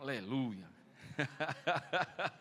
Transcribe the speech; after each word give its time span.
Aleluia. 0.00 0.68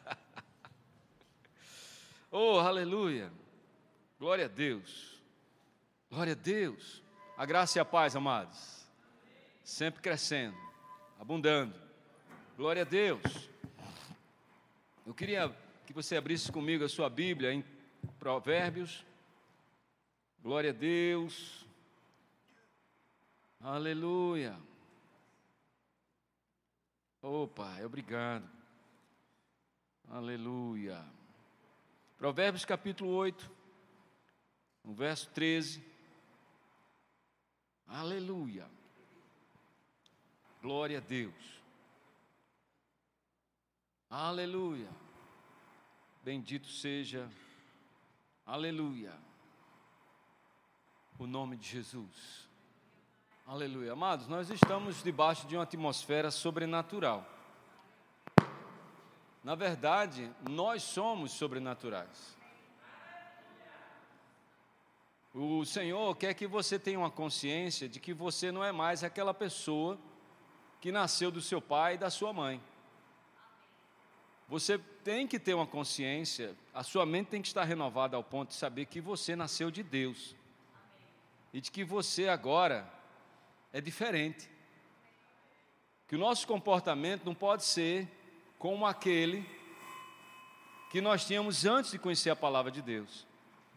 oh, 2.32 2.60
aleluia. 2.60 3.32
Glória 4.20 4.46
a 4.46 4.48
Deus. 4.48 5.22
Glória 6.10 6.34
a 6.34 6.36
Deus. 6.36 7.04
A 7.38 7.46
graça 7.46 7.78
e 7.78 7.82
a 7.82 7.86
paz, 7.86 8.16
amados. 8.16 8.86
Sempre 9.64 10.02
crescendo, 10.02 10.58
abundando. 11.20 11.76
Glória 12.58 12.84
a 12.84 12.86
Deus. 12.86 13.22
Eu 15.06 15.14
queria 15.14 15.56
que 15.86 15.94
você 15.94 16.16
abrisse 16.16 16.52
comigo 16.52 16.84
a 16.84 16.90
sua 16.90 17.10
Bíblia 17.10 17.54
em 17.54 17.64
Provérbios. 18.20 19.06
Glória 20.42 20.70
a 20.70 20.74
Deus. 20.74 21.66
Aleluia. 23.60 24.58
Oh, 27.26 27.48
Pai, 27.48 27.86
obrigado. 27.86 28.46
Aleluia. 30.10 31.02
Provérbios 32.18 32.66
capítulo 32.66 33.12
8, 33.12 33.50
no 34.84 34.94
verso 34.94 35.30
13. 35.30 35.82
Aleluia. 37.88 38.70
Glória 40.62 40.98
a 40.98 41.02
Deus. 41.02 41.62
Aleluia. 44.10 44.90
Bendito 46.26 46.68
seja. 46.68 47.32
Aleluia. 48.46 49.18
O 51.18 51.26
nome 51.26 51.56
de 51.56 51.70
Jesus. 51.70 52.50
Aleluia. 53.54 53.94
Amados, 53.94 54.28
nós 54.28 54.50
estamos 54.50 55.04
debaixo 55.04 55.46
de 55.46 55.56
uma 55.56 55.62
atmosfera 55.62 56.32
sobrenatural. 56.32 57.24
Na 59.44 59.54
verdade, 59.54 60.28
nós 60.50 60.82
somos 60.82 61.34
sobrenaturais. 61.34 62.36
O 65.36 65.64
Senhor 65.66 66.18
quer 66.18 66.34
que 66.34 66.48
você 66.48 66.80
tenha 66.80 66.98
uma 66.98 67.12
consciência 67.12 67.88
de 67.88 68.00
que 68.00 68.12
você 68.12 68.52
não 68.52 68.64
é 68.64 68.72
mais 68.72 69.04
aquela 69.04 69.36
pessoa 69.36 70.00
que 70.82 70.92
nasceu 70.92 71.30
do 71.30 71.40
seu 71.40 71.62
pai 71.62 71.94
e 71.94 72.00
da 72.00 72.10
sua 72.10 72.34
mãe. 72.34 72.60
Você 74.50 74.80
tem 75.04 75.28
que 75.28 75.38
ter 75.38 75.54
uma 75.54 75.68
consciência, 75.68 76.56
a 76.74 76.82
sua 76.82 77.06
mente 77.06 77.28
tem 77.28 77.42
que 77.44 77.50
estar 77.50 77.66
renovada 77.66 78.18
ao 78.18 78.24
ponto 78.24 78.50
de 78.50 78.56
saber 78.56 78.88
que 78.88 79.00
você 79.00 79.36
nasceu 79.36 79.70
de 79.70 79.84
Deus. 79.84 80.36
E 81.54 81.62
de 81.62 81.70
que 81.70 81.84
você 81.84 82.28
agora 82.28 82.92
é 83.74 83.82
diferente. 83.82 84.48
Que 86.08 86.16
o 86.16 86.20
nosso 86.20 86.48
comportamento 86.48 87.26
não 87.26 87.34
pode 87.34 87.66
ser 87.66 88.08
como 88.60 88.86
aquele 88.86 89.46
que 90.92 91.02
nós 91.02 91.26
tínhamos 91.26 91.66
antes 91.66 91.92
de 91.92 91.98
conhecer 91.98 92.30
a 92.30 92.36
palavra 92.36 92.72
de 92.72 92.82
Deus 92.82 93.26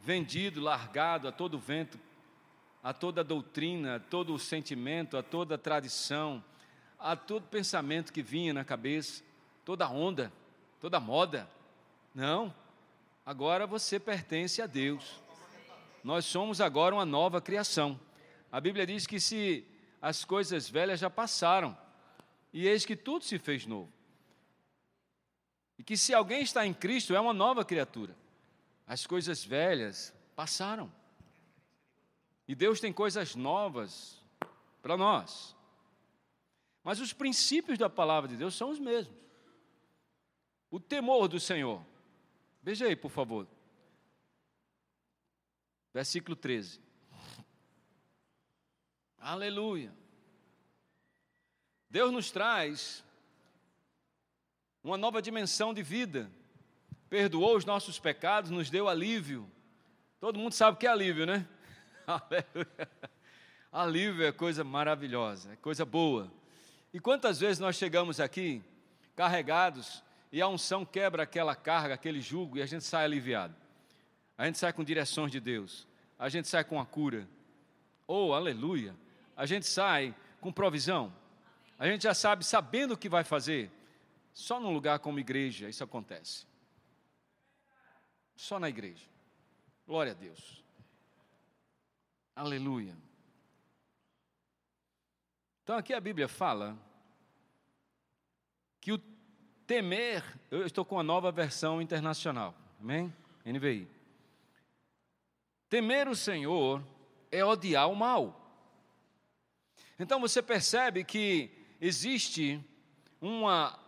vendido, 0.07 0.61
largado 0.61 1.27
a 1.27 1.33
todo 1.33 1.59
vento, 1.59 1.99
a 2.81 2.93
toda 2.93 3.25
doutrina, 3.25 3.97
a 3.97 3.99
todo 3.99 4.39
sentimento, 4.39 5.17
a 5.17 5.23
toda 5.23 5.59
tradição, 5.59 6.45
a 6.97 7.17
todo 7.17 7.49
pensamento 7.49 8.13
que 8.13 8.23
vinha 8.23 8.55
na 8.55 8.65
cabeça, 8.65 9.25
toda 9.65 9.89
onda, 9.89 10.33
toda 10.81 11.01
moda. 11.01 11.51
Não, 12.15 12.55
agora 13.25 13.67
você 13.67 13.99
pertence 13.99 14.63
a 14.63 14.67
Deus. 14.67 15.21
Nós 16.05 16.25
somos 16.25 16.61
agora 16.61 16.95
uma 16.95 17.05
nova 17.05 17.41
criação. 17.41 17.99
A 18.53 18.61
Bíblia 18.61 18.87
diz 18.87 19.09
que 19.09 19.19
se 19.19 19.67
as 20.01 20.25
coisas 20.25 20.69
velhas 20.69 21.01
já 21.01 21.11
passaram, 21.11 21.77
e 22.53 22.67
eis 22.67 22.85
que 22.85 22.97
tudo 22.97 23.25
se 23.25 23.39
fez 23.39 23.67
novo. 23.67 23.93
E 25.79 25.85
que 25.85 25.97
se 25.97 26.15
alguém 26.15 26.43
está 26.43 26.67
em 26.67 26.73
Cristo, 26.73 27.15
é 27.15 27.21
uma 27.21 27.35
nova 27.35 27.65
criatura. 27.65 28.17
As 28.87 29.07
coisas 29.07 29.45
velhas 29.45 30.15
passaram. 30.35 30.93
E 32.49 32.55
Deus 32.55 32.81
tem 32.81 32.93
coisas 32.93 33.35
novas 33.35 34.23
para 34.81 34.97
nós. 34.97 35.55
Mas 36.83 37.01
os 37.01 37.13
princípios 37.13 37.79
da 37.79 37.91
palavra 37.91 38.29
de 38.29 38.37
Deus 38.37 38.55
são 38.55 38.71
os 38.71 38.79
mesmos. 38.79 39.17
O 40.71 40.79
temor 40.79 41.27
do 41.29 41.41
Senhor. 41.41 41.85
Veja 42.63 42.87
aí, 42.87 42.95
por 42.95 43.11
favor. 43.11 43.47
Versículo 45.93 46.37
13. 46.37 46.86
Aleluia. 49.27 49.93
Deus 51.91 52.13
nos 52.13 52.31
traz 52.31 53.03
uma 54.85 54.97
nova 54.97 55.21
dimensão 55.21 55.75
de 55.75 55.83
vida. 55.83 56.31
Perdoou 57.11 57.57
os 57.57 57.65
nossos 57.65 57.99
pecados, 57.99 58.53
nos 58.53 58.71
deu 58.71 58.89
alívio. 58.89 59.51
Todo 60.21 60.39
mundo 60.39 60.53
sabe 60.53 60.77
o 60.77 60.79
que 60.79 60.87
é 60.87 60.91
alívio, 60.91 61.27
né? 61.27 61.45
Aleluia. 62.07 62.91
Alívio 63.73 64.25
é 64.25 64.31
coisa 64.31 64.63
maravilhosa, 64.63 65.55
é 65.55 65.57
coisa 65.57 65.85
boa. 65.85 66.33
E 66.95 67.01
quantas 67.01 67.41
vezes 67.41 67.59
nós 67.59 67.75
chegamos 67.75 68.21
aqui 68.21 68.63
carregados 69.17 70.05
e 70.31 70.41
a 70.41 70.47
unção 70.47 70.87
quebra 70.87 71.25
aquela 71.25 71.57
carga, 71.57 71.95
aquele 71.95 72.21
jugo 72.21 72.59
e 72.59 72.63
a 72.63 72.67
gente 72.67 72.85
sai 72.85 73.05
aliviado. 73.05 73.57
A 74.39 74.47
gente 74.47 74.59
sai 74.59 74.73
com 74.73 74.85
direções 74.85 75.33
de 75.33 75.41
Deus. 75.41 75.85
A 76.17 76.29
gente 76.29 76.47
sai 76.47 76.63
com 76.63 76.81
a 76.81 76.87
cura. 76.87 77.29
Oh, 78.07 78.33
aleluia 78.33 78.95
a 79.37 79.45
gente 79.45 79.67
sai 79.67 80.15
com 80.41 80.51
provisão. 80.51 81.13
A 81.79 81.87
gente 81.87 82.05
já 82.05 82.15
sabe, 82.15 82.45
sabendo 82.45 82.95
o 82.95 82.97
que 82.97 83.09
vai 83.09 83.23
fazer. 83.23 83.71
Só 84.33 84.59
num 84.59 84.73
lugar 84.73 84.99
como 84.99 85.21
igreja 85.21 85.69
isso 85.69 85.85
acontece. 85.85 86.47
Só 88.35 88.59
na 88.59 88.69
igreja. 88.69 89.05
Glória 89.87 90.13
a 90.13 90.15
Deus. 90.15 90.65
Aleluia. 92.35 92.97
Então 95.63 95.77
aqui 95.77 95.93
a 95.93 96.01
Bíblia 96.01 96.29
fala 96.29 96.77
que 98.81 98.93
o 98.93 98.99
temer, 99.67 100.23
eu 100.51 100.65
estou 100.65 100.85
com 100.85 100.99
a 100.99 101.03
nova 101.03 101.33
versão 101.33 101.83
internacional, 101.83 102.55
amém? 102.81 103.13
NVI. 103.45 103.89
Temer 105.69 106.09
o 106.09 106.15
Senhor 106.15 106.83
é 107.33 107.45
odiar 107.45 107.91
o 107.91 107.97
mal. 107.97 108.46
Então 109.99 110.21
você 110.21 110.43
percebe 110.43 111.05
que 111.05 111.51
existe 111.81 112.63
uma 113.21 113.79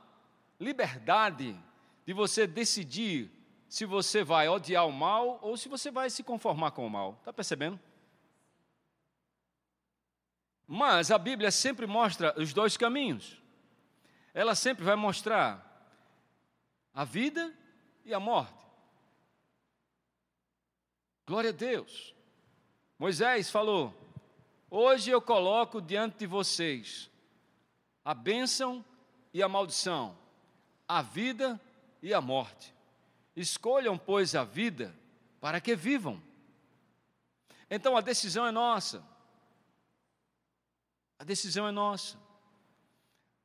liberdade 0.58 1.58
de 2.06 2.12
você 2.12 2.46
decidir 2.46 3.30
se 3.68 3.84
você 3.84 4.24
vai 4.24 4.48
odiar 4.48 4.86
o 4.86 4.92
mal 4.92 5.38
ou 5.42 5.56
se 5.56 5.68
você 5.68 5.90
vai 5.90 6.08
se 6.08 6.22
conformar 6.22 6.70
com 6.70 6.86
o 6.86 6.90
mal. 6.90 7.16
Está 7.18 7.32
percebendo? 7.32 7.78
Mas 10.66 11.10
a 11.10 11.18
Bíblia 11.18 11.50
sempre 11.50 11.86
mostra 11.86 12.34
os 12.40 12.52
dois 12.52 12.76
caminhos. 12.76 13.40
Ela 14.32 14.54
sempre 14.54 14.84
vai 14.84 14.96
mostrar 14.96 15.64
a 16.94 17.04
vida 17.04 17.54
e 18.04 18.14
a 18.14 18.20
morte. 18.20 18.58
Glória 21.26 21.50
a 21.50 21.52
Deus. 21.52 22.14
Moisés 22.98 23.50
falou: 23.50 23.94
Hoje 24.70 25.10
eu 25.10 25.20
coloco 25.22 25.80
diante 25.80 26.18
de 26.18 26.26
vocês 26.26 27.10
a 28.04 28.12
bênção 28.12 28.84
e 29.32 29.42
a 29.42 29.48
maldição, 29.48 30.16
a 30.86 31.00
vida 31.00 31.58
e 32.02 32.12
a 32.12 32.20
morte. 32.20 32.74
Escolham, 33.34 33.96
pois, 33.96 34.34
a 34.34 34.44
vida 34.44 34.94
para 35.40 35.60
que 35.60 35.74
vivam. 35.74 36.22
Então 37.70 37.96
a 37.96 38.00
decisão 38.02 38.46
é 38.46 38.50
nossa. 38.50 39.02
A 41.18 41.24
decisão 41.24 41.66
é 41.66 41.70
nossa. 41.70 42.18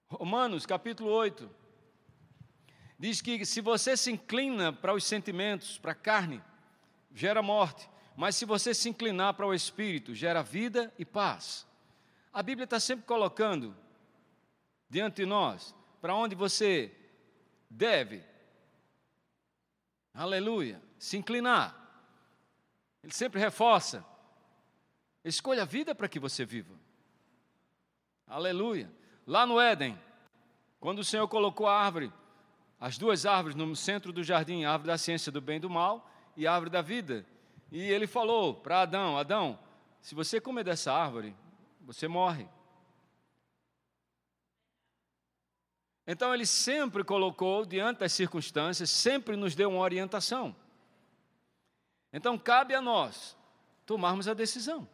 Romanos 0.09 0.65
capítulo 0.65 1.09
8 1.09 1.49
diz 2.99 3.21
que 3.21 3.45
se 3.45 3.61
você 3.61 3.97
se 3.97 4.11
inclina 4.11 4.71
para 4.71 4.93
os 4.93 5.05
sentimentos, 5.05 5.77
para 5.77 5.93
a 5.93 5.95
carne, 5.95 6.41
gera 7.13 7.41
morte. 7.41 7.89
Mas 8.15 8.35
se 8.35 8.45
você 8.45 8.73
se 8.73 8.89
inclinar 8.89 9.33
para 9.33 9.45
o 9.45 9.53
Espírito, 9.53 10.13
gera 10.13 10.43
vida 10.43 10.93
e 10.97 11.05
paz. 11.05 11.65
A 12.31 12.41
Bíblia 12.43 12.65
está 12.65 12.79
sempre 12.79 13.05
colocando 13.05 13.75
diante 14.89 15.17
de 15.17 15.25
nós 15.25 15.73
para 15.99 16.15
onde 16.15 16.35
você 16.35 16.91
deve, 17.69 18.23
aleluia, 20.13 20.81
se 20.99 21.17
inclinar. 21.17 21.79
Ele 23.03 23.13
sempre 23.13 23.39
reforça. 23.39 24.05
Escolha 25.23 25.63
a 25.63 25.65
vida 25.65 25.95
para 25.95 26.07
que 26.07 26.19
você 26.19 26.45
viva. 26.45 26.73
Aleluia. 28.27 28.91
Lá 29.25 29.45
no 29.45 29.59
Éden, 29.59 29.99
quando 30.79 30.99
o 30.99 31.03
Senhor 31.03 31.27
colocou 31.27 31.67
a 31.67 31.79
árvore, 31.79 32.11
as 32.79 32.97
duas 32.97 33.25
árvores 33.25 33.55
no 33.55 33.75
centro 33.75 34.11
do 34.11 34.23
jardim, 34.23 34.65
a 34.65 34.71
árvore 34.71 34.87
da 34.87 34.97
ciência 34.97 35.31
do 35.31 35.39
bem 35.39 35.57
e 35.57 35.61
do 35.61 35.69
mal 35.69 36.09
e 36.35 36.45
a 36.45 36.53
árvore 36.53 36.69
da 36.69 36.81
vida, 36.81 37.25
e 37.73 37.81
ele 37.91 38.05
falou 38.05 38.53
para 38.53 38.83
Adão: 38.83 39.17
Adão, 39.17 39.59
se 39.99 40.13
você 40.13 40.39
comer 40.39 40.63
dessa 40.63 40.93
árvore, 40.93 41.35
você 41.81 42.07
morre. 42.07 42.47
Então 46.05 46.33
ele 46.33 46.45
sempre 46.45 47.03
colocou 47.03 47.65
diante 47.65 48.01
das 48.01 48.13
circunstâncias, 48.13 48.91
sempre 48.91 49.35
nos 49.35 49.55
deu 49.55 49.71
uma 49.71 49.79
orientação. 49.79 50.55
Então 52.11 52.37
cabe 52.37 52.75
a 52.75 52.81
nós 52.81 53.35
tomarmos 53.87 54.27
a 54.27 54.35
decisão. 54.35 54.87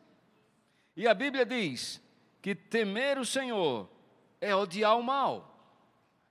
E 0.95 1.05
a 1.05 1.13
Bíblia 1.13 1.45
diz 1.45 2.01
que 2.41 2.55
temer 2.55 3.17
o 3.17 3.25
Senhor 3.25 3.89
é 4.39 4.55
odiar 4.55 4.97
o 4.97 5.03
mal. 5.03 5.53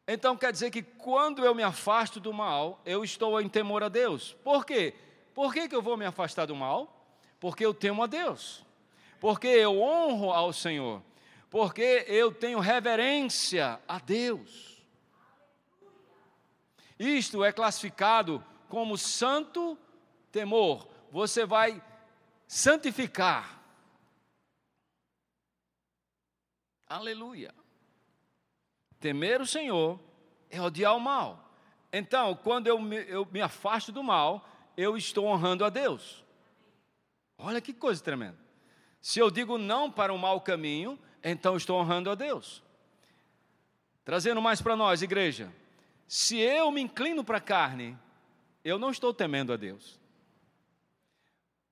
Então 0.07 0.35
quer 0.35 0.51
dizer 0.51 0.71
que 0.71 0.83
quando 0.83 1.45
eu 1.45 1.55
me 1.55 1.63
afasto 1.63 2.19
do 2.19 2.33
mal, 2.33 2.81
eu 2.87 3.05
estou 3.05 3.39
em 3.39 3.51
temor 3.51 3.83
a 3.83 3.91
Deus. 3.91 4.33
Por 4.43 4.65
quê? 4.65 4.95
Por 5.39 5.55
que, 5.55 5.69
que 5.69 5.77
eu 5.77 5.81
vou 5.81 5.97
me 5.97 6.05
afastar 6.05 6.47
do 6.47 6.57
mal? 6.57 7.09
Porque 7.39 7.65
eu 7.65 7.73
temo 7.73 8.03
a 8.03 8.09
Deus. 8.09 8.67
Porque 9.21 9.47
eu 9.47 9.81
honro 9.81 10.33
ao 10.33 10.53
Senhor. 10.53 11.01
Porque 11.49 12.05
eu 12.09 12.35
tenho 12.35 12.59
reverência 12.59 13.81
a 13.87 14.01
Deus. 14.01 14.85
Isto 16.99 17.45
é 17.45 17.53
classificado 17.53 18.45
como 18.69 18.99
santo 18.99 19.79
temor. 20.33 20.89
Você 21.13 21.47
vai 21.47 21.81
santificar. 22.49 23.63
Aleluia. 26.85 27.55
Temer 28.99 29.41
o 29.41 29.47
Senhor 29.47 30.01
é 30.51 30.61
odiar 30.61 30.97
o 30.97 31.01
mal. 31.01 31.49
Então, 31.93 32.35
quando 32.35 32.67
eu 32.67 32.81
me, 32.81 33.09
eu 33.09 33.25
me 33.31 33.41
afasto 33.41 33.93
do 33.93 34.03
mal, 34.03 34.45
eu 34.79 34.97
estou 34.97 35.27
honrando 35.27 35.65
a 35.65 35.69
Deus. 35.69 36.25
Olha 37.37 37.61
que 37.61 37.73
coisa 37.73 38.01
tremenda. 38.01 38.39
Se 39.01 39.19
eu 39.19 39.29
digo 39.29 39.59
não 39.59 39.91
para 39.91 40.15
o 40.15 40.19
mau 40.19 40.41
caminho, 40.41 40.97
então 41.23 41.57
estou 41.57 41.81
honrando 41.81 42.09
a 42.09 42.15
Deus. 42.15 42.63
Trazendo 44.05 44.41
mais 44.41 44.63
para 44.63 44.77
nós, 44.77 45.03
igreja. 45.03 45.53
Se 46.07 46.39
eu 46.39 46.71
me 46.71 46.81
inclino 46.81 47.25
para 47.25 47.39
a 47.39 47.41
carne, 47.41 47.99
eu 48.65 48.79
não 48.79 48.93
estou 48.93 49.13
temendo 49.13 49.53
a 49.53 49.57
Deus. 49.57 49.99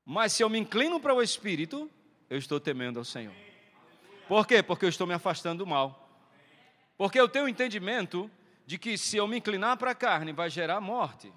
Mas 0.05 0.33
se 0.33 0.43
eu 0.43 0.51
me 0.51 0.59
inclino 0.59 0.99
para 0.99 1.15
o 1.15 1.23
Espírito, 1.23 1.89
eu 2.29 2.37
estou 2.37 2.59
temendo 2.59 2.99
ao 2.99 3.05
Senhor. 3.05 3.35
Por 4.27 4.49
quê? 4.49 4.65
Porque 4.65 4.85
eu 4.85 4.89
estou 4.89 5.07
me 5.07 5.15
afastando 5.15 5.65
do 5.65 5.67
mal. 5.67 6.11
Porque 6.99 7.21
eu 7.21 7.29
tenho 7.29 7.45
o 7.45 7.49
entendimento 7.49 8.29
de 8.67 8.79
que 8.79 8.99
se 8.99 9.17
eu 9.17 9.29
me 9.29 9.39
inclinar 9.39 9.77
para 9.77 9.93
a 9.93 9.95
carne, 9.95 10.33
vai 10.33 10.51
gerar 10.51 10.81
morte. 10.81 11.33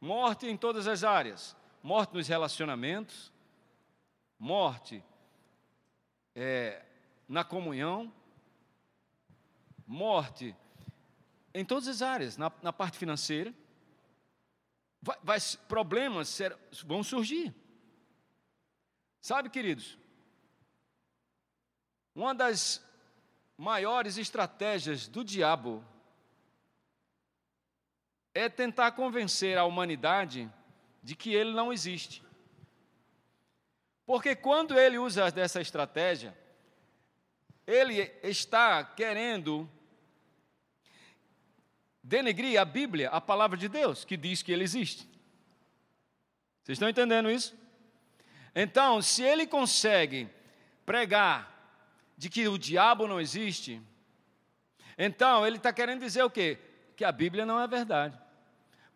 Morte 0.00 0.46
em 0.46 0.56
todas 0.56 0.86
as 0.86 1.04
áreas. 1.04 1.56
Morte 1.82 2.14
nos 2.14 2.26
relacionamentos, 2.26 3.32
morte 4.38 5.02
é, 6.34 6.84
na 7.28 7.44
comunhão, 7.44 8.12
morte 9.86 10.54
em 11.54 11.64
todas 11.64 11.88
as 11.88 12.02
áreas, 12.02 12.36
na, 12.36 12.52
na 12.62 12.72
parte 12.72 12.98
financeira. 12.98 13.54
Vai, 15.00 15.16
vai, 15.22 15.38
problemas 15.68 16.28
ser, 16.28 16.56
vão 16.84 17.02
surgir. 17.02 17.54
Sabe, 19.20 19.48
queridos, 19.48 19.98
uma 22.14 22.34
das 22.34 22.84
maiores 23.56 24.18
estratégias 24.18 25.08
do 25.08 25.24
diabo 25.24 25.84
é 28.36 28.50
tentar 28.50 28.92
convencer 28.92 29.56
a 29.56 29.64
humanidade 29.64 30.50
de 31.02 31.16
que 31.16 31.32
ele 31.32 31.52
não 31.52 31.72
existe. 31.72 32.22
Porque 34.04 34.36
quando 34.36 34.78
ele 34.78 34.98
usa 34.98 35.30
dessa 35.30 35.60
estratégia, 35.60 36.36
ele 37.66 38.12
está 38.22 38.84
querendo 38.84 39.68
denegrir 42.02 42.60
a 42.60 42.64
Bíblia, 42.64 43.08
a 43.08 43.20
palavra 43.20 43.56
de 43.56 43.68
Deus, 43.68 44.04
que 44.04 44.18
diz 44.18 44.42
que 44.42 44.52
ele 44.52 44.64
existe. 44.64 45.08
Vocês 46.62 46.76
estão 46.76 46.90
entendendo 46.90 47.30
isso? 47.30 47.56
Então, 48.54 49.00
se 49.00 49.22
ele 49.22 49.46
consegue 49.46 50.28
pregar 50.84 51.52
de 52.18 52.28
que 52.28 52.46
o 52.46 52.58
diabo 52.58 53.08
não 53.08 53.18
existe, 53.18 53.80
então 54.98 55.46
ele 55.46 55.56
está 55.56 55.72
querendo 55.72 56.00
dizer 56.00 56.22
o 56.22 56.30
quê? 56.30 56.58
Que 56.94 57.04
a 57.04 57.10
Bíblia 57.10 57.46
não 57.46 57.60
é 57.60 57.66
verdade. 57.66 58.25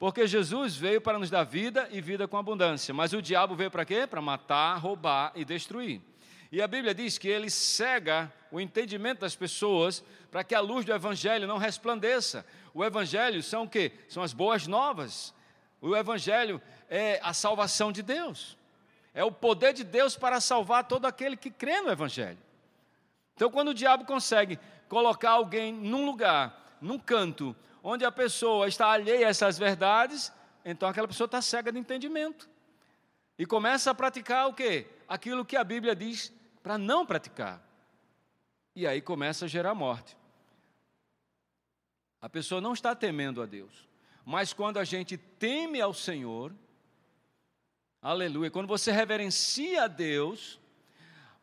Porque 0.01 0.27
Jesus 0.27 0.75
veio 0.79 0.99
para 0.99 1.19
nos 1.19 1.29
dar 1.29 1.45
vida 1.45 1.87
e 1.93 2.01
vida 2.01 2.27
com 2.27 2.39
abundância, 2.39 2.95
mas 2.95 3.13
o 3.13 3.21
diabo 3.21 3.55
veio 3.55 3.71
para 3.71 3.85
quê? 3.85 4.07
Para 4.07 4.23
matar, 4.23 4.79
roubar 4.79 5.31
e 5.35 5.45
destruir. 5.45 6.01
E 6.51 6.63
a 6.63 6.67
Bíblia 6.67 6.95
diz 6.95 7.19
que 7.19 7.29
ele 7.29 7.51
cega 7.51 8.33
o 8.51 8.59
entendimento 8.59 9.21
das 9.21 9.37
pessoas 9.37 10.03
para 10.31 10.43
que 10.43 10.55
a 10.55 10.61
luz 10.61 10.87
do 10.87 10.93
Evangelho 10.95 11.47
não 11.47 11.59
resplandeça. 11.59 12.47
O 12.73 12.83
Evangelho 12.83 13.43
são 13.43 13.65
o 13.65 13.69
quê? 13.69 13.93
São 14.09 14.23
as 14.23 14.33
boas 14.33 14.67
novas. 14.67 15.35
O 15.83 15.95
Evangelho 15.95 16.63
é 16.89 17.21
a 17.23 17.35
salvação 17.35 17.93
de 17.93 18.03
Deus. 18.03 18.57
É 19.13 19.23
o 19.23 19.31
poder 19.31 19.75
de 19.75 19.85
Deus 19.85 20.17
para 20.17 20.41
salvar 20.41 20.85
todo 20.85 21.05
aquele 21.05 21.37
que 21.37 21.51
crê 21.51 21.83
no 21.83 21.91
Evangelho. 21.91 22.39
Então, 23.35 23.51
quando 23.51 23.69
o 23.69 23.75
diabo 23.75 24.07
consegue 24.07 24.59
colocar 24.89 25.33
alguém 25.33 25.75
num 25.75 26.07
lugar, 26.07 26.79
num 26.81 26.99
canto, 26.99 27.55
onde 27.83 28.05
a 28.05 28.13
pessoa 28.13 28.69
está 28.69 28.89
alheia 28.89 29.27
a 29.27 29.31
essas 29.31 29.59
verdades, 29.59 30.33
então 30.65 30.89
aquela 30.89 31.09
pessoa 31.09 31.27
está 31.27 31.41
cega 31.41 31.73
de 31.73 31.79
entendimento. 31.79 32.49
E 33.39 33.47
começa 33.47 33.91
a 33.91 33.95
praticar 33.95 34.49
o 34.49 34.55
quê? 34.55 34.87
Aquilo 35.09 35.45
que 35.45 35.57
a 35.57 35.65
Bíblia 35.65 35.97
diz 35.97 36.33
para 36.63 36.77
não 36.77 37.07
praticar. 37.07 37.63
E 38.77 38.87
aí 38.87 39.01
começa 39.01 39.47
a 39.47 39.49
gerar 39.49 39.75
morte. 39.75 40.17
A 42.21 42.29
pessoa 42.29 42.61
não 42.61 42.75
está 42.75 42.95
temendo 42.95 43.43
a 43.43 43.47
Deus. 43.47 43.89
Mas 44.25 44.53
quando 44.53 44.79
a 44.79 44.85
gente 44.85 45.17
teme 45.17 45.81
ao 45.81 45.95
Senhor, 45.95 46.53
aleluia, 48.03 48.51
quando 48.51 48.69
você 48.69 48.93
reverencia 48.93 49.85
a 49.85 49.89
Deus, 49.89 50.61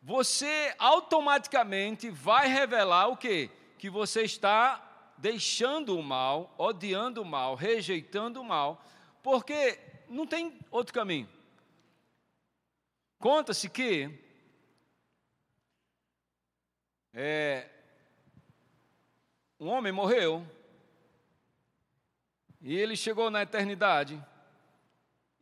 você 0.00 0.74
automaticamente 0.78 2.08
vai 2.08 2.46
revelar 2.46 3.08
o 3.08 3.16
quê? 3.16 3.50
Que 3.76 3.90
você 3.90 4.22
está 4.22 4.87
deixando 5.18 5.98
o 5.98 6.02
mal, 6.02 6.54
odiando 6.56 7.22
o 7.22 7.24
mal, 7.24 7.54
rejeitando 7.54 8.40
o 8.40 8.44
mal, 8.44 8.82
porque 9.22 9.78
não 10.08 10.26
tem 10.26 10.58
outro 10.70 10.94
caminho. 10.94 11.28
Conta-se 13.18 13.68
que 13.68 14.10
é, 17.12 17.68
um 19.58 19.68
homem 19.68 19.92
morreu 19.92 20.46
e 22.60 22.76
ele 22.76 22.96
chegou 22.96 23.28
na 23.30 23.42
eternidade 23.42 24.24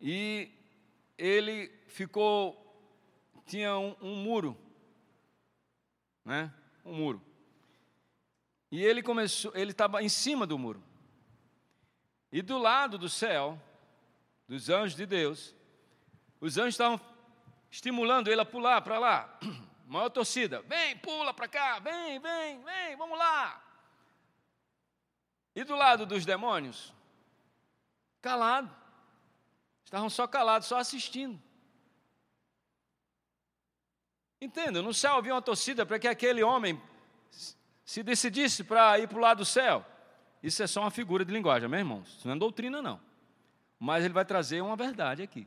e 0.01 0.51
ele 1.19 1.69
ficou 1.87 2.63
tinha 3.47 3.79
um, 3.79 3.95
um 4.03 4.17
muro, 4.17 4.57
né? 6.25 6.53
Um 6.85 6.95
muro. 6.95 7.26
E 8.71 8.83
ele 8.83 9.03
começou, 9.03 9.53
ele 9.55 9.71
estava 9.71 10.03
em 10.03 10.09
cima 10.09 10.47
do 10.47 10.59
muro. 10.59 10.83
E 12.33 12.43
do 12.43 12.59
lado 12.59 12.99
do 12.99 13.09
céu, 13.09 13.61
dos 14.49 14.69
anjos 14.69 14.97
de 14.97 15.07
Deus, 15.07 15.55
os 16.41 16.59
anjos 16.59 16.75
estavam 16.75 17.01
estimulando 17.71 18.29
ele 18.29 18.41
a 18.41 18.45
pular 18.45 18.81
para 18.83 18.99
lá. 18.99 19.39
Maior 19.87 20.11
torcida. 20.11 20.63
Vem, 20.63 20.97
pula 20.99 21.33
para 21.33 21.47
cá, 21.47 21.79
vem, 21.79 22.19
vem, 22.19 22.63
vem, 22.63 22.97
vamos 22.97 23.19
lá. 23.19 23.63
E 25.55 25.63
do 25.63 25.77
lado 25.77 26.05
dos 26.05 26.27
demônios, 26.27 26.93
calado. 28.21 28.75
Estavam 29.85 30.11
só 30.11 30.27
calados, 30.27 30.67
só 30.67 30.79
assistindo. 30.79 31.41
Entenda, 34.41 34.83
no 34.83 34.93
céu 34.93 35.15
havia 35.15 35.33
uma 35.33 35.41
torcida 35.41 35.87
para 35.87 35.99
que 35.99 36.09
aquele 36.09 36.43
homem 36.43 36.81
se 37.87 38.03
decidisse 38.03 38.65
para 38.65 38.99
ir 38.99 39.07
para 39.09 39.17
o 39.17 39.21
lado 39.21 39.39
do 39.39 39.45
céu, 39.45 39.87
isso 40.43 40.61
é 40.61 40.67
só 40.67 40.81
uma 40.81 40.91
figura 40.91 41.25
de 41.25 41.33
linguagem, 41.33 41.69
meu 41.69 41.79
irmão. 41.79 42.03
Isso 42.03 42.27
não 42.27 42.35
é 42.35 42.39
doutrina, 42.39 42.83
não. 42.83 43.01
Mas 43.79 44.05
ele 44.05 44.13
vai 44.13 44.25
trazer 44.25 44.61
uma 44.61 44.75
verdade 44.75 45.23
aqui. 45.23 45.47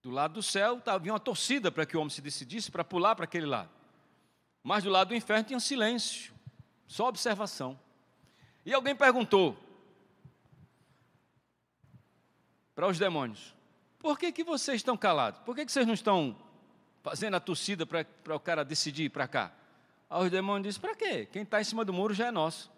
Do 0.00 0.10
lado 0.10 0.34
do 0.34 0.42
céu 0.42 0.80
havia 0.86 1.12
uma 1.12 1.18
torcida 1.18 1.72
para 1.72 1.84
que 1.84 1.96
o 1.96 2.00
homem 2.00 2.10
se 2.10 2.22
decidisse 2.22 2.70
para 2.70 2.84
pular 2.84 3.16
para 3.16 3.24
aquele 3.24 3.46
lado. 3.46 3.70
Mas 4.62 4.84
do 4.84 4.90
lado 4.90 5.08
do 5.08 5.14
inferno 5.14 5.44
tinha 5.44 5.60
silêncio, 5.60 6.32
só 6.86 7.08
observação. 7.08 7.78
E 8.64 8.72
alguém 8.72 8.94
perguntou 8.94 9.58
para 12.74 12.86
os 12.86 12.98
demônios: 12.98 13.54
Por 13.98 14.18
que, 14.18 14.30
que 14.30 14.44
vocês 14.44 14.76
estão 14.76 14.96
calados? 14.96 15.40
Por 15.40 15.56
que, 15.56 15.66
que 15.66 15.72
vocês 15.72 15.86
não 15.86 15.94
estão 15.94 16.36
fazendo 17.04 17.34
a 17.34 17.40
torcida 17.40 17.84
para 17.84 18.34
o 18.34 18.40
cara 18.40 18.64
decidir 18.64 19.04
ir 19.04 19.10
para 19.10 19.28
cá. 19.28 19.52
Aí 20.08 20.24
os 20.24 20.30
demônios 20.30 20.74
dizem: 20.74 20.80
para 20.80 20.96
quê? 20.96 21.26
Quem 21.26 21.42
está 21.42 21.60
em 21.60 21.64
cima 21.64 21.84
do 21.84 21.92
muro 21.92 22.14
já 22.14 22.28
é 22.28 22.30
nosso. 22.30 22.72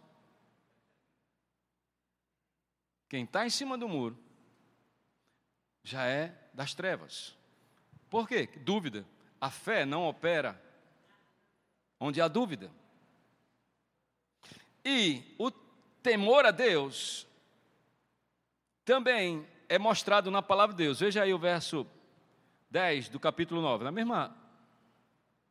Quem 3.09 3.23
está 3.23 3.47
em 3.47 3.50
cima 3.50 3.78
do 3.78 3.88
muro 3.88 4.18
já 5.85 6.04
é 6.06 6.37
das 6.52 6.75
trevas. 6.75 7.37
Por 8.11 8.26
quê? 8.26 8.49
Dúvida. 8.59 9.06
A 9.40 9.49
fé 9.49 9.87
não 9.87 10.09
opera 10.09 10.61
onde 12.00 12.21
há 12.21 12.26
dúvida. 12.26 12.68
E 14.85 15.23
o 15.38 15.52
temor 16.02 16.45
a 16.47 16.50
Deus 16.50 17.28
também 18.85 19.47
é 19.68 19.78
mostrado 19.78 20.33
na 20.33 20.42
palavra 20.42 20.75
de 20.75 20.83
Deus. 20.83 20.99
Veja 20.99 21.23
aí 21.23 21.33
o 21.33 21.38
verso 21.38 21.87
10 22.70 23.08
do 23.08 23.20
capítulo 23.20 23.62
9, 23.62 23.85
na 23.85 23.92
mesma 23.92 24.37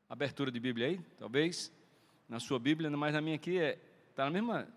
abertura 0.09 0.51
de 0.51 0.59
Bíblia 0.59 0.87
aí, 0.87 0.99
talvez, 1.17 1.71
na 2.27 2.39
sua 2.39 2.59
Bíblia, 2.59 2.89
mas 2.89 3.13
na 3.13 3.21
minha 3.21 3.35
aqui 3.35 3.55
está 3.55 3.67
é, 3.67 3.79
tá 4.15 4.25
na 4.25 4.31
mesma 4.31 4.67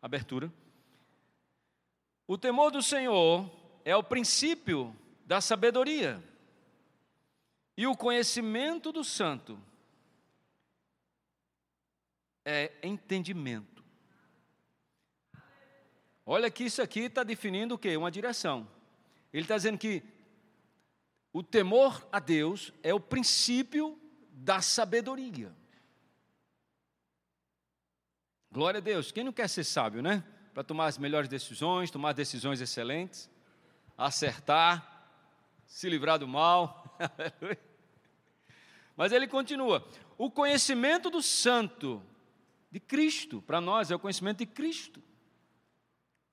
abertura. 0.00 0.52
O 2.26 2.38
temor 2.38 2.70
do 2.70 2.82
Senhor 2.82 3.50
é 3.84 3.94
o 3.94 4.02
princípio 4.02 4.96
da 5.26 5.40
sabedoria, 5.40 6.22
e 7.76 7.86
o 7.86 7.96
conhecimento 7.96 8.92
do 8.92 9.02
santo 9.02 9.58
é 12.44 12.72
entendimento. 12.82 13.82
Olha 16.24 16.50
que 16.50 16.64
isso 16.64 16.80
aqui 16.80 17.00
está 17.00 17.22
definindo 17.22 17.74
o 17.74 17.78
quê? 17.78 17.96
Uma 17.96 18.10
direção. 18.10 18.68
Ele 19.32 19.42
está 19.42 19.56
dizendo 19.56 19.78
que 19.78 20.02
o 21.32 21.42
temor 21.42 22.06
a 22.12 22.18
Deus 22.18 22.72
é 22.82 22.92
o 22.92 23.00
princípio 23.00 23.98
da 24.30 24.60
sabedoria. 24.60 25.54
Glória 28.50 28.78
a 28.78 28.82
Deus. 28.82 29.10
Quem 29.10 29.24
não 29.24 29.32
quer 29.32 29.48
ser 29.48 29.64
sábio, 29.64 30.02
né? 30.02 30.22
Para 30.52 30.62
tomar 30.62 30.86
as 30.86 30.98
melhores 30.98 31.28
decisões, 31.28 31.90
tomar 31.90 32.12
decisões 32.12 32.60
excelentes, 32.60 33.30
acertar, 33.96 35.08
se 35.64 35.88
livrar 35.88 36.18
do 36.18 36.28
mal. 36.28 36.98
Mas 38.94 39.10
ele 39.10 39.26
continua: 39.26 39.88
o 40.18 40.30
conhecimento 40.30 41.08
do 41.08 41.22
santo, 41.22 42.02
de 42.70 42.78
Cristo, 42.78 43.40
para 43.40 43.60
nós 43.60 43.90
é 43.90 43.94
o 43.94 43.98
conhecimento 43.98 44.38
de 44.38 44.46
Cristo. 44.46 45.02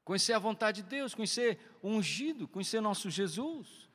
Conhecer 0.03 0.33
a 0.33 0.39
vontade 0.39 0.81
de 0.81 0.89
Deus, 0.89 1.15
conhecer 1.15 1.57
o 1.81 1.87
ungido, 1.87 2.47
conhecer 2.47 2.81
nosso 2.81 3.09
Jesus. 3.09 3.88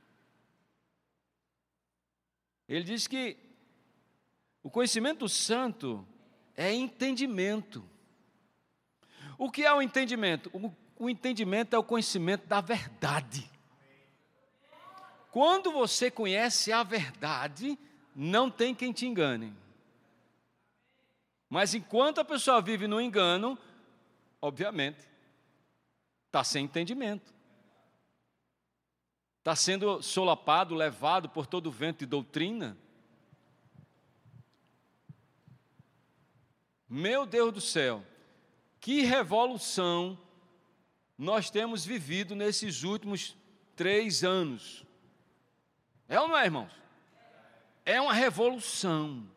Ele 2.69 2.85
diz 2.85 3.07
que 3.07 3.37
o 4.63 4.71
conhecimento 4.71 5.29
santo 5.29 6.07
é 6.57 6.73
entendimento. 6.73 7.85
O 9.37 9.51
que 9.51 9.65
é 9.65 9.73
o 9.73 9.83
entendimento? 9.83 10.51
O, 10.53 10.73
o 11.05 11.11
entendimento 11.11 11.75
é 11.75 11.79
o 11.79 11.85
conhecimento 11.85 12.47
da 12.47 12.61
verdade. 12.61 13.51
Quando 15.31 15.73
você 15.73 16.11
conhece 16.11 16.73
a 16.73 16.83
verdade, 16.83 17.79
não 18.15 18.51
tem 18.51 18.75
quem 18.75 18.93
te 18.93 19.05
engane. 19.05 19.53
Mas 21.51 21.75
enquanto 21.75 22.21
a 22.21 22.25
pessoa 22.25 22.63
vive 22.63 22.87
no 22.87 23.01
engano, 23.01 23.59
obviamente, 24.41 25.09
está 26.27 26.43
sem 26.43 26.65
entendimento. 26.65 27.35
Está 29.45 29.55
sendo 29.55 30.01
solapado, 30.01 30.75
levado 30.75 31.29
por 31.29 31.47
todo 31.47 31.67
o 31.67 31.71
vento 31.71 31.99
de 31.99 32.07
doutrina. 32.07 32.79
Meu 36.89 37.27
Deus 37.27 37.53
do 37.53 37.61
céu, 37.61 38.03
que 38.81 39.03
revolução 39.03 40.19
nós 41.19 41.51
temos 41.51 41.85
vivido 41.85 42.35
nesses 42.35 42.85
últimos 42.85 43.37
três 43.77 44.25
anos. 44.25 44.83
É 46.09 46.19
ou 46.19 46.27
não 46.27 46.39
é, 46.39 46.47
irmãos? 46.47 46.73
É 47.85 48.01
uma 48.01 48.15
revolução. 48.15 49.29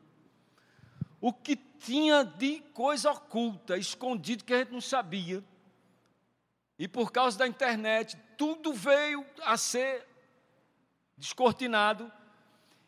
O 1.19 1.33
que 1.33 1.57
tinha 1.57 2.23
de 2.23 2.61
coisa 2.73 3.11
oculta, 3.11 3.77
escondido, 3.77 4.45
que 4.45 4.53
a 4.53 4.59
gente 4.59 4.71
não 4.71 4.79
sabia. 4.79 5.43
E 6.79 6.87
por 6.87 7.11
causa 7.11 7.37
da 7.37 7.45
internet, 7.45 8.17
tudo 8.37 8.73
veio 8.73 9.25
a 9.43 9.57
ser 9.57 10.07
descortinado 11.17 12.11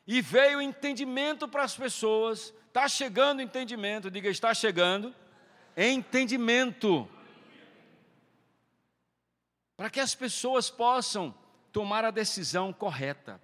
e 0.06 0.22
veio 0.22 0.62
entendimento 0.62 1.48
para 1.48 1.64
as 1.64 1.76
pessoas. 1.76 2.54
Está 2.68 2.88
chegando 2.88 3.42
entendimento, 3.42 4.12
diga, 4.12 4.30
está 4.30 4.54
chegando 4.54 5.14
entendimento. 5.76 7.10
Para 9.76 9.90
que 9.90 10.00
as 10.00 10.14
pessoas 10.14 10.70
possam 10.70 11.34
tomar 11.72 12.06
a 12.06 12.12
decisão 12.12 12.72
correta. 12.72 13.42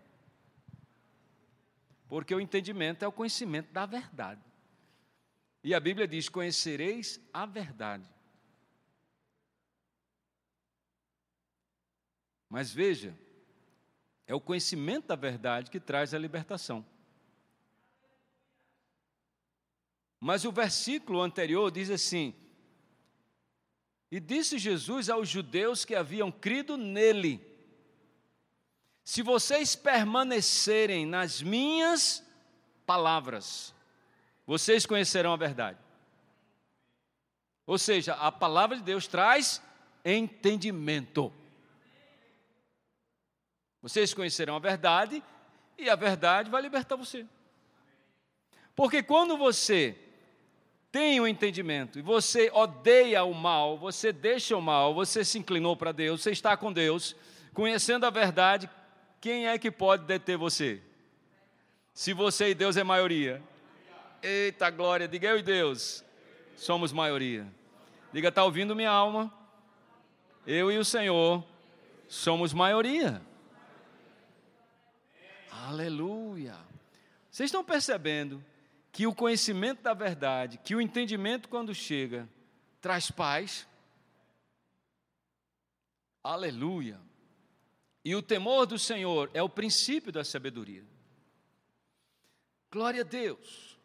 Porque 2.08 2.36
o 2.36 2.40
entendimento 2.40 3.04
é 3.04 3.08
o 3.08 3.12
conhecimento 3.12 3.72
da 3.72 3.86
verdade. 3.86 4.42
E 5.64 5.74
a 5.74 5.80
Bíblia 5.80 6.08
diz: 6.08 6.30
Conhecereis 6.30 7.20
a 7.34 7.46
verdade. 7.46 8.15
Mas 12.56 12.72
veja, 12.72 13.14
é 14.26 14.34
o 14.34 14.40
conhecimento 14.40 15.08
da 15.08 15.16
verdade 15.18 15.70
que 15.70 15.78
traz 15.78 16.14
a 16.14 16.18
libertação. 16.18 16.86
Mas 20.22 20.46
o 20.46 20.54
versículo 20.54 21.22
anterior 21.22 21.70
diz 21.70 21.90
assim: 21.90 22.34
E 24.10 24.22
disse 24.22 24.58
Jesus 24.58 25.10
aos 25.10 25.28
judeus 25.28 25.84
que 25.84 25.96
haviam 25.96 26.32
crido 26.32 26.78
nele: 26.78 27.46
Se 29.04 29.22
vocês 29.22 29.76
permanecerem 29.76 31.06
nas 31.06 31.42
minhas 31.42 32.26
palavras, 32.86 33.76
vocês 34.48 34.86
conhecerão 34.86 35.34
a 35.34 35.38
verdade. 35.38 35.80
Ou 37.68 37.78
seja, 37.78 38.14
a 38.14 38.32
palavra 38.32 38.78
de 38.78 38.84
Deus 38.84 39.08
traz 39.08 39.62
entendimento. 40.06 41.34
Vocês 43.86 44.16
conhecerão 44.16 44.56
a 44.56 44.60
verdade 44.60 45.22
e 45.78 45.92
a 45.92 45.96
verdade 45.96 46.50
vai 46.50 46.60
libertar 46.60 46.96
você. 46.96 47.24
Porque 48.76 49.04
quando 49.04 49.38
você 49.38 49.96
tem 50.92 51.20
o 51.20 51.24
um 51.24 51.28
entendimento 51.28 52.00
e 52.00 52.02
você 52.02 52.50
odeia 52.52 53.24
o 53.24 53.32
mal, 53.32 53.78
você 53.78 54.12
deixa 54.12 54.58
o 54.58 54.62
mal, 54.62 54.96
você 54.96 55.24
se 55.24 55.38
inclinou 55.38 55.78
para 55.78 55.92
Deus, 55.92 56.24
você 56.24 56.32
está 56.32 56.58
com 56.58 56.74
Deus, 56.74 57.16
conhecendo 57.54 58.08
a 58.08 58.10
verdade, 58.10 58.68
quem 59.22 59.48
é 59.48 59.56
que 59.60 59.70
pode 59.70 60.04
deter 60.06 60.36
você? 60.36 60.82
Se 61.94 62.12
você 62.12 62.50
e 62.50 62.56
Deus 62.56 62.78
é 62.78 62.84
maioria. 62.84 63.40
Eita 64.20 64.68
glória, 64.72 65.08
diga 65.08 65.28
eu 65.28 65.38
e 65.38 65.44
Deus, 65.44 66.04
somos 66.56 66.92
maioria. 66.92 67.46
Diga, 68.12 68.30
está 68.30 68.44
ouvindo 68.44 68.76
minha 68.76 68.90
alma? 68.90 69.32
Eu 70.48 70.72
e 70.72 70.80
o 70.80 70.84
Senhor 70.84 71.44
somos 72.08 72.52
maioria. 72.52 73.22
Aleluia. 75.68 76.56
Vocês 77.32 77.48
estão 77.48 77.64
percebendo 77.64 78.44
que 78.92 79.08
o 79.08 79.16
conhecimento 79.16 79.82
da 79.82 79.96
verdade, 79.96 80.60
que 80.60 80.76
o 80.76 80.82
entendimento 80.82 81.50
quando 81.50 81.74
chega, 81.74 82.30
traz 82.80 83.10
paz. 83.10 83.68
Aleluia. 86.24 87.00
E 88.04 88.16
o 88.16 88.22
temor 88.22 88.68
do 88.68 88.78
Senhor 88.78 89.32
é 89.34 89.42
o 89.42 89.50
princípio 89.50 90.12
da 90.12 90.24
sabedoria. 90.24 90.86
Glória 92.72 93.02
a 93.02 93.04
Deus. 93.04 93.80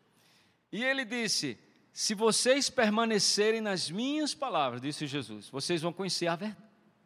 E 0.71 0.85
ele 0.85 1.07
disse: 1.07 1.59
Se 1.95 2.15
vocês 2.15 2.69
permanecerem 2.69 3.63
nas 3.63 3.91
minhas 3.91 4.35
palavras, 4.35 4.83
disse 4.83 5.07
Jesus, 5.07 5.49
vocês 5.49 5.81
vão 5.81 5.95
conhecer 5.95 6.27
a, 6.27 6.37
ver, 6.37 6.55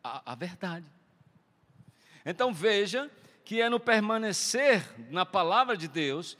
a, 0.02 0.32
a 0.32 0.34
verdade. 0.34 0.86
Então 2.26 2.52
veja 2.52 3.08
que 3.44 3.60
é 3.60 3.68
no 3.68 3.78
permanecer 3.78 4.82
na 5.10 5.26
palavra 5.26 5.76
de 5.76 5.86
Deus 5.86 6.36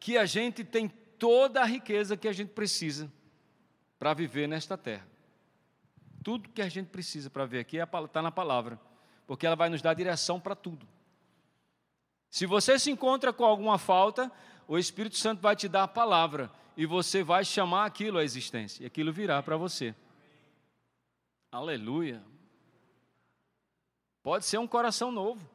que 0.00 0.16
a 0.16 0.26
gente 0.26 0.64
tem 0.64 0.88
toda 0.88 1.62
a 1.62 1.64
riqueza 1.64 2.16
que 2.16 2.28
a 2.28 2.32
gente 2.32 2.50
precisa 2.50 3.10
para 3.98 4.14
viver 4.14 4.48
nesta 4.48 4.76
terra. 4.76 5.06
Tudo 6.22 6.48
que 6.48 6.62
a 6.62 6.68
gente 6.68 6.88
precisa 6.88 7.30
para 7.30 7.46
ver 7.46 7.60
aqui 7.60 7.78
está 7.78 8.20
na 8.20 8.30
palavra, 8.30 8.78
porque 9.26 9.46
ela 9.46 9.56
vai 9.56 9.68
nos 9.68 9.82
dar 9.82 9.94
direção 9.94 10.40
para 10.40 10.54
tudo. 10.54 10.86
Se 12.30 12.44
você 12.44 12.78
se 12.78 12.90
encontra 12.90 13.32
com 13.32 13.44
alguma 13.44 13.78
falta, 13.78 14.30
o 14.66 14.76
Espírito 14.78 15.16
Santo 15.16 15.40
vai 15.40 15.56
te 15.56 15.68
dar 15.68 15.84
a 15.84 15.88
palavra 15.88 16.50
e 16.76 16.86
você 16.86 17.22
vai 17.22 17.44
chamar 17.44 17.86
aquilo 17.86 18.18
à 18.18 18.24
existência, 18.24 18.82
e 18.82 18.86
aquilo 18.86 19.12
virá 19.12 19.42
para 19.42 19.56
você. 19.56 19.94
Aleluia. 21.50 22.22
Pode 24.22 24.44
ser 24.44 24.58
um 24.58 24.66
coração 24.66 25.10
novo, 25.10 25.48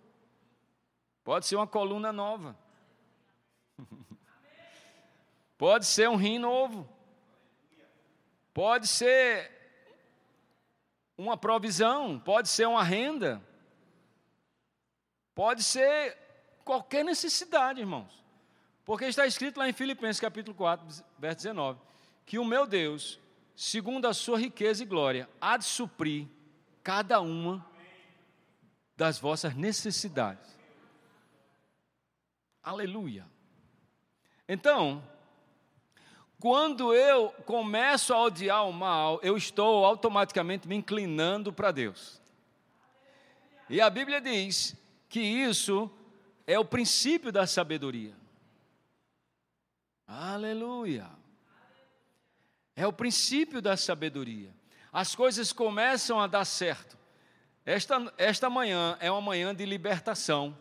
pode 1.24 1.46
ser 1.46 1.56
uma 1.56 1.68
coluna 1.68 2.12
nova. 2.12 2.58
Pode 5.58 5.86
ser 5.86 6.10
um 6.10 6.16
rim 6.16 6.40
novo. 6.40 6.90
Pode 8.54 8.88
ser 8.88 9.50
uma 11.18 11.38
provisão, 11.38 12.20
pode 12.20 12.50
ser 12.50 12.68
uma 12.68 12.84
renda. 12.84 13.42
Pode 15.34 15.64
ser 15.64 16.18
qualquer 16.64 17.04
necessidade, 17.04 17.80
irmãos. 17.80 18.24
Porque 18.86 19.06
está 19.06 19.26
escrito 19.26 19.58
lá 19.58 19.68
em 19.68 19.74
Filipenses 19.74 20.20
capítulo 20.20 20.56
4, 20.56 20.86
verso 21.18 21.38
19, 21.38 21.80
que 22.26 22.38
o 22.38 22.46
meu 22.46 22.68
Deus, 22.68 23.20
segundo 23.56 24.06
a 24.06 24.14
sua 24.14 24.38
riqueza 24.38 24.84
e 24.84 24.86
glória, 24.86 25.30
há 25.40 25.56
de 25.58 25.64
suprir 25.64 26.28
cada 26.84 27.22
uma 27.22 27.66
das 28.96 29.18
vossas 29.18 29.56
necessidades. 29.56 30.53
Aleluia. 32.64 33.26
Então, 34.48 35.04
quando 36.40 36.94
eu 36.94 37.30
começo 37.46 38.14
a 38.14 38.22
odiar 38.22 38.68
o 38.68 38.74
mal, 38.74 39.20
eu 39.22 39.36
estou 39.36 39.86
automaticamente 39.86 40.68
me 40.68 40.76
inclinando 40.76 41.52
para 41.52 41.72
Deus. 41.72 42.22
E 43.70 43.82
a 43.82 43.90
Bíblia 43.90 44.22
diz 44.22 44.76
que 45.10 45.20
isso 45.20 45.92
é 46.46 46.58
o 46.58 46.66
princípio 46.66 47.32
da 47.32 47.46
sabedoria. 47.46 48.14
Aleluia. 50.08 51.10
É 52.76 52.86
o 52.88 52.94
princípio 52.94 53.62
da 53.62 53.78
sabedoria. 53.78 54.54
As 54.92 55.16
coisas 55.16 55.52
começam 55.52 56.20
a 56.20 56.28
dar 56.28 56.46
certo. 56.46 56.98
Esta, 57.66 58.14
esta 58.18 58.50
manhã 58.50 58.98
é 59.00 59.10
uma 59.10 59.22
manhã 59.22 59.56
de 59.56 59.66
libertação. 59.66 60.58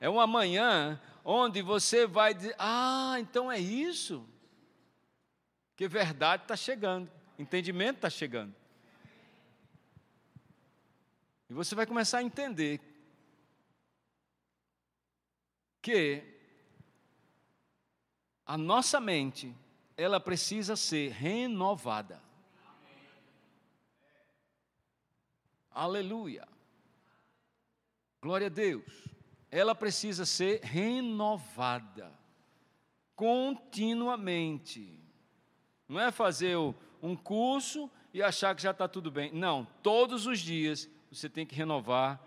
É 0.00 0.08
uma 0.08 0.26
manhã 0.26 1.00
onde 1.24 1.62
você 1.62 2.06
vai 2.06 2.34
dizer: 2.34 2.54
Ah, 2.58 3.16
então 3.18 3.50
é 3.50 3.58
isso. 3.58 4.26
Que 5.74 5.88
verdade 5.88 6.44
está 6.44 6.56
chegando, 6.56 7.10
entendimento 7.38 7.96
está 7.96 8.10
chegando. 8.10 8.54
E 11.48 11.54
você 11.54 11.74
vai 11.74 11.86
começar 11.86 12.18
a 12.18 12.22
entender 12.22 12.80
que 15.80 16.22
a 18.44 18.56
nossa 18.56 19.00
mente, 19.00 19.54
ela 19.96 20.20
precisa 20.20 20.76
ser 20.76 21.10
renovada. 21.12 22.22
Aleluia. 25.70 26.46
Glória 28.20 28.46
a 28.46 28.50
Deus 28.50 29.15
ela 29.50 29.74
precisa 29.74 30.26
ser 30.26 30.60
renovada 30.62 32.12
continuamente. 33.14 35.00
Não 35.88 36.00
é 36.00 36.10
fazer 36.10 36.56
um 37.02 37.16
curso 37.16 37.90
e 38.12 38.22
achar 38.22 38.54
que 38.54 38.62
já 38.62 38.72
está 38.72 38.86
tudo 38.86 39.10
bem. 39.10 39.32
Não, 39.32 39.66
todos 39.82 40.26
os 40.26 40.40
dias 40.40 40.88
você 41.10 41.28
tem 41.28 41.46
que 41.46 41.54
renovar 41.54 42.20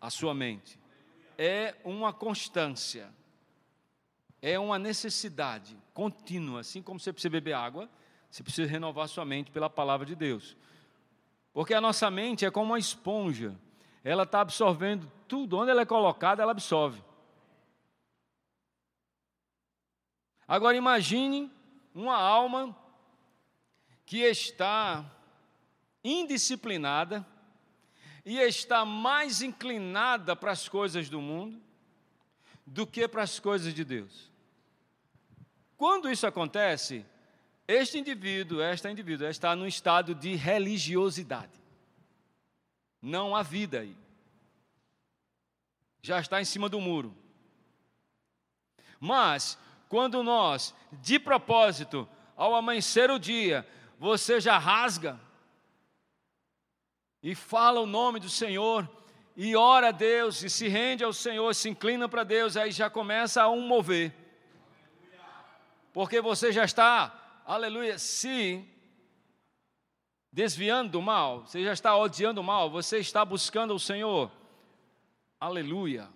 a 0.00 0.10
sua 0.10 0.34
mente. 0.34 0.78
É 1.36 1.74
uma 1.84 2.12
constância, 2.12 3.12
é 4.42 4.58
uma 4.58 4.78
necessidade 4.78 5.76
contínua. 5.94 6.60
Assim 6.60 6.82
como 6.82 7.00
você 7.00 7.12
precisa 7.12 7.30
beber 7.30 7.54
água, 7.54 7.88
você 8.30 8.42
precisa 8.42 8.70
renovar 8.70 9.08
sua 9.08 9.24
mente 9.24 9.50
pela 9.50 9.70
palavra 9.70 10.04
de 10.06 10.14
Deus. 10.14 10.56
Porque 11.52 11.74
a 11.74 11.80
nossa 11.80 12.10
mente 12.10 12.44
é 12.44 12.50
como 12.50 12.72
uma 12.72 12.78
esponja 12.78 13.56
ela 14.04 14.22
está 14.22 14.40
absorvendo 14.40 15.10
tudo, 15.26 15.58
onde 15.58 15.70
ela 15.70 15.82
é 15.82 15.86
colocada, 15.86 16.42
ela 16.42 16.52
absorve. 16.52 17.02
Agora 20.46 20.76
imagine 20.76 21.50
uma 21.94 22.16
alma 22.16 22.76
que 24.06 24.20
está 24.20 25.04
indisciplinada 26.02 27.26
e 28.24 28.38
está 28.38 28.84
mais 28.84 29.42
inclinada 29.42 30.34
para 30.34 30.52
as 30.52 30.68
coisas 30.68 31.10
do 31.10 31.20
mundo 31.20 31.60
do 32.66 32.86
que 32.86 33.06
para 33.08 33.22
as 33.22 33.38
coisas 33.38 33.74
de 33.74 33.84
Deus. 33.84 34.30
Quando 35.76 36.10
isso 36.10 36.26
acontece, 36.26 37.04
este 37.66 37.98
indivíduo, 37.98 38.60
esta 38.60 38.90
indivídua 38.90 39.30
está 39.30 39.54
num 39.54 39.66
estado 39.66 40.14
de 40.14 40.34
religiosidade. 40.34 41.52
Não 43.00 43.34
há 43.34 43.42
vida 43.42 43.80
aí. 43.80 43.96
Já 46.02 46.20
está 46.20 46.40
em 46.40 46.44
cima 46.44 46.68
do 46.68 46.80
muro. 46.80 47.14
Mas, 49.00 49.58
quando 49.88 50.22
nós, 50.22 50.74
de 50.92 51.18
propósito, 51.18 52.08
ao 52.36 52.54
amanhecer 52.54 53.10
o 53.10 53.18
dia, 53.18 53.66
você 53.98 54.40
já 54.40 54.58
rasga 54.58 55.18
e 57.22 57.34
fala 57.34 57.80
o 57.80 57.86
nome 57.86 58.20
do 58.20 58.30
Senhor 58.30 58.88
e 59.36 59.54
ora 59.54 59.88
a 59.88 59.92
Deus 59.92 60.42
e 60.42 60.50
se 60.50 60.68
rende 60.68 61.04
ao 61.04 61.12
Senhor, 61.12 61.54
se 61.54 61.68
inclina 61.68 62.08
para 62.08 62.24
Deus, 62.24 62.56
aí 62.56 62.70
já 62.70 62.90
começa 62.90 63.42
a 63.42 63.48
um 63.48 63.60
mover. 63.60 64.14
Porque 65.92 66.20
você 66.20 66.52
já 66.52 66.64
está, 66.64 67.42
aleluia, 67.44 67.98
se 67.98 68.64
desviando 70.38 70.92
do 70.92 71.02
mal, 71.02 71.40
você 71.40 71.64
já 71.64 71.72
está 71.72 71.96
odiando 71.96 72.40
o 72.40 72.44
mal, 72.44 72.70
você 72.70 72.98
está 72.98 73.24
buscando 73.24 73.74
o 73.74 73.80
Senhor. 73.80 74.30
Aleluia. 75.40 76.08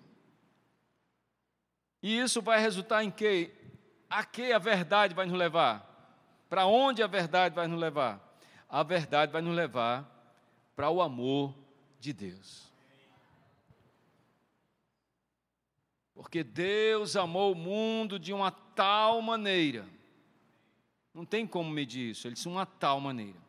E 2.01 2.21
isso 2.21 2.41
vai 2.41 2.61
resultar 2.61 3.03
em 3.03 3.11
que? 3.11 3.51
A 4.09 4.25
que 4.25 4.53
a 4.53 4.61
verdade 4.61 5.13
vai 5.13 5.27
nos 5.27 5.37
levar? 5.37 5.85
Para 6.49 6.67
onde 6.67 7.03
a 7.03 7.09
verdade 7.09 7.57
vai 7.57 7.67
nos 7.67 7.81
levar? 7.81 8.39
A 8.69 8.85
verdade 8.85 9.33
vai 9.33 9.43
nos 9.43 9.57
levar 9.57 10.09
para 10.77 10.89
o 10.89 11.03
amor 11.03 11.53
de 11.99 12.13
Deus. 12.13 12.71
Porque 16.15 16.45
Deus 16.45 17.17
amou 17.17 17.51
o 17.51 17.57
mundo 17.57 18.21
de 18.21 18.33
uma 18.33 18.53
tal 18.53 19.21
maneira. 19.21 19.85
Não 21.13 21.25
tem 21.25 21.45
como 21.45 21.69
medir 21.69 22.11
isso, 22.11 22.29
ele 22.29 22.35
disse 22.35 22.47
uma 22.47 22.65
tal 22.65 23.01
maneira 23.01 23.43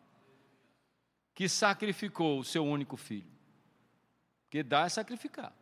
que 1.34 1.50
sacrificou 1.50 2.40
o 2.40 2.44
seu 2.44 2.66
único 2.66 2.96
filho. 2.96 3.32
Que 4.50 4.62
dá 4.62 4.86
é 4.86 4.90
sacrificar. 4.90 5.54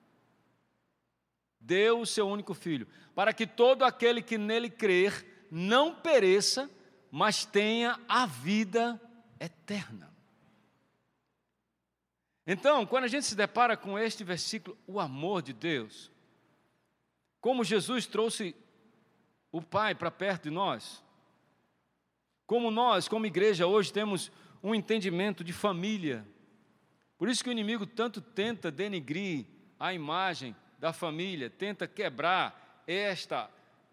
Deu 1.60 2.02
o 2.02 2.06
seu 2.06 2.28
único 2.28 2.54
filho, 2.54 2.88
para 3.14 3.34
que 3.34 3.46
todo 3.46 3.84
aquele 3.84 4.22
que 4.22 4.38
nele 4.38 4.70
crer 4.70 5.48
não 5.52 5.94
pereça, 5.94 6.70
mas 7.12 7.46
tenha 7.46 8.00
a 8.08 8.26
vida 8.26 9.00
eterna. 9.40 10.12
Então, 12.46 12.86
quando 12.86 13.04
a 13.04 13.08
gente 13.08 13.26
se 13.26 13.36
depara 13.36 13.78
com 13.78 13.98
este 13.98 14.24
versículo, 14.24 14.78
o 14.88 15.00
amor 15.00 15.42
de 15.42 15.54
Deus, 15.54 16.12
como 17.40 17.64
Jesus 17.64 18.08
trouxe 18.08 18.56
o 19.52 19.62
Pai 19.62 19.94
para 19.94 20.10
perto 20.10 20.44
de 20.44 20.50
nós, 20.50 21.04
como 22.48 22.72
nós, 22.72 23.08
como 23.08 23.26
igreja, 23.26 23.68
hoje 23.68 23.94
temos 23.94 24.32
um 24.64 24.76
entendimento 24.76 25.44
de 25.44 25.54
família. 25.54 26.26
Por 27.18 27.30
isso 27.30 27.44
que 27.44 27.50
o 27.50 27.52
inimigo 27.52 27.86
tanto 27.86 28.22
tenta 28.22 28.72
denigrir 28.72 29.46
a 29.80 29.94
imagem 29.94 30.56
da 30.80 30.92
família, 30.92 31.50
tenta 31.50 31.88
quebrar 31.88 32.84
esta 32.88 33.50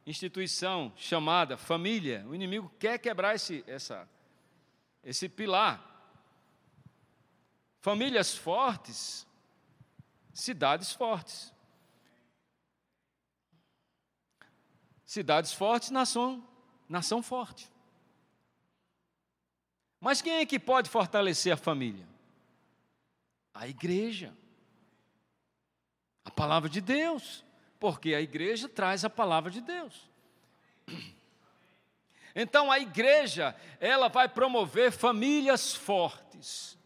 instituição 0.06 0.92
chamada 0.96 1.56
família. 1.56 2.24
O 2.26 2.34
inimigo 2.34 2.72
quer 2.78 2.98
quebrar 2.98 3.34
esse, 3.34 3.62
essa, 3.66 4.08
esse 5.04 5.28
pilar. 5.28 5.84
Famílias 7.80 8.34
fortes, 8.34 9.26
cidades 10.32 10.92
fortes. 10.92 11.52
Cidades 15.04 15.52
fortes, 15.52 15.90
nação, 15.90 16.46
nação 16.88 17.22
forte. 17.22 17.70
Mas 20.00 20.22
quem 20.22 20.34
é 20.34 20.46
que 20.46 20.58
pode 20.58 20.88
fortalecer 20.88 21.52
a 21.52 21.56
família? 21.56 22.06
A 23.52 23.66
igreja. 23.66 24.32
A 26.24 26.30
palavra 26.30 26.68
de 26.68 26.80
Deus. 26.80 27.44
Porque 27.80 28.14
a 28.14 28.20
igreja 28.20 28.68
traz 28.68 29.04
a 29.04 29.10
palavra 29.10 29.50
de 29.50 29.60
Deus. 29.60 30.08
Então 32.40 32.70
a 32.70 32.78
igreja, 32.78 33.56
ela 33.80 34.08
vai 34.08 34.28
promover 34.28 34.92
famílias 34.92 35.74
fortes. 35.74 36.78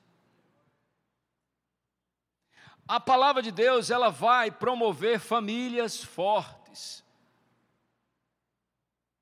A 2.89 2.99
palavra 2.99 3.43
de 3.43 3.51
Deus, 3.51 3.91
ela 3.91 4.09
vai 4.09 4.51
promover 4.51 5.21
famílias 5.21 6.03
fortes. 6.03 7.05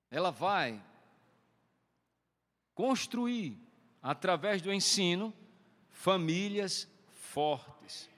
Ela 0.09 0.31
vai 0.31 0.81
construir 2.75 3.59
através 4.03 4.63
do 4.63 4.73
ensino, 4.73 5.33
famílias 5.89 6.89
fortes. 7.13 8.09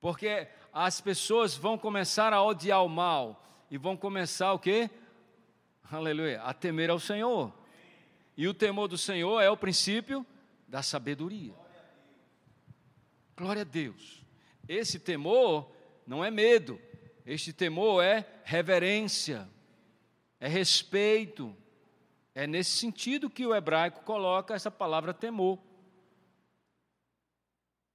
Porque 0.00 0.48
as 0.72 1.00
pessoas 1.00 1.56
vão 1.56 1.76
começar 1.76 2.32
a 2.32 2.42
odiar 2.42 2.84
o 2.84 2.88
mal 2.88 3.44
e 3.70 3.76
vão 3.76 3.96
começar 3.96 4.52
o 4.52 4.58
quê? 4.58 4.90
Aleluia, 5.90 6.42
a 6.42 6.52
temer 6.52 6.90
ao 6.90 7.00
Senhor. 7.00 7.52
E 8.36 8.46
o 8.46 8.54
temor 8.54 8.88
do 8.88 8.98
Senhor 8.98 9.40
é 9.40 9.50
o 9.50 9.56
princípio 9.56 10.24
da 10.66 10.82
sabedoria. 10.82 11.54
Glória 13.36 13.62
a 13.62 13.64
Deus. 13.64 14.22
Esse 14.68 14.98
temor 14.98 15.72
não 16.06 16.24
é 16.24 16.30
medo, 16.30 16.80
Este 17.28 17.52
temor 17.52 18.02
é 18.02 18.26
reverência, 18.42 19.46
é 20.40 20.48
respeito. 20.48 21.54
É 22.38 22.46
nesse 22.46 22.70
sentido 22.70 23.28
que 23.28 23.44
o 23.44 23.52
hebraico 23.52 24.04
coloca 24.04 24.54
essa 24.54 24.70
palavra 24.70 25.12
temor. 25.12 25.58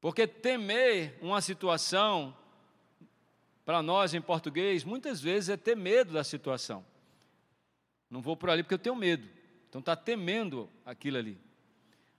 Porque 0.02 0.28
temer 0.28 1.18
uma 1.22 1.40
situação, 1.40 2.36
para 3.64 3.82
nós 3.82 4.14
em 4.14 4.20
português, 4.20 4.84
muitas 4.84 5.22
vezes 5.22 5.48
é 5.48 5.56
ter 5.56 5.78
medo 5.78 6.12
da 6.12 6.26
situação. 6.26 6.86
Não 8.10 8.22
vou 8.22 8.36
por 8.36 8.50
ali 8.50 8.64
porque 8.64 8.74
eu 8.74 8.80
tenho 8.80 8.98
medo. 8.98 9.30
Então 9.70 9.80
está 9.80 9.96
temendo 9.96 10.70
aquilo 10.86 11.20
ali. 11.20 11.40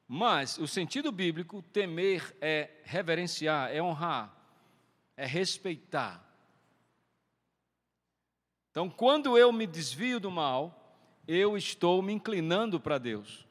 Mas 0.08 0.56
o 0.56 0.66
sentido 0.66 1.12
bíblico, 1.12 1.60
temer 1.74 2.34
é 2.40 2.70
reverenciar, 2.84 3.70
é 3.70 3.82
honrar, 3.82 4.34
é 5.14 5.26
respeitar. 5.26 6.26
Então, 8.70 8.88
quando 8.88 9.36
eu 9.36 9.52
me 9.52 9.66
desvio 9.66 10.18
do 10.18 10.30
mal, 10.30 10.83
eu 11.26 11.56
estou 11.56 12.02
me 12.02 12.12
inclinando 12.12 12.78
para 12.78 12.98
Deus. 12.98 13.46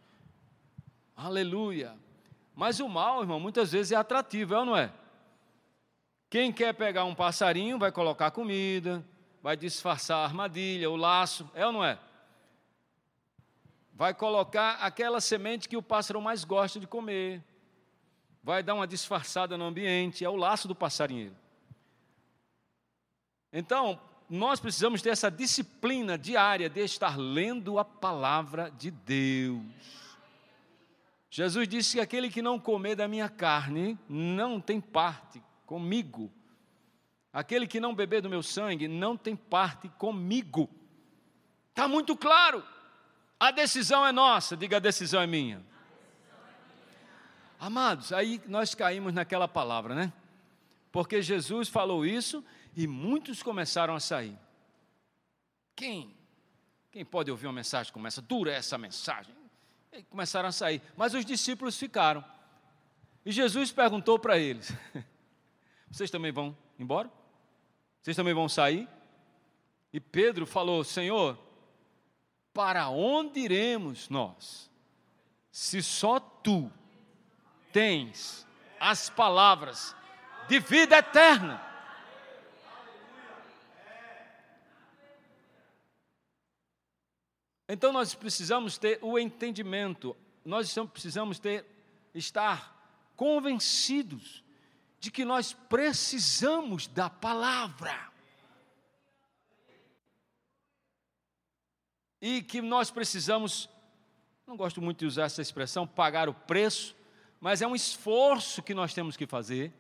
Aleluia. 1.16 1.96
Mas 2.56 2.80
o 2.80 2.88
mal, 2.88 3.22
irmão, 3.22 3.40
muitas 3.40 3.72
vezes 3.72 3.92
é 3.92 3.96
atrativo, 3.96 4.54
é 4.54 4.60
ou 4.60 4.66
não 4.66 4.78
é? 4.78 4.92
Quem 6.30 6.52
quer 6.52 6.74
pegar 6.74 7.04
um 7.04 7.16
passarinho 7.16 7.78
vai 7.78 7.92
colocar 7.92 8.32
comida, 8.32 9.04
vai 9.42 9.58
disfarçar 9.58 10.20
a 10.20 10.24
armadilha, 10.24 10.90
o 10.90 10.96
laço, 10.96 11.50
é 11.54 11.66
ou 11.66 11.72
não 11.72 11.84
é? 11.84 12.00
Vai 13.94 14.14
colocar 14.14 14.76
aquela 14.76 15.22
semente 15.22 15.70
que 15.70 15.78
o 15.78 15.84
pássaro 15.84 16.22
mais 16.22 16.44
gosta 16.44 16.80
de 16.80 16.88
comer, 16.88 17.44
vai 18.44 18.64
dar 18.64 18.74
uma 18.74 18.88
disfarçada 18.88 19.58
no 19.58 19.66
ambiente, 19.66 20.26
é 20.26 20.30
o 20.30 20.36
laço 20.36 20.68
do 20.68 20.76
passarinheiro. 20.76 21.36
Então, 23.52 24.00
nós 24.30 24.60
precisamos 24.60 25.02
ter 25.02 25.10
essa 25.10 25.30
disciplina 25.30 26.18
diária 26.18 26.70
de 26.70 26.82
estar 26.82 27.18
lendo 27.18 27.78
a 27.78 27.86
palavra 27.86 28.72
de 28.72 28.92
Deus. 28.92 29.62
Jesus 31.30 31.68
disse 31.68 31.98
que 31.98 32.00
aquele 32.00 32.30
que 32.30 32.42
não 32.42 32.60
comer 32.60 32.96
da 32.96 33.08
minha 33.08 33.28
carne 33.28 33.98
não 34.08 34.62
tem 34.62 34.80
parte 34.80 35.42
comigo. 35.66 36.32
Aquele 37.34 37.66
que 37.66 37.80
não 37.80 37.96
beber 37.96 38.22
do 38.22 38.30
meu 38.30 38.44
sangue 38.44 38.88
não 38.88 39.18
tem 39.18 39.36
parte 39.36 39.90
comigo. 39.98 40.70
Está 41.70 41.88
muito 41.88 42.16
claro. 42.16 42.64
A 43.40 43.50
decisão 43.50 44.06
é 44.06 44.12
nossa, 44.12 44.56
diga 44.56 44.78
a 44.78 44.80
decisão 44.80 45.20
é 45.20 45.28
minha. 45.28 45.66
Amados, 47.60 48.14
aí 48.14 48.40
nós 48.48 48.76
caímos 48.76 49.14
naquela 49.14 49.48
palavra, 49.48 49.96
né? 49.96 50.14
Porque 50.92 51.22
Jesus 51.22 51.68
falou 51.68 52.06
isso 52.06 52.46
e 52.76 52.88
muitos 52.88 53.44
começaram 53.44 53.96
a 53.96 54.00
sair. 54.00 54.38
Quem? 55.76 56.16
Quem 56.92 57.04
pode 57.04 57.32
ouvir 57.32 57.48
uma 57.48 57.54
mensagem 57.54 57.92
como 57.92 58.08
essa? 58.08 58.22
Dura 58.22 58.52
essa 58.52 58.78
mensagem. 58.78 59.36
E 59.92 60.04
começaram 60.04 60.50
a 60.50 60.52
sair. 60.52 60.82
Mas 60.96 61.14
os 61.14 61.26
discípulos 61.26 61.78
ficaram. 61.78 62.24
E 63.26 63.32
Jesus 63.32 63.72
perguntou 63.72 64.20
para 64.20 64.38
eles: 64.38 64.72
Vocês 65.90 66.12
também 66.12 66.32
vão 66.32 66.56
embora? 66.78 67.12
Vocês 68.02 68.16
também 68.16 68.34
vão 68.34 68.50
sair? 68.50 68.88
E 69.92 70.00
Pedro 70.00 70.46
falou: 70.46 70.84
Senhor, 70.84 71.38
para 72.54 72.90
onde 72.90 73.40
iremos 73.40 74.10
nós? 74.10 74.70
Se 75.52 75.82
só 75.84 76.20
tu 76.20 76.72
tens 77.72 78.48
as 78.80 79.10
palavras 79.10 79.96
de 80.48 80.60
vida 80.60 80.98
eterna. 80.98 81.73
Então 87.74 87.92
nós 87.92 88.14
precisamos 88.14 88.78
ter 88.78 89.00
o 89.02 89.18
entendimento, 89.18 90.16
nós 90.46 90.72
precisamos 90.92 91.40
ter 91.40 91.66
estar 92.14 93.12
convencidos 93.16 94.44
de 95.00 95.10
que 95.10 95.26
nós 95.26 95.54
precisamos 95.54 96.86
da 96.86 97.10
palavra. 97.10 98.12
E 102.22 102.44
que 102.44 102.62
nós 102.62 102.92
precisamos, 102.92 103.68
não 104.46 104.56
gosto 104.56 104.80
muito 104.80 105.00
de 105.00 105.08
usar 105.08 105.24
essa 105.24 105.42
expressão, 105.42 105.88
pagar 105.88 106.30
o 106.30 106.34
preço, 106.36 106.96
mas 107.42 107.64
é 107.64 107.66
um 107.66 107.76
esforço 107.76 108.62
que 108.62 108.76
nós 108.76 108.94
temos 108.94 109.18
que 109.18 109.26
fazer, 109.26 109.74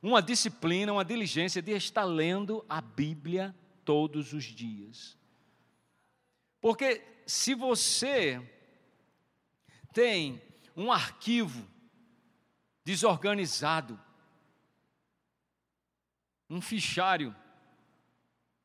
uma 0.00 0.22
disciplina, 0.22 0.92
uma 0.92 1.04
diligência 1.04 1.60
de 1.60 1.72
estar 1.72 2.04
lendo 2.04 2.64
a 2.68 2.80
Bíblia 2.80 3.52
todos 3.84 4.32
os 4.32 4.44
dias. 4.44 5.18
Porque 6.60 7.11
se 7.26 7.54
você 7.54 8.40
tem 9.92 10.42
um 10.76 10.90
arquivo 10.90 11.68
desorganizado, 12.84 14.00
um 16.48 16.60
fichário, 16.60 17.34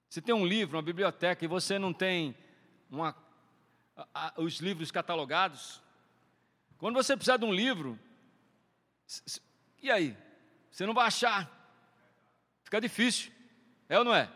você 0.10 0.22
tem 0.22 0.34
um 0.34 0.46
livro, 0.46 0.78
uma 0.78 0.84
biblioteca 0.84 1.43
e 1.43 1.48
você 1.48 1.78
não 1.78 1.93
tem 1.93 2.36
uma, 2.89 3.15
a, 3.96 4.08
a, 4.13 4.41
os 4.41 4.60
livros 4.60 4.91
catalogados, 4.91 5.82
quando 6.78 6.96
você 6.96 7.15
precisar 7.15 7.38
de 7.38 7.46
um 7.46 7.54
livro, 7.54 8.00
e 9.82 9.89
aí? 9.89 10.17
Você 10.72 10.86
não 10.86 10.93
vai 10.93 11.08
achar, 11.08 11.50
fica 12.63 12.80
difícil, 12.80 13.32
é 13.89 13.98
ou 13.98 14.06
não 14.06 14.13
é? 14.13 14.32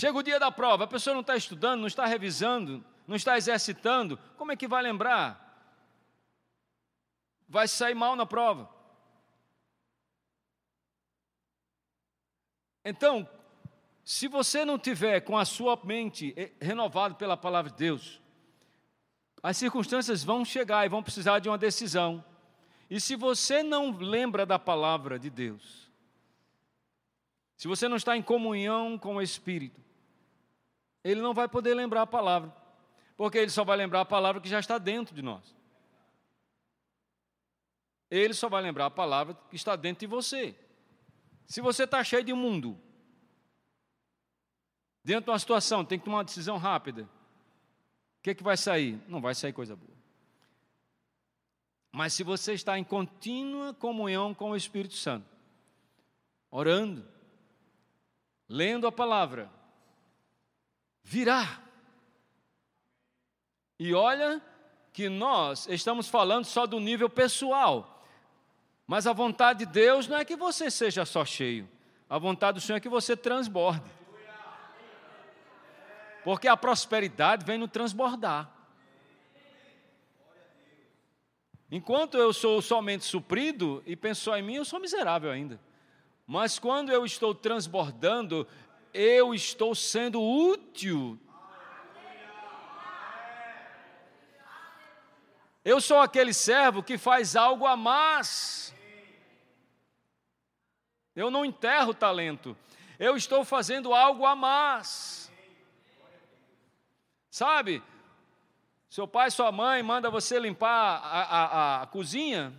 Chega 0.00 0.16
o 0.16 0.22
dia 0.22 0.40
da 0.40 0.50
prova, 0.50 0.84
a 0.84 0.86
pessoa 0.86 1.12
não 1.12 1.20
está 1.20 1.36
estudando, 1.36 1.80
não 1.80 1.86
está 1.86 2.06
revisando, 2.06 2.82
não 3.06 3.14
está 3.14 3.36
exercitando, 3.36 4.18
como 4.38 4.50
é 4.50 4.56
que 4.56 4.66
vai 4.66 4.82
lembrar? 4.82 5.46
Vai 7.46 7.68
sair 7.68 7.94
mal 7.94 8.16
na 8.16 8.24
prova. 8.24 8.66
Então, 12.82 13.28
se 14.02 14.26
você 14.26 14.64
não 14.64 14.78
tiver 14.78 15.20
com 15.20 15.36
a 15.36 15.44
sua 15.44 15.78
mente 15.84 16.34
renovada 16.58 17.14
pela 17.14 17.36
palavra 17.36 17.70
de 17.70 17.76
Deus, 17.76 18.22
as 19.42 19.58
circunstâncias 19.58 20.24
vão 20.24 20.46
chegar 20.46 20.86
e 20.86 20.88
vão 20.88 21.02
precisar 21.02 21.40
de 21.40 21.50
uma 21.50 21.58
decisão. 21.58 22.24
E 22.88 22.98
se 22.98 23.16
você 23.16 23.62
não 23.62 23.90
lembra 23.90 24.46
da 24.46 24.58
palavra 24.58 25.18
de 25.18 25.28
Deus, 25.28 25.92
se 27.54 27.68
você 27.68 27.86
não 27.86 27.98
está 27.98 28.16
em 28.16 28.22
comunhão 28.22 28.96
com 28.96 29.16
o 29.16 29.22
Espírito, 29.22 29.89
ele 31.02 31.20
não 31.20 31.34
vai 31.34 31.48
poder 31.48 31.74
lembrar 31.74 32.02
a 32.02 32.06
palavra, 32.06 32.54
porque 33.16 33.38
ele 33.38 33.50
só 33.50 33.64
vai 33.64 33.76
lembrar 33.76 34.02
a 34.02 34.04
palavra 34.04 34.40
que 34.40 34.48
já 34.48 34.60
está 34.60 34.78
dentro 34.78 35.14
de 35.14 35.22
nós. 35.22 35.54
Ele 38.10 38.34
só 38.34 38.48
vai 38.48 38.62
lembrar 38.62 38.86
a 38.86 38.90
palavra 38.90 39.34
que 39.48 39.56
está 39.56 39.76
dentro 39.76 40.00
de 40.00 40.06
você. 40.06 40.54
Se 41.46 41.60
você 41.60 41.84
está 41.84 42.02
cheio 42.02 42.24
de 42.24 42.32
mundo, 42.32 42.78
dentro 45.04 45.26
de 45.26 45.30
uma 45.30 45.38
situação, 45.38 45.84
tem 45.84 45.98
que 45.98 46.04
tomar 46.04 46.18
uma 46.18 46.24
decisão 46.24 46.58
rápida. 46.58 47.02
O 47.02 48.22
que, 48.22 48.30
é 48.30 48.34
que 48.34 48.42
vai 48.42 48.56
sair? 48.56 49.00
Não 49.08 49.20
vai 49.20 49.34
sair 49.34 49.52
coisa 49.52 49.76
boa. 49.76 49.90
Mas 51.92 52.12
se 52.12 52.22
você 52.22 52.52
está 52.52 52.78
em 52.78 52.84
contínua 52.84 53.74
comunhão 53.74 54.34
com 54.34 54.50
o 54.50 54.56
Espírito 54.56 54.94
Santo, 54.94 55.26
orando, 56.50 57.06
lendo 58.48 58.86
a 58.86 58.92
palavra, 58.92 59.50
virá. 61.02 61.60
E 63.78 63.94
olha 63.94 64.42
que 64.92 65.08
nós 65.08 65.66
estamos 65.68 66.08
falando 66.08 66.44
só 66.44 66.66
do 66.66 66.78
nível 66.78 67.08
pessoal, 67.08 68.04
mas 68.86 69.06
a 69.06 69.12
vontade 69.12 69.60
de 69.60 69.66
Deus 69.66 70.06
não 70.06 70.18
é 70.18 70.24
que 70.24 70.36
você 70.36 70.70
seja 70.70 71.04
só 71.04 71.24
cheio, 71.24 71.68
a 72.08 72.18
vontade 72.18 72.56
do 72.56 72.60
Senhor 72.60 72.78
é 72.78 72.80
que 72.80 72.88
você 72.88 73.16
transborde. 73.16 73.90
Porque 76.22 76.48
a 76.48 76.56
prosperidade 76.56 77.46
vem 77.46 77.56
no 77.56 77.68
transbordar. 77.68 78.50
Enquanto 81.70 82.18
eu 82.18 82.32
sou 82.32 82.60
somente 82.60 83.04
suprido 83.04 83.82
e 83.86 83.94
penso 83.94 84.34
em 84.34 84.42
mim, 84.42 84.54
eu 84.56 84.64
sou 84.64 84.80
miserável 84.80 85.30
ainda. 85.30 85.60
Mas 86.26 86.58
quando 86.58 86.90
eu 86.90 87.04
estou 87.04 87.34
transbordando, 87.34 88.46
eu 88.92 89.34
estou 89.34 89.74
sendo 89.74 90.22
útil. 90.22 91.18
Eu 95.64 95.80
sou 95.80 95.98
aquele 95.98 96.32
servo 96.32 96.82
que 96.82 96.96
faz 96.96 97.36
algo 97.36 97.66
a 97.66 97.76
mais. 97.76 98.74
Eu 101.14 101.30
não 101.30 101.44
enterro 101.44 101.92
talento. 101.92 102.56
Eu 102.98 103.16
estou 103.16 103.44
fazendo 103.44 103.94
algo 103.94 104.24
a 104.24 104.34
mais. 104.34 105.30
Sabe? 107.30 107.82
Seu 108.88 109.06
pai, 109.06 109.30
sua 109.30 109.52
mãe 109.52 109.82
manda 109.82 110.10
você 110.10 110.38
limpar 110.38 111.00
a, 111.02 111.22
a, 111.22 111.82
a 111.82 111.86
cozinha, 111.86 112.52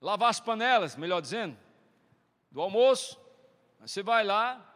lavar 0.00 0.30
as 0.30 0.40
panelas, 0.40 0.96
melhor 0.96 1.20
dizendo, 1.20 1.58
do 2.50 2.60
almoço. 2.60 3.20
Você 3.80 4.02
vai 4.02 4.24
lá 4.24 4.73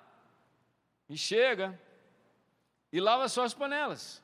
e 1.08 1.16
chega 1.16 1.80
e 2.92 3.00
lava 3.00 3.28
só 3.28 3.44
as 3.44 3.54
panelas, 3.54 4.22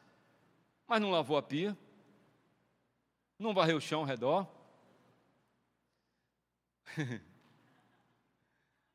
mas 0.87 1.01
não 1.01 1.11
lavou 1.11 1.37
a 1.37 1.43
pia, 1.43 1.77
não 3.39 3.55
varreu 3.55 3.79
o 3.79 3.81
chão 3.81 4.01
ao 4.01 4.07
redor. 4.07 4.47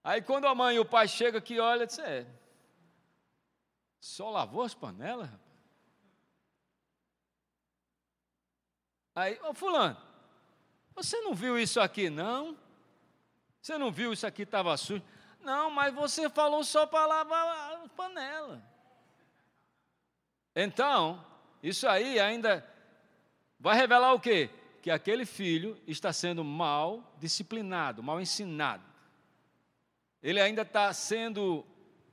Aí 0.04 0.21
quando 0.21 0.45
a 0.45 0.56
mãe 0.56 0.75
e 0.75 0.80
o 0.80 0.86
pai 0.86 1.08
chegam 1.08 1.39
aqui, 1.39 1.60
olha, 1.60 1.86
diz, 1.86 1.99
é, 1.99 2.25
só 3.99 4.30
lavou 4.30 4.63
as 4.63 4.73
panelas? 4.73 5.30
Aí, 9.13 9.38
ô 9.41 9.54
fulano, 9.54 9.97
você 10.95 11.19
não 11.21 11.34
viu 11.36 11.60
isso 11.60 11.80
aqui, 11.82 12.10
não? 12.10 12.58
Você 13.62 13.78
não 13.78 13.91
viu 13.91 14.13
isso 14.13 14.25
aqui 14.25 14.43
estava 14.43 14.75
sujo? 14.78 15.04
Não, 15.39 15.69
mas 15.69 15.93
você 15.93 16.30
falou 16.30 16.63
só 16.63 16.86
para 16.86 17.06
lavar 17.06 17.84
a 17.84 17.89
panela. 17.89 18.62
Então, 20.56 21.25
isso 21.63 21.88
aí 21.88 22.19
ainda 22.19 22.65
vai 23.60 23.75
revelar 23.75 24.13
o 24.13 24.19
quê? 24.19 24.49
Que 24.82 24.91
aquele 24.91 25.25
filho 25.25 25.82
está 25.88 26.12
sendo 26.12 26.43
mal 26.43 27.15
disciplinado, 27.19 28.04
mal 28.04 28.19
ensinado. 28.19 28.84
Ele 30.21 30.39
ainda 30.41 30.63
está 30.63 30.91
sendo 30.93 31.65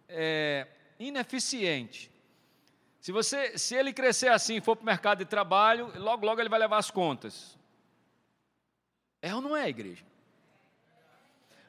é, 0.09 0.67
ineficiente. 0.99 2.11
Se, 3.01 3.12
você, 3.12 3.57
se 3.59 3.75
ele 3.75 3.93
crescer 3.93 4.29
assim, 4.29 4.61
for 4.61 4.77
para 4.77 4.83
o 4.83 4.87
mercado 4.87 5.19
de 5.19 5.25
trabalho, 5.27 5.93
logo, 5.97 6.27
logo 6.27 6.41
ele 6.41 6.49
vai 6.49 6.59
levar 6.59 6.79
as 6.79 6.91
contas. 6.91 7.57
É 9.23 9.35
ou 9.35 9.41
não 9.41 9.57
é, 9.57 9.69
igreja? 9.69 10.05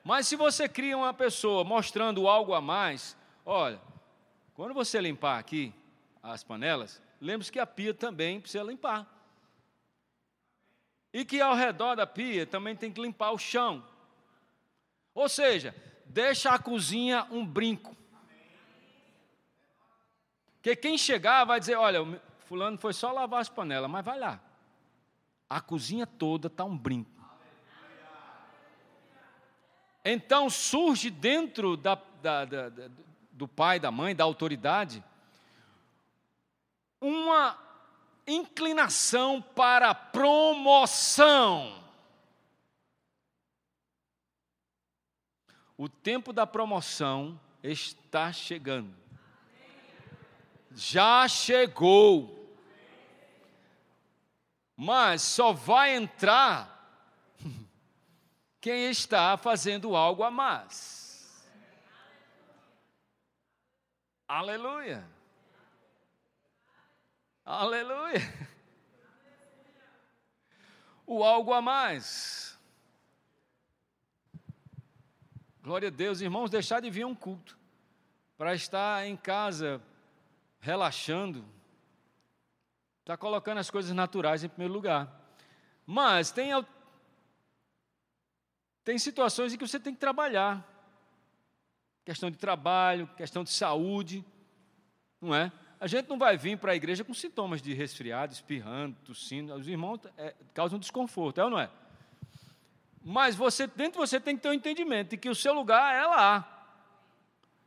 Mas 0.08 0.26
se 0.26 0.38
você 0.38 0.70
cria 0.70 0.98
uma 0.98 1.14
pessoa 1.14 1.66
mostrando 1.66 2.30
algo 2.30 2.54
a 2.54 2.62
mais, 2.62 3.18
olha, 3.46 3.78
quando 4.54 4.74
você 4.74 5.02
limpar 5.02 5.38
aqui 5.38 5.74
as 6.24 6.46
panelas, 6.46 7.02
lembre-se 7.20 7.52
que 7.52 7.60
a 7.60 7.68
pia 7.68 7.94
também 7.94 8.40
precisa 8.40 8.64
limpar. 8.64 9.06
E 11.12 11.26
que 11.26 11.42
ao 11.42 11.54
redor 11.54 11.96
da 11.96 12.08
pia 12.08 12.46
também 12.46 12.74
tem 12.74 12.90
que 12.90 13.02
limpar 13.02 13.32
o 13.32 13.38
chão. 13.38 13.86
Ou 15.14 15.28
seja, 15.28 15.76
deixa 16.06 16.52
a 16.52 16.58
cozinha 16.58 17.28
um 17.30 17.46
brinco. 17.46 17.94
Porque 20.54 20.74
quem 20.74 20.98
chegar 20.98 21.44
vai 21.44 21.60
dizer: 21.60 21.76
olha, 21.76 22.22
fulano 22.46 22.78
foi 22.78 22.94
só 22.94 23.12
lavar 23.12 23.42
as 23.42 23.50
panelas, 23.50 23.92
mas 23.92 24.06
vai 24.06 24.18
lá. 24.18 24.40
A 25.50 25.60
cozinha 25.60 26.08
toda 26.08 26.48
está 26.48 26.64
um 26.64 26.78
brinco. 26.78 27.17
Então 30.10 30.50
surge 30.50 31.10
dentro 31.10 31.76
da, 31.76 31.96
da, 32.22 32.46
da, 32.46 32.70
do 33.30 33.46
pai, 33.46 33.78
da 33.78 33.92
mãe, 33.92 34.16
da 34.16 34.24
autoridade, 34.24 35.04
uma 37.02 37.60
inclinação 38.26 39.42
para 39.42 39.94
promoção. 39.94 41.84
O 45.78 45.90
tempo 45.90 46.32
da 46.32 46.48
promoção 46.48 47.38
está 47.62 48.32
chegando. 48.32 48.96
Já 50.72 51.28
chegou. 51.28 52.56
Mas 54.74 55.22
só 55.22 55.52
vai 55.52 55.98
entrar 55.98 56.77
quem 58.68 58.90
está 58.90 59.38
fazendo 59.38 59.96
algo 59.96 60.24
a 60.24 60.30
mais. 60.30 61.42
Aleluia. 64.28 65.08
Aleluia. 67.46 68.20
O 71.06 71.24
algo 71.24 71.54
a 71.54 71.62
mais. 71.62 72.60
Glória 75.62 75.88
a 75.88 75.92
Deus, 75.92 76.20
irmãos, 76.20 76.50
deixar 76.50 76.82
de 76.82 76.90
vir 76.90 77.06
um 77.06 77.16
culto 77.16 77.58
para 78.38 78.54
estar 78.54 79.08
em 79.08 79.16
casa 79.16 79.82
relaxando, 80.60 81.46
está 83.00 83.16
colocando 83.16 83.60
as 83.60 83.72
coisas 83.72 83.94
naturais 83.94 84.44
em 84.44 84.50
primeiro 84.50 84.74
lugar. 84.74 85.10
Mas 85.86 86.32
tem, 86.32 86.52
tem 88.88 88.98
situações 88.98 89.54
em 89.54 89.58
que 89.58 89.68
você 89.68 89.78
tem 89.78 89.94
que 89.94 90.00
trabalhar. 90.00 90.66
Questão 92.06 92.32
de 92.32 92.38
trabalho, 92.38 93.06
questão 93.18 93.44
de 93.44 93.50
saúde, 93.50 94.24
não 95.20 95.36
é? 95.36 95.52
A 95.78 95.88
gente 95.88 96.08
não 96.08 96.18
vai 96.18 96.38
vir 96.38 96.58
para 96.58 96.72
a 96.72 96.76
igreja 96.76 97.04
com 97.04 97.14
sintomas 97.14 97.62
de 97.62 97.74
resfriado, 97.74 98.32
espirrando, 98.32 98.96
tossindo. 99.04 99.54
Os 99.54 99.68
irmãos 99.68 100.00
é, 100.18 100.34
causam 100.54 100.80
desconforto, 100.80 101.42
é 101.42 101.44
ou 101.44 101.50
não 101.50 101.60
é? 101.60 101.70
Mas 103.04 103.36
você, 103.36 103.68
dentro 103.68 104.00
de 104.00 104.08
você 104.08 104.22
tem 104.22 104.38
que 104.38 104.44
ter 104.44 104.48
um 104.48 104.54
entendimento 104.54 105.10
de 105.10 105.18
que 105.18 105.28
o 105.28 105.36
seu 105.36 105.54
lugar 105.54 105.94
é 105.94 106.08
lá. 106.08 106.80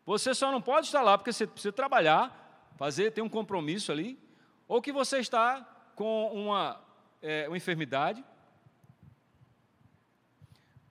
Você 0.06 0.34
só 0.34 0.50
não 0.50 0.62
pode 0.62 0.86
estar 0.86 1.02
lá 1.02 1.18
porque 1.18 1.34
você 1.34 1.46
precisa 1.46 1.70
trabalhar, 1.70 2.72
fazer, 2.78 3.10
ter 3.10 3.20
um 3.20 3.28
compromisso 3.28 3.92
ali, 3.92 4.18
ou 4.66 4.80
que 4.80 4.90
você 4.90 5.18
está 5.18 5.60
com 5.94 6.32
uma, 6.32 6.80
é, 7.20 7.46
uma 7.46 7.58
enfermidade. 7.58 8.24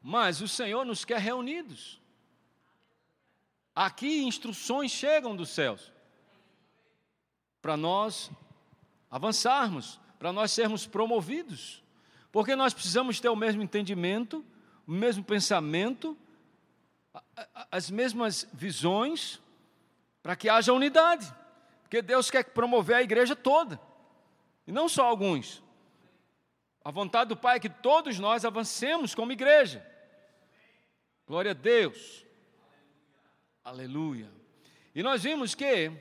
Mas 0.02 0.42
o 0.42 0.48
Senhor 0.48 0.86
nos 0.86 1.04
quer 1.04 1.20
reunidos. 1.20 2.00
Aqui 3.76 4.24
instruções 4.24 4.92
chegam 4.92 5.36
dos 5.36 5.50
céus 5.50 5.92
para 7.62 7.76
nós 7.76 8.32
avançarmos, 9.10 10.00
para 10.18 10.32
nós 10.32 10.52
sermos 10.52 10.86
promovidos. 10.86 11.84
Porque 12.32 12.56
nós 12.56 12.74
precisamos 12.74 13.20
ter 13.20 13.30
o 13.30 13.36
mesmo 13.36 13.62
entendimento, 13.62 14.46
o 14.86 14.92
mesmo 14.92 15.24
pensamento, 15.24 16.18
as 17.72 17.90
mesmas 17.90 18.48
visões, 18.54 19.40
para 20.22 20.36
que 20.36 20.50
haja 20.50 20.74
unidade. 20.74 21.34
Porque 21.84 22.02
Deus 22.02 22.30
quer 22.30 22.44
promover 22.44 22.98
a 22.98 23.02
igreja 23.02 23.36
toda, 23.36 23.80
e 24.68 24.72
não 24.72 24.88
só 24.88 25.06
alguns. 25.06 25.64
A 26.84 26.92
vontade 26.92 27.30
do 27.30 27.38
Pai 27.38 27.58
é 27.58 27.60
que 27.60 27.70
todos 27.70 28.20
nós 28.20 28.46
avancemos 28.46 29.16
como 29.16 29.32
igreja. 29.32 29.86
Glória 31.30 31.52
a 31.52 31.54
Deus. 31.54 32.26
Aleluia. 33.64 34.32
E 34.96 35.04
nós 35.04 35.22
vimos 35.22 35.54
que 35.54 35.92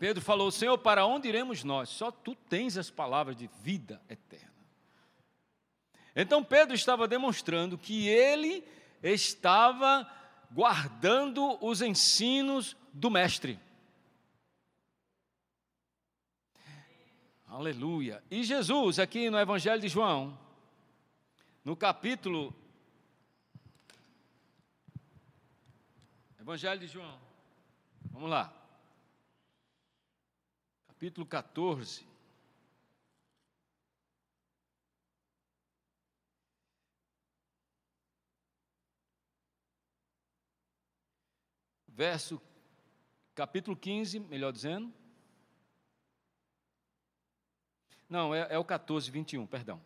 Pedro 0.00 0.20
falou: 0.20 0.50
Senhor, 0.50 0.76
para 0.78 1.06
onde 1.06 1.28
iremos 1.28 1.62
nós? 1.62 1.90
Só 1.90 2.10
tu 2.10 2.34
tens 2.34 2.76
as 2.76 2.90
palavras 2.90 3.36
de 3.36 3.48
vida 3.62 4.02
eterna. 4.08 4.52
Então 6.16 6.42
Pedro 6.42 6.74
estava 6.74 7.06
demonstrando 7.06 7.78
que 7.78 8.08
ele 8.08 8.64
estava 9.00 10.04
guardando 10.50 11.56
os 11.64 11.80
ensinos 11.80 12.76
do 12.92 13.08
Mestre. 13.08 13.60
Aleluia. 17.46 18.24
E 18.28 18.42
Jesus, 18.42 18.98
aqui 18.98 19.30
no 19.30 19.38
Evangelho 19.38 19.80
de 19.80 19.86
João, 19.86 20.36
no 21.64 21.76
capítulo. 21.76 22.52
Evangelho 26.46 26.78
de 26.78 26.86
João. 26.86 27.20
Vamos 28.12 28.30
lá 28.30 28.56
capítulo 30.96 31.26
14. 31.26 32.06
Verso, 41.88 42.40
capítulo 43.34 43.76
15, 43.76 44.20
melhor 44.20 44.52
dizendo. 44.52 44.94
Não, 48.08 48.32
é, 48.32 48.54
é 48.54 48.58
o 48.58 48.64
14, 48.64 49.10
21, 49.10 49.44
perdão. 49.48 49.82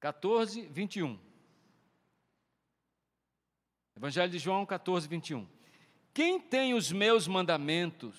Quatorze, 0.00 0.62
vinte 0.68 0.96
e 0.96 1.02
um. 1.02 1.18
Evangelho 3.96 4.30
de 4.30 4.38
João 4.38 4.64
14, 4.64 5.08
21. 5.08 5.46
Quem 6.14 6.40
tem 6.40 6.72
os 6.74 6.92
meus 6.92 7.26
mandamentos 7.26 8.16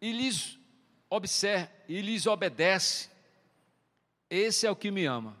e 0.00 0.10
lhes 0.10 0.58
observa 1.10 1.70
e 1.88 2.00
lhes 2.00 2.26
obedece, 2.26 3.10
esse 4.30 4.66
é 4.66 4.70
o 4.70 4.76
que 4.76 4.90
me 4.90 5.04
ama. 5.04 5.36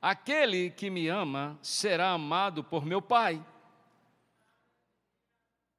Aquele 0.00 0.70
que 0.70 0.90
me 0.90 1.08
ama 1.08 1.58
será 1.62 2.10
amado 2.10 2.64
por 2.64 2.84
meu 2.84 3.00
Pai. 3.00 3.44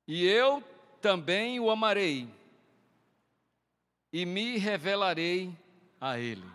E 0.07 0.25
eu 0.25 0.61
também 1.01 1.59
o 1.59 1.69
amarei 1.69 2.27
e 4.13 4.25
me 4.25 4.57
revelarei 4.57 5.64
a 6.05 6.19
ele. 6.19 6.45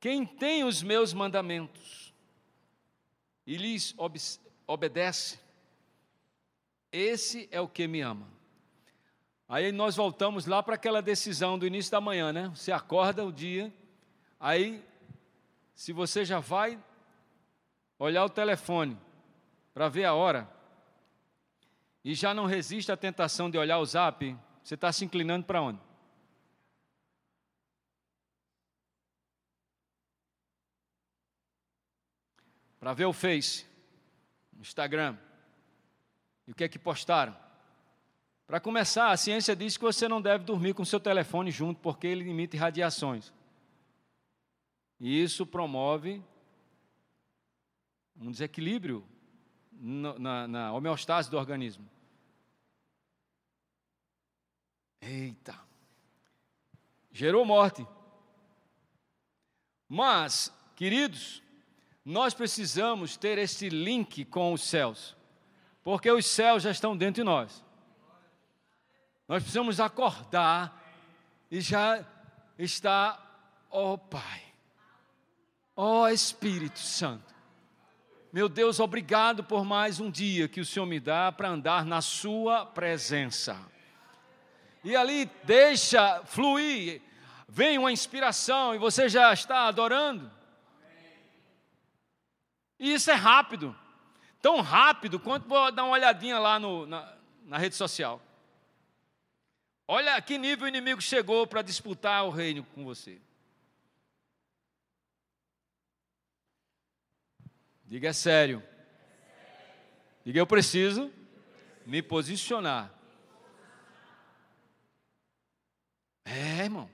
Quem 0.00 0.26
tem 0.26 0.64
os 0.64 0.82
meus 0.82 1.12
mandamentos 1.12 2.12
e 3.46 3.56
lhes 3.56 3.94
obedece, 4.66 5.38
esse 6.90 7.48
é 7.52 7.60
o 7.60 7.68
que 7.68 7.86
me 7.86 8.00
ama. 8.00 8.26
Aí 9.48 9.70
nós 9.70 9.94
voltamos 9.94 10.46
lá 10.46 10.64
para 10.64 10.74
aquela 10.74 11.00
decisão 11.00 11.56
do 11.56 11.66
início 11.66 11.92
da 11.92 12.00
manhã, 12.00 12.32
né? 12.32 12.48
Você 12.48 12.72
acorda 12.72 13.24
o 13.24 13.32
dia, 13.32 13.72
aí, 14.38 14.84
se 15.76 15.92
você 15.92 16.24
já 16.24 16.40
vai 16.40 16.82
olhar 17.98 18.24
o 18.24 18.30
telefone 18.30 18.98
para 19.72 19.88
ver 19.88 20.06
a 20.06 20.14
hora, 20.14 20.50
e 22.04 22.14
já 22.14 22.34
não 22.34 22.46
resiste 22.46 22.90
à 22.90 22.96
tentação 22.96 23.48
de 23.48 23.58
olhar 23.58 23.78
o 23.78 23.84
zap, 23.84 24.36
você 24.62 24.74
está 24.74 24.92
se 24.92 25.04
inclinando 25.04 25.46
para 25.46 25.62
onde? 25.62 25.80
Para 32.78 32.94
ver 32.94 33.04
o 33.04 33.12
Face, 33.12 33.66
o 34.56 34.60
Instagram. 34.60 35.16
E 36.46 36.52
o 36.52 36.54
que 36.54 36.64
é 36.64 36.68
que 36.68 36.78
postaram? 36.78 37.36
Para 38.46 38.58
começar, 38.58 39.10
a 39.10 39.16
ciência 39.16 39.54
diz 39.54 39.76
que 39.76 39.84
você 39.84 40.08
não 40.08 40.20
deve 40.20 40.44
dormir 40.44 40.74
com 40.74 40.84
seu 40.84 40.98
telefone 40.98 41.50
junto, 41.50 41.80
porque 41.80 42.06
ele 42.06 42.28
emite 42.28 42.56
radiações. 42.56 43.32
E 44.98 45.22
isso 45.22 45.46
promove 45.46 46.22
um 48.20 48.30
desequilíbrio 48.30 49.04
na, 49.70 50.48
na 50.48 50.72
homeostase 50.72 51.30
do 51.30 51.38
organismo. 51.38 51.88
Eita! 55.00 55.58
Gerou 57.12 57.44
morte. 57.44 57.86
Mas, 59.88 60.52
queridos, 60.76 61.42
nós 62.04 62.32
precisamos 62.34 63.16
ter 63.16 63.38
esse 63.38 63.68
link 63.68 64.24
com 64.24 64.52
os 64.52 64.62
céus, 64.62 65.16
porque 65.82 66.10
os 66.10 66.26
céus 66.26 66.62
já 66.62 66.70
estão 66.70 66.96
dentro 66.96 67.22
de 67.22 67.24
nós. 67.24 67.64
Nós 69.26 69.42
precisamos 69.42 69.80
acordar 69.80 70.80
e 71.50 71.60
já 71.60 72.04
está, 72.58 73.18
ó 73.70 73.94
oh, 73.94 73.98
Pai, 73.98 74.42
ó 75.74 76.02
oh, 76.02 76.08
Espírito 76.08 76.78
Santo. 76.78 77.34
Meu 78.32 78.48
Deus, 78.48 78.78
obrigado 78.78 79.42
por 79.42 79.64
mais 79.64 79.98
um 79.98 80.08
dia 80.08 80.48
que 80.48 80.60
o 80.60 80.64
Senhor 80.64 80.86
me 80.86 81.00
dá 81.00 81.32
para 81.32 81.48
andar 81.48 81.84
na 81.84 82.00
Sua 82.00 82.64
presença. 82.64 83.56
E 84.82 84.96
ali 84.96 85.26
deixa 85.44 86.24
fluir, 86.24 87.02
vem 87.48 87.78
uma 87.78 87.92
inspiração 87.92 88.74
e 88.74 88.78
você 88.78 89.08
já 89.08 89.32
está 89.32 89.66
adorando. 89.66 90.30
E 92.78 92.94
isso 92.94 93.10
é 93.10 93.14
rápido, 93.14 93.76
tão 94.40 94.62
rápido 94.62 95.20
quanto 95.20 95.46
vou 95.46 95.70
dar 95.70 95.84
uma 95.84 95.92
olhadinha 95.92 96.38
lá 96.38 96.58
no, 96.58 96.86
na, 96.86 97.14
na 97.44 97.58
rede 97.58 97.74
social. 97.74 98.22
Olha 99.86 100.20
que 100.22 100.38
nível 100.38 100.64
o 100.64 100.68
inimigo 100.68 101.02
chegou 101.02 101.46
para 101.46 101.62
disputar 101.62 102.24
o 102.24 102.30
reino 102.30 102.64
com 102.74 102.84
você. 102.84 103.20
Diga 107.84 108.08
é 108.08 108.12
sério. 108.12 108.62
Diga 110.24 110.38
eu 110.38 110.46
preciso 110.46 111.12
me 111.84 112.00
posicionar. 112.00 112.99
É, 116.30 116.64
irmão. 116.64 116.88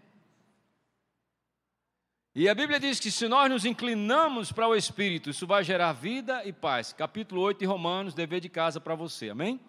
E 2.35 2.49
a 2.49 2.55
Bíblia 2.55 2.81
diz 2.81 2.99
que 2.99 3.11
se 3.11 3.29
nós 3.29 3.51
nos 3.51 3.67
inclinamos 3.67 4.51
para 4.51 4.67
o 4.67 4.75
Espírito, 4.75 5.29
isso 5.29 5.47
vai 5.47 5.63
gerar 5.63 5.93
vida 5.93 6.43
e 6.47 6.53
paz. 6.53 6.95
Capítulo 6.95 7.43
8 7.43 7.59
de 7.59 7.67
Romanos, 7.67 8.15
dever 8.15 8.41
de 8.41 8.49
casa 8.49 8.81
para 8.81 8.95
você, 8.95 9.29
amém? 9.29 9.61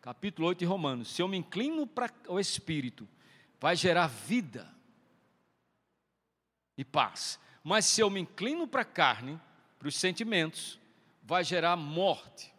Capítulo 0.00 0.48
8 0.48 0.60
de 0.60 0.64
Romanos. 0.64 1.08
Se 1.08 1.20
eu 1.20 1.28
me 1.28 1.36
inclino 1.36 1.86
para 1.86 2.10
o 2.28 2.40
Espírito, 2.40 3.06
vai 3.60 3.76
gerar 3.76 4.06
vida 4.06 4.74
e 6.76 6.84
paz. 6.84 7.38
Mas 7.62 7.84
se 7.84 8.00
eu 8.00 8.08
me 8.08 8.20
inclino 8.20 8.66
para 8.66 8.82
a 8.82 8.86
carne, 8.86 9.38
para 9.78 9.88
os 9.88 9.96
sentimentos, 9.96 10.80
vai 11.22 11.44
gerar 11.44 11.76
morte. 11.76 12.52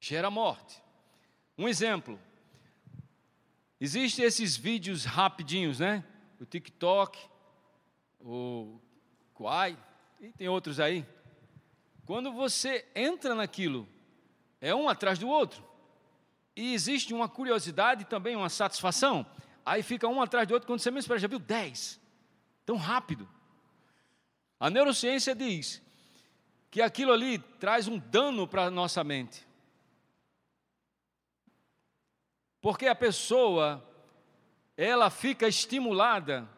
Gera 0.00 0.30
morte. 0.30 0.82
Um 1.56 1.66
exemplo. 1.66 2.20
Existem 3.80 4.24
esses 4.24 4.56
vídeos 4.56 5.04
rapidinhos, 5.04 5.80
né? 5.80 6.04
O 6.40 6.44
TikTok, 6.44 7.18
o 8.20 8.80
Quai, 9.34 9.78
e 10.20 10.32
tem 10.32 10.48
outros 10.48 10.80
aí. 10.80 11.06
Quando 12.06 12.32
você 12.32 12.86
entra 12.94 13.34
naquilo, 13.34 13.86
é 14.60 14.74
um 14.74 14.88
atrás 14.88 15.18
do 15.18 15.28
outro. 15.28 15.64
E 16.54 16.72
existe 16.72 17.12
uma 17.12 17.28
curiosidade 17.28 18.02
e 18.02 18.06
também 18.06 18.34
uma 18.34 18.48
satisfação. 18.48 19.26
Aí 19.64 19.82
fica 19.82 20.08
um 20.08 20.22
atrás 20.22 20.48
do 20.48 20.54
outro, 20.54 20.66
quando 20.66 20.80
você 20.80 20.90
mesmo 20.90 21.00
espera, 21.00 21.20
já 21.20 21.28
viu 21.28 21.38
dez. 21.38 22.00
Tão 22.64 22.76
rápido. 22.76 23.28
A 24.58 24.70
neurociência 24.70 25.34
diz 25.34 25.82
que 26.70 26.80
aquilo 26.80 27.12
ali 27.12 27.38
traz 27.38 27.86
um 27.88 27.98
dano 27.98 28.48
para 28.48 28.64
a 28.64 28.70
nossa 28.70 29.04
mente. 29.04 29.45
Porque 32.66 32.88
a 32.88 32.96
pessoa, 32.96 33.80
ela 34.76 35.08
fica 35.08 35.46
estimulada 35.46 36.48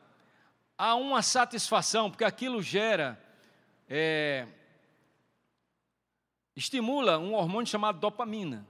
a 0.78 0.94
uma 0.94 1.20
satisfação, 1.20 2.10
porque 2.10 2.24
aquilo 2.24 2.62
gera, 2.62 3.22
é, 3.86 4.46
estimula 6.56 7.18
um 7.18 7.34
hormônio 7.34 7.66
chamado 7.66 8.00
dopamina. 8.00 8.66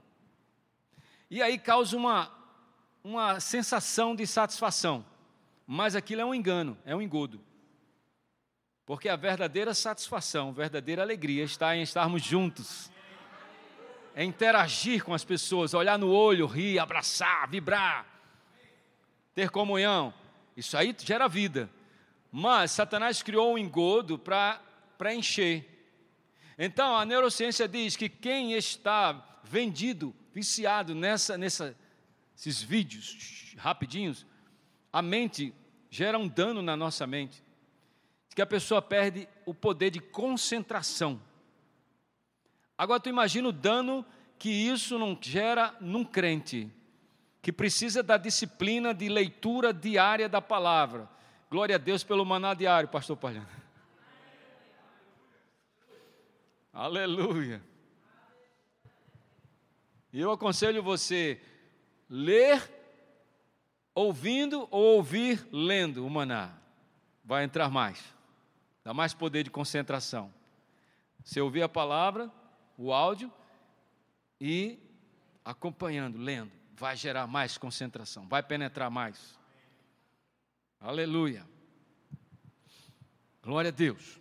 E 1.31 1.41
aí 1.41 1.57
causa 1.57 1.95
uma, 1.95 2.29
uma 3.01 3.39
sensação 3.39 4.13
de 4.13 4.27
satisfação. 4.27 5.05
Mas 5.65 5.95
aquilo 5.95 6.19
é 6.19 6.25
um 6.25 6.35
engano, 6.35 6.77
é 6.83 6.93
um 6.93 7.01
engodo. 7.01 7.39
Porque 8.85 9.07
a 9.07 9.15
verdadeira 9.15 9.73
satisfação, 9.73 10.49
a 10.49 10.51
verdadeira 10.51 11.03
alegria 11.03 11.45
está 11.45 11.73
em 11.73 11.83
estarmos 11.83 12.21
juntos, 12.21 12.91
é 14.19 14.23
interagir 14.25 15.01
com 15.01 15.13
as 15.13 15.23
pessoas, 15.23 15.73
olhar 15.73 15.97
no 15.97 16.11
olho, 16.11 16.45
rir, 16.45 16.77
abraçar, 16.77 17.47
vibrar, 17.47 18.05
ter 19.33 19.49
comunhão. 19.49 20.13
Isso 20.57 20.75
aí 20.75 20.93
gera 20.99 21.29
vida. 21.29 21.69
Mas 22.29 22.71
Satanás 22.71 23.23
criou 23.23 23.53
um 23.53 23.57
engodo 23.57 24.19
para 24.19 24.61
preencher. 24.97 25.65
Então 26.57 26.97
a 26.97 27.05
neurociência 27.05 27.65
diz 27.65 27.95
que 27.95 28.09
quem 28.09 28.51
está 28.51 29.39
vendido, 29.41 30.13
viciado 30.33 30.93
nessa, 30.93 31.37
nessa, 31.37 31.73
esses 32.35 32.61
vídeos 32.61 33.55
rapidinhos, 33.57 34.25
a 34.91 35.01
mente 35.01 35.53
gera 35.89 36.19
um 36.19 36.27
dano 36.27 36.61
na 36.61 36.75
nossa 36.75 37.07
mente 37.07 37.41
que 38.35 38.41
a 38.41 38.45
pessoa 38.45 38.81
perde 38.81 39.29
o 39.45 39.53
poder 39.53 39.91
de 39.91 40.01
concentração. 40.01 41.21
Agora 42.79 42.97
tu 42.97 43.09
imagina 43.09 43.49
o 43.49 43.51
dano 43.51 44.05
que 44.37 44.49
isso 44.49 44.97
não 44.97 45.17
gera 45.19 45.75
num 45.81 46.05
crente, 46.05 46.71
que 47.41 47.51
precisa 47.51 48.01
da 48.01 48.15
disciplina 48.15 48.93
de 48.93 49.09
leitura 49.09 49.73
diária 49.73 50.29
da 50.29 50.41
palavra. 50.41 51.09
Glória 51.51 51.75
a 51.75 51.77
Deus 51.77 52.05
pelo 52.05 52.23
maná 52.23 52.53
diário, 52.53 52.87
pastor 52.87 53.17
Palhano. 53.17 53.49
Aleluia. 56.71 57.61
E 60.13 60.21
eu 60.21 60.31
aconselho 60.31 60.81
você 60.81 61.41
ler 62.09 62.63
ouvindo 63.93 64.69
ou 64.71 64.95
ouvir 64.95 65.45
lendo 65.51 66.05
o 66.05 66.09
maná. 66.09 66.53
Vai 67.25 67.43
entrar 67.43 67.69
mais. 67.69 68.01
Dá 68.85 68.93
mais 68.93 69.13
poder 69.13 69.43
de 69.43 69.49
concentração. 69.49 70.33
Você 71.21 71.41
ouvir 71.41 71.61
a 71.61 71.67
palavra, 71.67 72.31
o 72.81 72.93
áudio 72.93 73.29
e 74.39 74.79
acompanhando, 75.43 76.17
lendo, 76.17 76.49
vai 76.77 76.95
gerar 76.95 77.27
mais 77.27 77.57
concentração, 77.57 78.25
vai 78.25 78.41
penetrar 78.41 78.89
mais. 78.89 79.37
Aleluia. 80.79 81.45
Glória 83.43 83.67
a 83.67 83.71
Deus. 83.71 84.17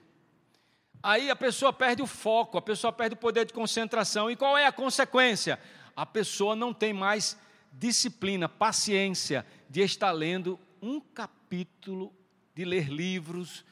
Aí 1.00 1.30
a 1.30 1.36
pessoa 1.36 1.72
perde 1.72 2.02
o 2.02 2.06
foco, 2.06 2.58
a 2.58 2.62
pessoa 2.62 2.92
perde 2.92 3.14
o 3.14 3.18
poder 3.18 3.46
de 3.46 3.52
concentração. 3.52 4.28
E 4.28 4.34
qual 4.34 4.58
é 4.58 4.66
a 4.66 4.72
consequência? 4.72 5.60
A 5.94 6.04
pessoa 6.04 6.56
não 6.56 6.74
tem 6.74 6.92
mais 6.92 7.38
disciplina, 7.72 8.48
paciência 8.48 9.46
de 9.70 9.82
estar 9.82 10.10
lendo 10.10 10.58
um 10.82 11.00
capítulo, 11.00 12.12
de 12.56 12.64
ler 12.64 12.88
livros, 12.88 13.64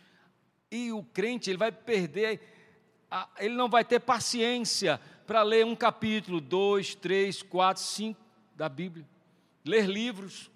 e 0.71 0.93
o 0.93 1.03
crente, 1.03 1.51
ele 1.51 1.59
vai 1.59 1.73
perder, 1.73 2.56
ele 3.39 3.55
não 3.55 3.69
vai 3.69 3.85
ter 3.85 4.01
paciência 4.01 5.01
para 5.27 5.43
ler 5.43 5.65
um 5.65 5.77
capítulo, 5.77 6.41
dois, 6.41 6.95
três, 6.95 7.43
quatro, 7.43 7.83
cinco 7.83 8.21
da 8.55 8.69
Bíblia. 8.69 9.07
Ler 9.65 9.87
livros. 9.87 10.51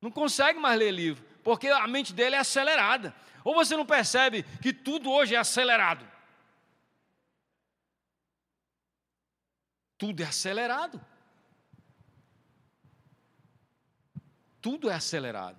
Não 0.00 0.10
consegue 0.10 0.58
mais 0.58 0.78
ler 0.78 0.90
livro, 0.90 1.24
porque 1.42 1.68
a 1.68 1.86
mente 1.86 2.12
dele 2.12 2.36
é 2.36 2.38
acelerada. 2.38 3.14
Ou 3.42 3.54
você 3.54 3.76
não 3.76 3.86
percebe 3.86 4.42
que 4.60 4.72
tudo 4.72 5.10
hoje 5.10 5.34
é 5.34 5.38
acelerado? 5.38 6.06
Tudo 9.96 10.22
é 10.22 10.26
acelerado. 10.26 11.00
Tudo 14.60 14.90
é 14.90 14.94
acelerado. 14.94 15.58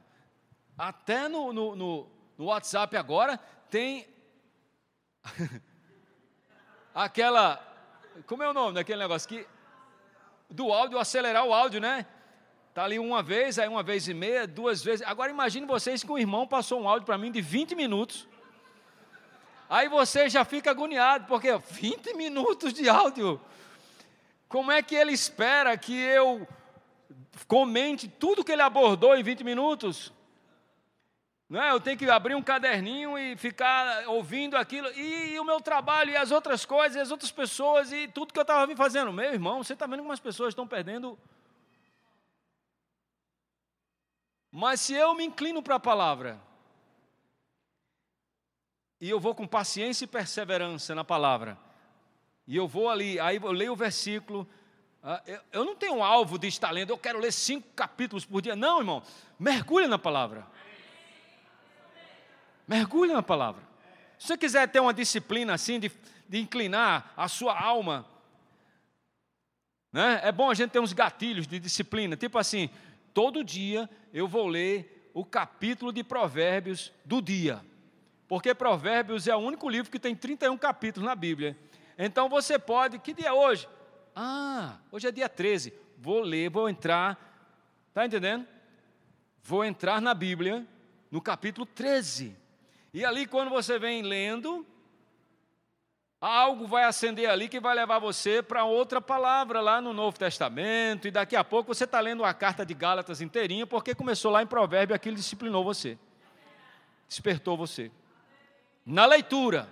Até 0.78 1.28
no, 1.28 1.52
no, 1.52 1.76
no, 1.76 2.12
no 2.38 2.46
WhatsApp 2.46 2.96
agora 2.96 3.38
tem 3.70 4.08
aquela. 6.94 7.64
Como 8.26 8.44
é 8.44 8.50
o 8.50 8.54
nome 8.54 8.76
daquele 8.76 9.00
negócio 9.00 9.28
que. 9.28 9.48
Do 10.50 10.72
áudio, 10.72 10.98
acelerar 10.98 11.46
o 11.46 11.54
áudio, 11.54 11.82
né? 11.82 12.06
Está 12.70 12.84
ali 12.84 13.00
uma 13.00 13.24
vez, 13.24 13.58
aí 13.58 13.68
uma 13.68 13.84
vez 13.84 14.08
e 14.08 14.14
meia, 14.14 14.48
duas 14.48 14.84
vezes. 14.84 15.06
Agora 15.06 15.32
imagine 15.32 15.66
vocês 15.66 16.04
que 16.04 16.12
um 16.12 16.18
irmão 16.18 16.48
passou 16.48 16.80
um 16.82 16.88
áudio 16.88 17.06
para 17.06 17.18
mim 17.18 17.32
de 17.32 17.42
20 17.42 17.76
minutos. 17.76 18.28
Aí 19.70 19.90
você 19.90 20.30
já 20.30 20.46
fica 20.46 20.72
agoniado, 20.72 21.26
porque 21.26 21.50
20 21.58 22.14
minutos 22.14 22.72
de 22.74 22.88
áudio. 22.88 23.42
Como 24.48 24.72
é 24.72 24.82
que 24.82 24.96
ele 24.96 25.12
espera 25.12 25.76
que 25.78 25.98
eu 25.98 26.48
comente 27.48 28.08
tudo 28.08 28.44
que 28.44 28.52
ele 28.52 28.62
abordou 28.62 29.16
em 29.16 29.24
20 29.24 29.44
minutos? 29.44 30.14
Não 31.50 31.62
é? 31.62 31.72
Eu 31.72 31.80
tenho 31.80 31.98
que 31.98 32.10
abrir 32.10 32.36
um 32.36 32.42
caderninho 32.42 33.18
e 33.18 33.38
ficar 33.38 34.08
ouvindo 34.08 34.58
aquilo, 34.58 34.90
e, 34.92 35.34
e 35.34 35.40
o 35.40 35.46
meu 35.46 35.62
trabalho, 35.62 36.12
e 36.12 36.18
as 36.18 36.30
outras 36.30 36.66
coisas, 36.66 36.98
e 36.98 37.00
as 37.00 37.10
outras 37.10 37.32
pessoas, 37.32 37.92
e 37.92 38.08
tudo 38.08 38.34
que 38.34 38.40
eu 38.40 38.42
estava 38.42 38.76
fazendo. 38.76 39.14
Meu 39.14 39.32
irmão, 39.32 39.64
você 39.64 39.74
está 39.74 39.88
vendo 39.88 40.02
como 40.02 40.12
as 40.12 40.20
pessoas 40.20 40.50
estão 40.50 40.68
perdendo. 40.68 41.18
Mas 44.52 44.82
se 44.82 44.94
eu 44.94 45.14
me 45.16 45.24
inclino 45.24 45.64
para 45.64 45.76
a 45.76 45.80
palavra, 45.80 46.40
e 49.00 49.10
eu 49.10 49.20
vou 49.20 49.34
com 49.34 49.48
paciência 49.48 50.04
e 50.04 50.08
perseverança 50.08 50.94
na 50.94 51.04
palavra, 51.04 51.58
e 52.46 52.56
eu 52.56 52.68
vou 52.68 52.90
ali, 52.90 53.20
aí 53.20 53.38
eu 53.38 53.52
leio 53.52 53.74
o 53.74 53.76
versículo. 53.76 54.48
Ah, 55.04 55.22
eu 55.52 55.64
não 55.64 55.76
tenho 55.76 55.96
um 55.96 56.04
alvo 56.04 56.40
de 56.40 56.48
estar 56.48 56.72
lendo, 56.72 56.90
eu 56.90 56.98
quero 56.98 57.20
ler 57.20 57.32
cinco 57.32 57.68
capítulos 57.76 58.26
por 58.26 58.42
dia. 58.42 58.56
Não, 58.56 58.80
irmão. 58.80 59.04
Mergulhe 59.38 59.88
na 59.88 60.00
palavra. 60.00 60.48
Mergulhe 62.68 63.14
na 63.14 63.24
palavra. 63.24 63.64
Se 64.20 64.28
você 64.28 64.38
quiser 64.38 64.68
ter 64.68 64.80
uma 64.80 64.94
disciplina 64.94 65.54
assim, 65.54 65.80
de, 65.80 65.92
de 66.28 66.40
inclinar 66.40 67.14
a 67.16 67.28
sua 67.28 67.58
alma, 67.58 68.06
né? 69.92 70.20
é 70.24 70.32
bom 70.32 70.50
a 70.50 70.54
gente 70.54 70.72
ter 70.72 70.80
uns 70.80 70.94
gatilhos 70.94 71.48
de 71.48 71.60
disciplina. 71.60 72.18
Tipo 72.18 72.38
assim, 72.38 72.70
todo 73.14 73.44
dia 73.44 73.90
eu 74.14 74.28
vou 74.28 74.48
ler 74.48 75.10
o 75.14 75.24
capítulo 75.24 75.94
de 75.94 76.04
Provérbios 76.04 76.92
do 77.06 77.22
dia. 77.22 77.64
Porque 78.28 78.54
Provérbios 78.54 79.28
é 79.28 79.36
o 79.36 79.40
único 79.40 79.70
livro 79.70 79.90
que 79.92 80.00
tem 80.00 80.16
31 80.16 80.58
capítulos 80.58 81.08
na 81.08 81.16
Bíblia. 81.16 81.58
Então 81.98 82.28
você 82.28 82.60
pode, 82.60 83.00
que 83.00 83.14
dia 83.14 83.30
é 83.30 83.34
hoje? 83.34 83.68
Ah, 84.16 84.78
hoje 84.92 85.08
é 85.08 85.12
dia 85.12 85.30
13. 85.30 85.74
Vou 85.98 86.20
ler, 86.20 86.50
vou 86.50 86.68
entrar. 86.68 87.18
Está 87.88 88.06
entendendo? 88.06 88.46
Vou 89.42 89.64
entrar 89.64 90.02
na 90.02 90.14
Bíblia, 90.14 90.68
no 91.10 91.22
capítulo 91.22 91.66
13. 91.66 92.36
E 92.94 93.06
ali, 93.06 93.26
quando 93.26 93.50
você 93.50 93.78
vem 93.78 94.02
lendo, 94.02 94.66
algo 96.20 96.68
vai 96.68 96.84
acender 96.84 97.30
ali 97.30 97.48
que 97.48 97.60
vai 97.60 97.76
levar 97.76 98.00
você 98.00 98.42
para 98.42 98.64
outra 98.64 99.02
palavra 99.02 99.62
lá 99.62 99.82
no 99.82 99.94
Novo 99.94 100.18
Testamento. 100.18 101.08
E 101.08 101.12
daqui 101.12 101.36
a 101.36 101.44
pouco 101.44 101.74
você 101.74 101.84
está 101.84 102.00
lendo 102.00 102.24
a 102.24 102.34
carta 102.34 102.66
de 102.66 102.74
Gálatas 102.74 103.22
inteirinha, 103.22 103.68
porque 103.68 103.94
começou 103.94 104.32
lá 104.32 104.42
em 104.42 104.48
Provérbio, 104.48 104.96
aquilo 104.96 105.16
disciplinou 105.16 105.64
você, 105.64 105.98
despertou 107.08 107.58
você. 107.58 107.92
Na 108.86 109.06
leitura, 109.06 109.70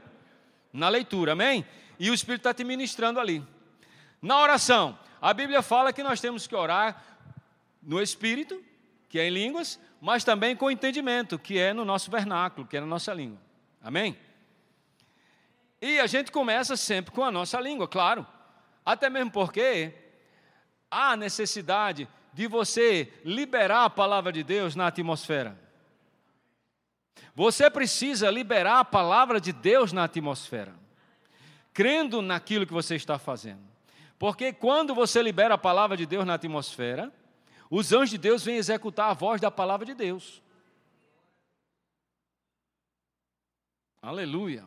na 0.74 0.89
leitura, 0.89 1.32
amém? 1.32 1.66
e 1.99 2.09
o 2.09 2.13
Espírito 2.13 2.41
está 2.41 2.53
te 2.53 2.63
ministrando 2.63 3.20
ali. 3.20 3.43
Na 4.22 4.39
oração, 4.39 4.97
a 5.22 5.34
Bíblia 5.34 5.61
fala 5.61 5.93
que 5.93 6.03
nós 6.03 6.20
temos 6.20 6.47
que 6.47 6.55
orar 6.55 7.03
no 7.82 8.01
Espírito, 8.01 8.61
que 9.07 9.20
é 9.20 9.28
em 9.28 9.32
línguas, 9.32 9.80
mas 10.05 10.23
também 10.23 10.55
com 10.55 10.69
entendimento, 10.69 11.39
que 11.39 11.57
é 11.57 11.73
no 11.73 11.83
nosso 11.83 12.11
vernáculo, 12.11 12.67
que 12.67 12.77
é 12.77 12.79
na 12.79 12.85
nossa 12.85 13.13
língua. 13.13 13.39
Amém? 13.81 14.15
E 15.81 15.99
a 15.99 16.05
gente 16.05 16.31
começa 16.31 16.77
sempre 16.77 17.11
com 17.11 17.23
a 17.23 17.31
nossa 17.31 17.59
língua, 17.59 17.87
claro. 17.87 18.25
Até 18.85 19.09
mesmo 19.09 19.31
porque 19.31 19.93
há 20.91 21.17
necessidade 21.17 22.07
de 22.31 22.47
você 22.47 23.11
liberar 23.23 23.85
a 23.85 23.89
palavra 23.89 24.31
de 24.31 24.43
Deus 24.43 24.75
na 24.75 24.87
atmosfera. 24.87 25.59
Você 27.33 27.69
precisa 27.69 28.29
liberar 28.29 28.79
a 28.79 28.85
palavra 28.85 29.41
de 29.41 29.51
Deus 29.51 29.91
na 29.91 30.03
atmosfera 30.03 30.73
crendo 31.73 32.21
naquilo 32.21 32.65
que 32.65 32.71
você 32.71 32.95
está 32.95 33.19
fazendo. 33.19 33.59
Porque 34.17 34.53
quando 34.53 34.95
você 34.95 35.21
libera 35.21 35.55
a 35.55 35.57
palavra 35.57 35.97
de 35.97 36.05
Deus 36.05 36.25
na 36.25 36.35
atmosfera, 36.35 37.11
os 37.70 37.91
anjos 37.91 38.11
de 38.11 38.18
Deus 38.18 38.43
vêm 38.43 38.57
executar 38.57 39.09
a 39.09 39.13
voz 39.13 39.41
da 39.41 39.49
palavra 39.49 39.86
de 39.86 39.93
Deus. 39.93 40.41
Aleluia. 44.01 44.66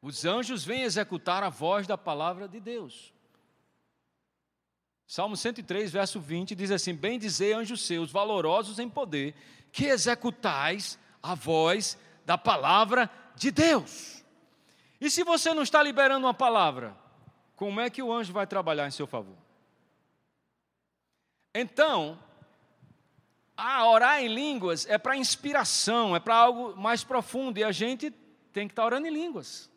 Os 0.00 0.24
anjos 0.24 0.64
vêm 0.64 0.82
executar 0.82 1.42
a 1.42 1.48
voz 1.48 1.86
da 1.86 1.98
palavra 1.98 2.46
de 2.46 2.60
Deus. 2.60 3.12
Salmo 5.06 5.36
103, 5.36 5.90
verso 5.90 6.20
20 6.20 6.54
diz 6.54 6.70
assim: 6.70 6.94
Bem 6.94 7.18
dizer, 7.18 7.54
anjos 7.54 7.84
seus, 7.84 8.12
valorosos 8.12 8.78
em 8.78 8.88
poder, 8.88 9.34
que 9.72 9.86
executais 9.86 10.98
a 11.22 11.34
voz 11.34 11.98
da 12.24 12.38
palavra 12.38 13.10
de 13.34 13.50
Deus. 13.50 14.22
E 15.00 15.10
se 15.10 15.24
você 15.24 15.52
não 15.54 15.62
está 15.62 15.82
liberando 15.82 16.26
uma 16.26 16.34
palavra, 16.34 16.96
como 17.56 17.80
é 17.80 17.90
que 17.90 18.02
o 18.02 18.12
anjo 18.12 18.32
vai 18.32 18.46
trabalhar 18.46 18.86
em 18.86 18.92
seu 18.92 19.06
favor? 19.06 19.47
Então, 21.54 22.18
a 23.56 23.88
orar 23.88 24.22
em 24.22 24.28
línguas 24.28 24.86
é 24.86 24.96
para 24.96 25.16
inspiração, 25.16 26.14
é 26.14 26.20
para 26.20 26.36
algo 26.36 26.76
mais 26.76 27.02
profundo, 27.02 27.58
e 27.58 27.64
a 27.64 27.72
gente 27.72 28.10
tem 28.52 28.68
que 28.68 28.72
estar 28.72 28.84
orando 28.84 29.06
em 29.06 29.10
línguas. 29.10 29.68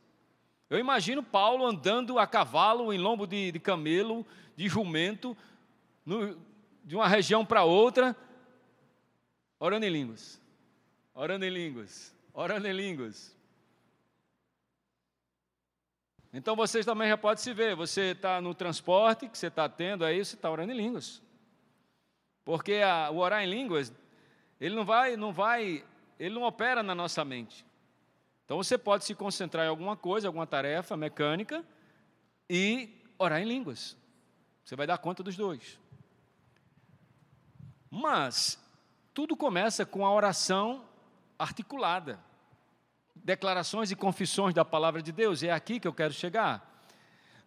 Eu 0.70 0.80
imagino 0.80 1.24
Paulo 1.24 1.66
andando 1.66 2.18
a 2.20 2.28
cavalo, 2.28 2.94
em 2.94 2.98
lombo 2.98 3.26
de, 3.26 3.52
de 3.52 3.60
camelo, 3.60 4.26
de 4.56 4.70
jumento, 4.70 5.36
no, 6.06 6.40
de 6.84 6.96
uma 6.96 7.08
região 7.08 7.46
para 7.46 7.64
outra, 7.64 8.16
orando 9.60 9.86
em 9.86 9.90
línguas, 9.90 10.40
orando 11.14 11.46
em 11.46 11.50
línguas, 11.50 12.16
orando 12.34 12.68
em 12.68 12.74
línguas. 12.74 13.36
Então 16.34 16.56
vocês 16.56 16.86
também 16.86 17.10
já 17.10 17.18
podem 17.18 17.44
se 17.44 17.54
ver, 17.54 17.76
você 17.76 18.12
está 18.12 18.40
no 18.40 18.54
transporte 18.54 19.28
que 19.28 19.38
você 19.38 19.48
está 19.48 19.68
tendo 19.68 20.06
aí, 20.06 20.24
você 20.24 20.36
está 20.36 20.50
orando 20.50 20.72
em 20.72 20.78
línguas. 20.78 21.22
Porque 22.44 22.76
a, 22.76 23.10
o 23.12 23.18
orar 23.18 23.44
em 23.44 23.50
línguas, 23.50 23.94
ele 24.60 24.76
não 24.76 24.86
vai, 24.86 25.16
não 25.16 25.32
vai, 25.32 25.84
ele 26.20 26.36
não 26.36 26.44
opera 26.44 26.82
na 26.82 26.96
nossa 26.96 27.24
mente. 27.24 27.66
Então 28.46 28.58
você 28.58 28.78
pode 28.78 29.06
se 29.06 29.16
concentrar 29.16 29.66
em 29.66 29.70
alguma 29.70 29.96
coisa, 29.96 30.28
alguma 30.28 30.48
tarefa 30.48 30.98
mecânica 30.98 31.64
e 32.50 32.90
orar 33.18 33.42
em 33.42 33.46
línguas. 33.46 33.98
Você 34.64 34.76
vai 34.76 34.86
dar 34.86 34.98
conta 34.98 35.24
dos 35.24 35.36
dois. 35.36 35.80
Mas 37.90 38.60
tudo 39.14 39.36
começa 39.36 39.86
com 39.86 40.06
a 40.06 40.14
oração 40.14 40.86
articulada 41.38 42.20
declarações 43.24 43.92
e 43.92 43.96
confissões 43.96 44.54
da 44.54 44.66
palavra 44.66 45.02
de 45.02 45.12
Deus, 45.12 45.44
é 45.44 45.52
aqui 45.52 45.80
que 45.80 45.88
eu 45.88 45.94
quero 45.94 46.14
chegar. 46.14 46.68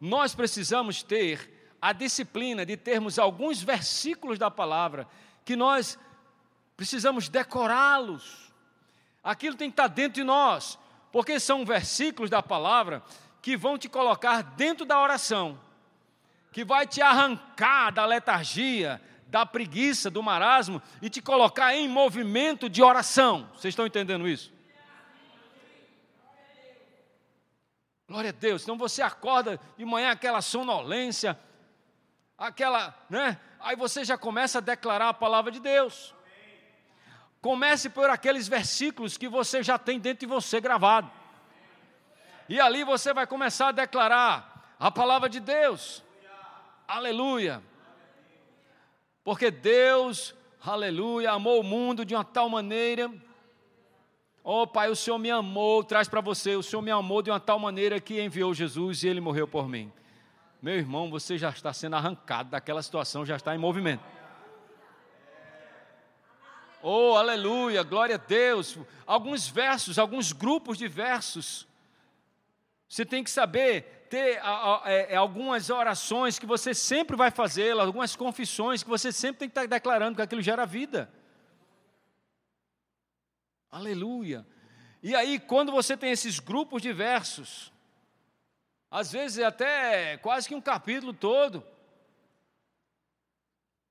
Nós 0.01 0.35
precisamos 0.35 1.03
ter 1.03 1.54
a 1.85 1.93
disciplina 1.93 2.65
de 2.65 2.79
termos 2.79 3.19
alguns 3.19 3.63
versículos 3.63 4.39
da 4.39 4.51
palavra 4.51 5.07
que 5.45 5.55
nós 5.55 5.99
precisamos 6.79 7.29
decorá-los. 7.29 8.51
Aquilo 9.23 9.55
tem 9.55 9.69
que 9.69 9.75
estar 9.75 9.89
dentro 9.89 10.15
de 10.15 10.25
nós, 10.25 10.79
porque 11.13 11.39
são 11.39 11.63
versículos 11.63 12.31
da 12.31 12.43
palavra 12.43 13.03
que 13.43 13.55
vão 13.55 13.77
te 13.77 13.87
colocar 13.87 14.41
dentro 14.41 14.87
da 14.87 14.99
oração, 14.99 15.61
que 16.51 16.65
vai 16.65 16.87
te 16.87 17.03
arrancar 17.03 17.93
da 17.93 18.07
letargia, 18.07 18.99
da 19.27 19.45
preguiça, 19.45 20.11
do 20.11 20.23
marasmo 20.23 20.81
e 21.03 21.11
te 21.11 21.21
colocar 21.21 21.75
em 21.75 21.87
movimento 21.87 22.67
de 22.67 22.83
oração. 22.83 23.47
Vocês 23.53 23.73
estão 23.73 23.87
entendendo 23.87 24.27
isso? 24.27 24.51
Glória 28.09 28.31
a 28.31 28.33
Deus. 28.33 28.63
Então 28.63 28.79
você 28.79 29.03
acorda 29.03 29.61
de 29.77 29.85
manhã 29.85 30.13
aquela 30.13 30.41
sonolência, 30.41 31.39
aquela, 32.39 32.95
né? 33.09 33.39
Aí 33.61 33.77
você 33.77 34.05
já 34.05 34.19
começa 34.19 34.59
a 34.59 34.61
declarar 34.61 35.09
a 35.09 35.15
palavra 35.15 35.51
de 35.51 35.61
Deus. 35.61 36.15
Comece 37.41 37.91
por 37.91 38.09
aqueles 38.09 38.49
versículos 38.49 39.17
que 39.17 39.29
você 39.29 39.63
já 39.63 39.79
tem 39.79 39.99
dentro 39.99 40.21
de 40.21 40.27
você 40.27 40.61
gravado. 40.61 41.11
E 42.49 42.61
ali 42.61 42.85
você 42.85 43.13
vai 43.13 43.27
começar 43.27 43.69
a 43.69 43.73
declarar 43.73 44.77
a 44.79 44.91
palavra 44.91 45.29
de 45.29 45.41
Deus. 45.41 46.03
Aleluia. 46.87 47.63
Porque 49.23 49.51
Deus, 49.51 50.35
aleluia, 50.63 51.31
amou 51.31 51.61
o 51.61 51.65
mundo 51.65 52.05
de 52.05 52.15
uma 52.15 52.25
tal 52.25 52.49
maneira. 52.49 53.11
Oh, 54.43 54.67
Pai, 54.67 54.91
o 54.91 54.97
Senhor 54.97 55.19
me 55.19 55.31
amou, 55.31 55.83
traz 55.83 56.07
para 56.07 56.21
você, 56.21 56.55
o 56.55 56.63
Senhor 56.63 56.83
me 56.83 56.91
amou 56.91 57.23
de 57.23 57.31
uma 57.31 57.41
tal 57.41 57.59
maneira 57.59 57.99
que 57.99 58.21
enviou 58.21 58.53
Jesus 58.53 59.03
e 59.03 59.09
ele 59.09 59.21
morreu 59.21 59.49
por 59.49 59.67
mim. 59.67 59.91
Meu 60.65 60.77
irmão, 60.77 61.11
você 61.11 61.37
já 61.37 61.51
está 61.51 61.75
sendo 61.75 61.95
arrancado 61.95 62.49
daquela 62.49 62.83
situação, 62.83 63.27
já 63.27 63.37
está 63.37 63.55
em 63.55 63.59
movimento. 63.59 64.03
Oh, 66.81 67.17
aleluia, 67.17 67.83
glória 67.83 68.15
a 68.15 68.19
Deus. 68.19 68.79
Alguns 69.07 69.47
versos, 69.47 69.99
alguns 69.99 70.33
grupos 70.33 70.79
de 70.79 70.89
versos. 70.89 71.69
Você 72.89 73.05
tem 73.05 73.23
que 73.23 73.31
saber 73.31 74.07
ter 74.09 74.41
é, 74.87 75.13
é, 75.13 75.17
algumas 75.17 75.69
orações 75.69 76.39
que 76.39 76.47
você 76.47 76.73
sempre 76.73 77.15
vai 77.15 77.31
fazer, 77.31 77.79
algumas 77.79 78.17
confissões 78.17 78.83
que 78.83 78.89
você 78.89 79.13
sempre 79.13 79.41
tem 79.41 79.49
que 79.51 79.53
estar 79.53 79.67
declarando 79.67 80.17
que 80.17 80.23
aquilo 80.23 80.41
gera 80.41 80.65
vida. 80.65 81.13
Aleluia. 83.71 84.47
E 85.03 85.15
aí, 85.15 85.39
quando 85.39 85.71
você 85.71 85.95
tem 85.95 86.11
esses 86.11 86.41
grupos 86.41 86.81
de 86.81 86.91
versos, 86.91 87.74
às 88.95 89.11
vezes 89.11 89.39
é 89.39 89.45
até 89.45 90.19
quase 90.19 90.47
que 90.47 90.55
um 90.55 90.61
capítulo 90.61 91.13
todo. 91.13 91.67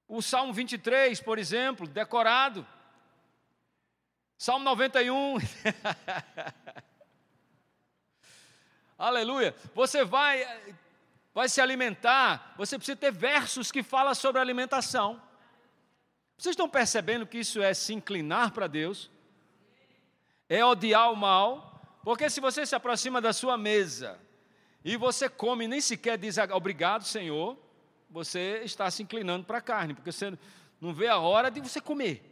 O 0.08 0.22
Salmo 0.22 0.54
23, 0.54 1.20
por 1.20 1.38
exemplo, 1.38 1.86
decorado. 1.86 2.66
Salmo 4.38 4.64
91. 4.64 5.40
Aleluia. 8.98 9.54
Você 9.76 10.06
vai 10.06 10.48
vai 11.34 11.50
se 11.50 11.60
alimentar, 11.60 12.54
você 12.56 12.78
precisa 12.78 12.96
ter 12.96 13.12
versos 13.12 13.74
que 13.74 13.84
falam 13.84 14.16
sobre 14.16 14.40
alimentação. 14.40 15.22
Vocês 16.38 16.54
estão 16.54 16.70
percebendo 16.70 17.28
que 17.28 17.40
isso 17.40 17.62
é 17.62 17.74
se 17.74 17.94
inclinar 17.94 18.54
para 18.54 18.68
Deus? 18.68 19.12
É 20.48 20.64
odiar 20.64 21.12
o 21.12 21.18
mal? 21.18 22.00
Porque 22.06 22.30
se 22.30 22.40
você 22.40 22.66
se 22.66 22.74
aproxima 22.74 23.20
da 23.20 23.34
sua 23.34 23.58
mesa 23.58 24.18
e 24.84 24.98
você 24.98 25.30
come 25.30 25.68
nem 25.68 25.80
sequer 25.80 26.18
diz 26.18 26.38
obrigado, 26.54 27.04
Senhor, 27.06 27.58
você 28.10 28.62
está 28.64 28.92
se 28.92 29.02
inclinando 29.02 29.46
para 29.46 29.60
a 29.60 29.62
carne, 29.62 29.94
porque 29.94 30.12
você 30.12 30.38
não 30.80 30.94
vê 30.94 31.08
a 31.08 31.18
hora 31.18 31.50
de 31.50 31.62
você 31.62 31.80
comer. 31.80 32.30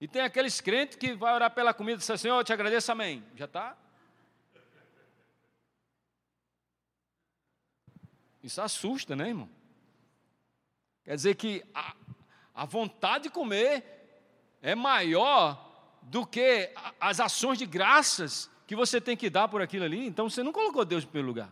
E 0.00 0.06
tem 0.06 0.22
aqueles 0.22 0.60
crentes 0.60 0.96
que 0.96 1.14
vai 1.14 1.34
orar 1.34 1.50
pela 1.50 1.74
comida 1.74 1.96
e 2.02 2.06
diz, 2.06 2.20
Senhor, 2.20 2.38
eu 2.38 2.44
te 2.44 2.52
agradeço, 2.52 2.92
amém. 2.92 3.24
Já 3.34 3.46
está? 3.46 3.76
Isso 8.42 8.60
assusta, 8.62 9.16
né, 9.16 9.28
irmão? 9.28 9.48
Quer 11.02 11.16
dizer 11.16 11.34
que 11.34 11.64
a, 11.74 11.96
a 12.54 12.64
vontade 12.64 13.24
de 13.24 13.30
comer 13.30 13.84
é 14.62 14.74
maior 14.74 15.98
do 16.02 16.24
que 16.26 16.72
as 17.00 17.18
ações 17.18 17.58
de 17.58 17.66
graças 17.66 18.50
que 18.66 18.74
você 18.74 19.00
tem 19.00 19.16
que 19.16 19.30
dar 19.30 19.48
por 19.48 19.62
aquilo 19.62 19.84
ali. 19.84 20.06
Então 20.06 20.28
você 20.28 20.42
não 20.42 20.52
colocou 20.52 20.84
Deus 20.84 21.04
em 21.04 21.06
primeiro 21.06 21.28
lugar. 21.28 21.50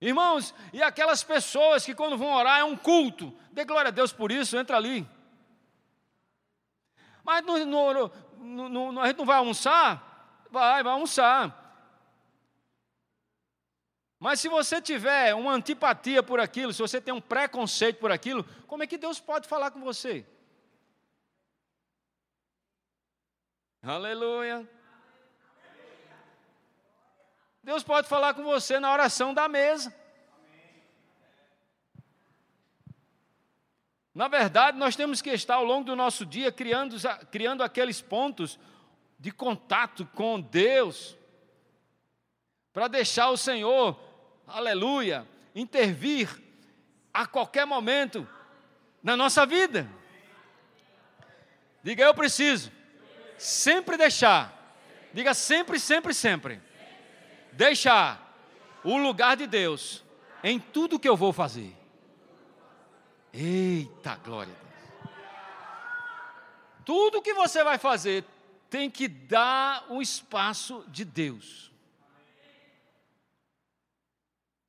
Irmãos, 0.00 0.54
e 0.72 0.82
aquelas 0.82 1.22
pessoas 1.22 1.84
que 1.84 1.94
quando 1.94 2.16
vão 2.16 2.32
orar 2.32 2.60
é 2.60 2.64
um 2.64 2.76
culto, 2.76 3.34
dê 3.52 3.64
glória 3.64 3.88
a 3.88 3.92
Deus 3.92 4.12
por 4.12 4.32
isso, 4.32 4.56
entra 4.56 4.76
ali. 4.76 5.06
Mas 7.22 7.44
no, 7.44 7.64
no, 8.38 8.92
no, 8.92 9.00
a 9.00 9.06
gente 9.06 9.18
não 9.18 9.26
vai 9.26 9.36
almoçar? 9.36 10.42
Vai, 10.50 10.82
vai 10.82 10.92
almoçar. 10.92 11.58
Mas 14.18 14.40
se 14.40 14.48
você 14.48 14.80
tiver 14.80 15.34
uma 15.34 15.52
antipatia 15.52 16.22
por 16.22 16.40
aquilo, 16.40 16.72
se 16.72 16.82
você 16.82 17.00
tem 17.00 17.12
um 17.12 17.20
preconceito 17.20 17.98
por 17.98 18.10
aquilo, 18.10 18.44
como 18.66 18.82
é 18.82 18.86
que 18.86 18.98
Deus 18.98 19.20
pode 19.20 19.46
falar 19.46 19.70
com 19.70 19.80
você? 19.80 20.26
Aleluia. 23.82 24.68
Deus 27.62 27.82
pode 27.82 28.08
falar 28.08 28.34
com 28.34 28.42
você 28.42 28.78
na 28.78 28.92
oração 28.92 29.32
da 29.32 29.48
mesa. 29.48 29.94
Na 34.14 34.28
verdade, 34.28 34.76
nós 34.76 34.96
temos 34.96 35.22
que 35.22 35.30
estar 35.30 35.54
ao 35.54 35.64
longo 35.64 35.84
do 35.84 35.96
nosso 35.96 36.26
dia 36.26 36.52
criando, 36.52 36.96
criando 37.30 37.62
aqueles 37.62 38.02
pontos 38.02 38.58
de 39.18 39.30
contato 39.30 40.04
com 40.14 40.38
Deus, 40.38 41.16
para 42.74 42.86
deixar 42.86 43.30
o 43.30 43.36
Senhor 43.36 43.98
aleluia, 44.46 45.26
intervir 45.54 46.28
a 47.14 47.26
qualquer 47.26 47.64
momento 47.64 48.28
na 49.02 49.16
nossa 49.16 49.46
vida. 49.46 49.88
Diga, 51.82 52.04
eu 52.04 52.14
preciso 52.14 52.70
sempre 53.40 53.96
deixar. 53.96 54.54
Diga 55.12 55.32
sempre, 55.32 55.80
sempre, 55.80 56.12
sempre. 56.12 56.62
Deixar 57.52 58.36
o 58.84 58.96
lugar 58.96 59.36
de 59.36 59.46
Deus 59.46 60.04
em 60.44 60.60
tudo 60.60 61.00
que 61.00 61.08
eu 61.08 61.16
vou 61.16 61.32
fazer. 61.32 61.74
Eita 63.32 64.14
glória. 64.16 64.54
Tudo 66.84 67.22
que 67.22 67.32
você 67.34 67.64
vai 67.64 67.78
fazer 67.78 68.24
tem 68.68 68.90
que 68.90 69.08
dar 69.08 69.86
o 69.88 70.02
espaço 70.02 70.84
de 70.88 71.04
Deus. 71.04 71.70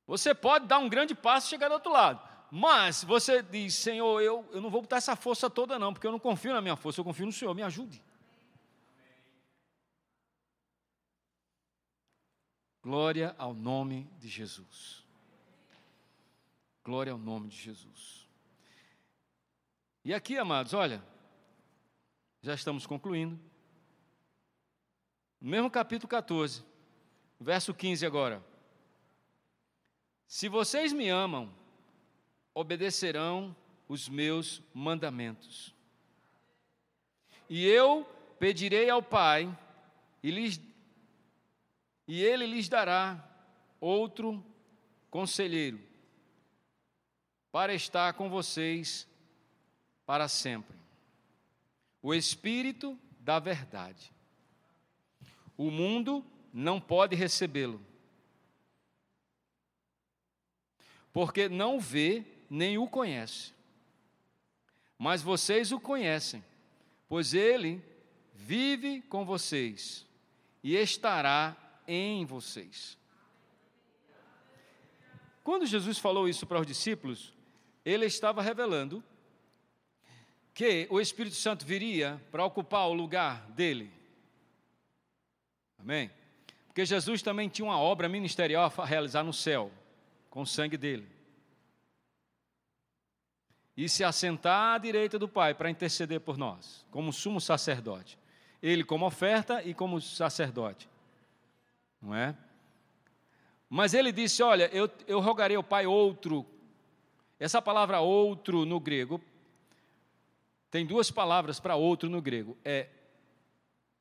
Você 0.06 0.34
pode 0.34 0.66
dar 0.66 0.78
um 0.78 0.88
grande 0.88 1.14
passo 1.14 1.46
e 1.46 1.50
chegar 1.50 1.68
do 1.68 1.74
outro 1.74 1.92
lado. 1.92 2.20
Mas 2.50 3.02
você 3.02 3.42
diz, 3.42 3.74
Senhor, 3.74 4.20
eu, 4.20 4.46
eu 4.52 4.60
não 4.60 4.68
vou 4.68 4.82
botar 4.82 4.96
essa 4.96 5.16
força 5.16 5.48
toda, 5.48 5.78
não, 5.78 5.92
porque 5.92 6.06
eu 6.06 6.12
não 6.12 6.18
confio 6.18 6.52
na 6.52 6.60
minha 6.60 6.76
força, 6.76 7.00
eu 7.00 7.04
confio 7.04 7.24
no 7.24 7.32
Senhor, 7.32 7.54
me 7.54 7.62
ajude. 7.62 8.02
Glória 12.82 13.34
ao 13.38 13.54
nome 13.54 14.10
de 14.18 14.28
Jesus. 14.28 15.04
Glória 16.82 17.12
ao 17.12 17.18
nome 17.18 17.48
de 17.48 17.56
Jesus. 17.56 18.28
E 20.04 20.12
aqui, 20.12 20.36
amados, 20.36 20.74
olha, 20.74 21.00
já 22.42 22.54
estamos 22.54 22.84
concluindo. 22.84 23.38
No 25.40 25.48
mesmo 25.48 25.70
capítulo 25.70 26.08
14, 26.08 26.64
verso 27.38 27.72
15 27.72 28.04
agora. 28.04 28.44
Se 30.26 30.48
vocês 30.48 30.92
me 30.92 31.08
amam, 31.08 31.54
obedecerão 32.52 33.54
os 33.88 34.08
meus 34.08 34.60
mandamentos. 34.74 35.72
E 37.48 37.64
eu 37.64 38.04
pedirei 38.40 38.90
ao 38.90 39.02
Pai, 39.02 39.56
e, 40.20 40.30
lhes, 40.32 40.60
e 42.06 42.22
ele 42.22 42.46
lhes 42.46 42.68
dará 42.68 43.22
outro 43.80 44.44
conselheiro, 45.10 45.80
para 47.50 47.74
estar 47.74 48.14
com 48.14 48.30
vocês 48.30 49.06
para 50.06 50.28
sempre. 50.28 50.76
O 52.00 52.14
Espírito 52.14 52.98
da 53.20 53.38
Verdade. 53.38 54.12
O 55.56 55.70
mundo 55.70 56.24
não 56.52 56.80
pode 56.80 57.14
recebê-lo 57.14 57.80
porque 61.12 61.48
não 61.48 61.78
vê 61.78 62.24
nem 62.48 62.78
o 62.78 62.88
conhece. 62.88 63.52
Mas 64.98 65.20
vocês 65.20 65.72
o 65.72 65.80
conhecem, 65.80 66.42
pois 67.08 67.34
ele 67.34 67.82
vive 68.34 69.02
com 69.02 69.24
vocês 69.24 70.06
e 70.62 70.74
estará 70.76 71.56
em 71.86 72.24
vocês. 72.24 72.98
Quando 75.42 75.66
Jesus 75.66 75.98
falou 75.98 76.28
isso 76.28 76.46
para 76.46 76.60
os 76.60 76.66
discípulos, 76.66 77.32
ele 77.84 78.06
estava 78.06 78.40
revelando 78.42 79.02
que 80.54 80.86
o 80.90 81.00
Espírito 81.00 81.36
Santo 81.36 81.64
viria 81.64 82.20
para 82.30 82.44
ocupar 82.44 82.88
o 82.88 82.92
lugar 82.92 83.46
dele. 83.50 83.90
Amém? 85.78 86.10
Porque 86.66 86.86
Jesus 86.86 87.22
também 87.22 87.48
tinha 87.48 87.66
uma 87.66 87.78
obra 87.78 88.08
ministerial 88.08 88.72
a 88.76 88.84
realizar 88.84 89.24
no 89.24 89.32
céu 89.32 89.70
com 90.30 90.42
o 90.42 90.46
sangue 90.46 90.76
dele. 90.76 91.06
E 93.76 93.88
se 93.88 94.04
assentar 94.04 94.74
à 94.74 94.78
direita 94.78 95.18
do 95.18 95.28
Pai 95.28 95.54
para 95.54 95.70
interceder 95.70 96.20
por 96.20 96.36
nós, 96.36 96.86
como 96.90 97.12
sumo 97.12 97.40
sacerdote. 97.40 98.18
Ele 98.62 98.84
como 98.84 99.06
oferta 99.06 99.62
e 99.62 99.74
como 99.74 100.00
sacerdote. 100.00 100.88
Não 102.02 102.14
é? 102.14 102.36
Mas 103.70 103.94
ele 103.94 104.10
disse: 104.10 104.42
Olha, 104.42 104.68
eu, 104.72 104.90
eu 105.06 105.20
rogarei 105.20 105.56
ao 105.56 105.62
Pai 105.62 105.86
outro. 105.86 106.44
Essa 107.38 107.62
palavra 107.62 108.00
outro 108.00 108.66
no 108.66 108.80
grego 108.80 109.20
tem 110.72 110.86
duas 110.86 111.10
palavras 111.10 111.60
para 111.60 111.76
outro 111.76 112.08
no 112.08 112.22
grego: 112.22 112.56
é 112.64 112.88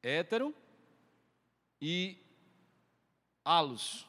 hétero 0.02 0.56
e 1.82 2.18
halos. 3.44 4.08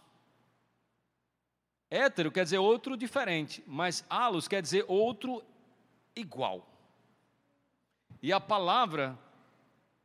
Hétero 1.90 2.30
quer 2.30 2.45
dizer 2.45 2.59
outro 2.59 2.97
diferente, 2.97 3.64
mas 3.66 4.05
halos 4.09 4.47
quer 4.47 4.62
dizer 4.62 4.84
outro 4.86 5.43
igual. 6.14 6.64
E 8.22 8.32
a 8.32 8.40
palavra, 8.40 9.18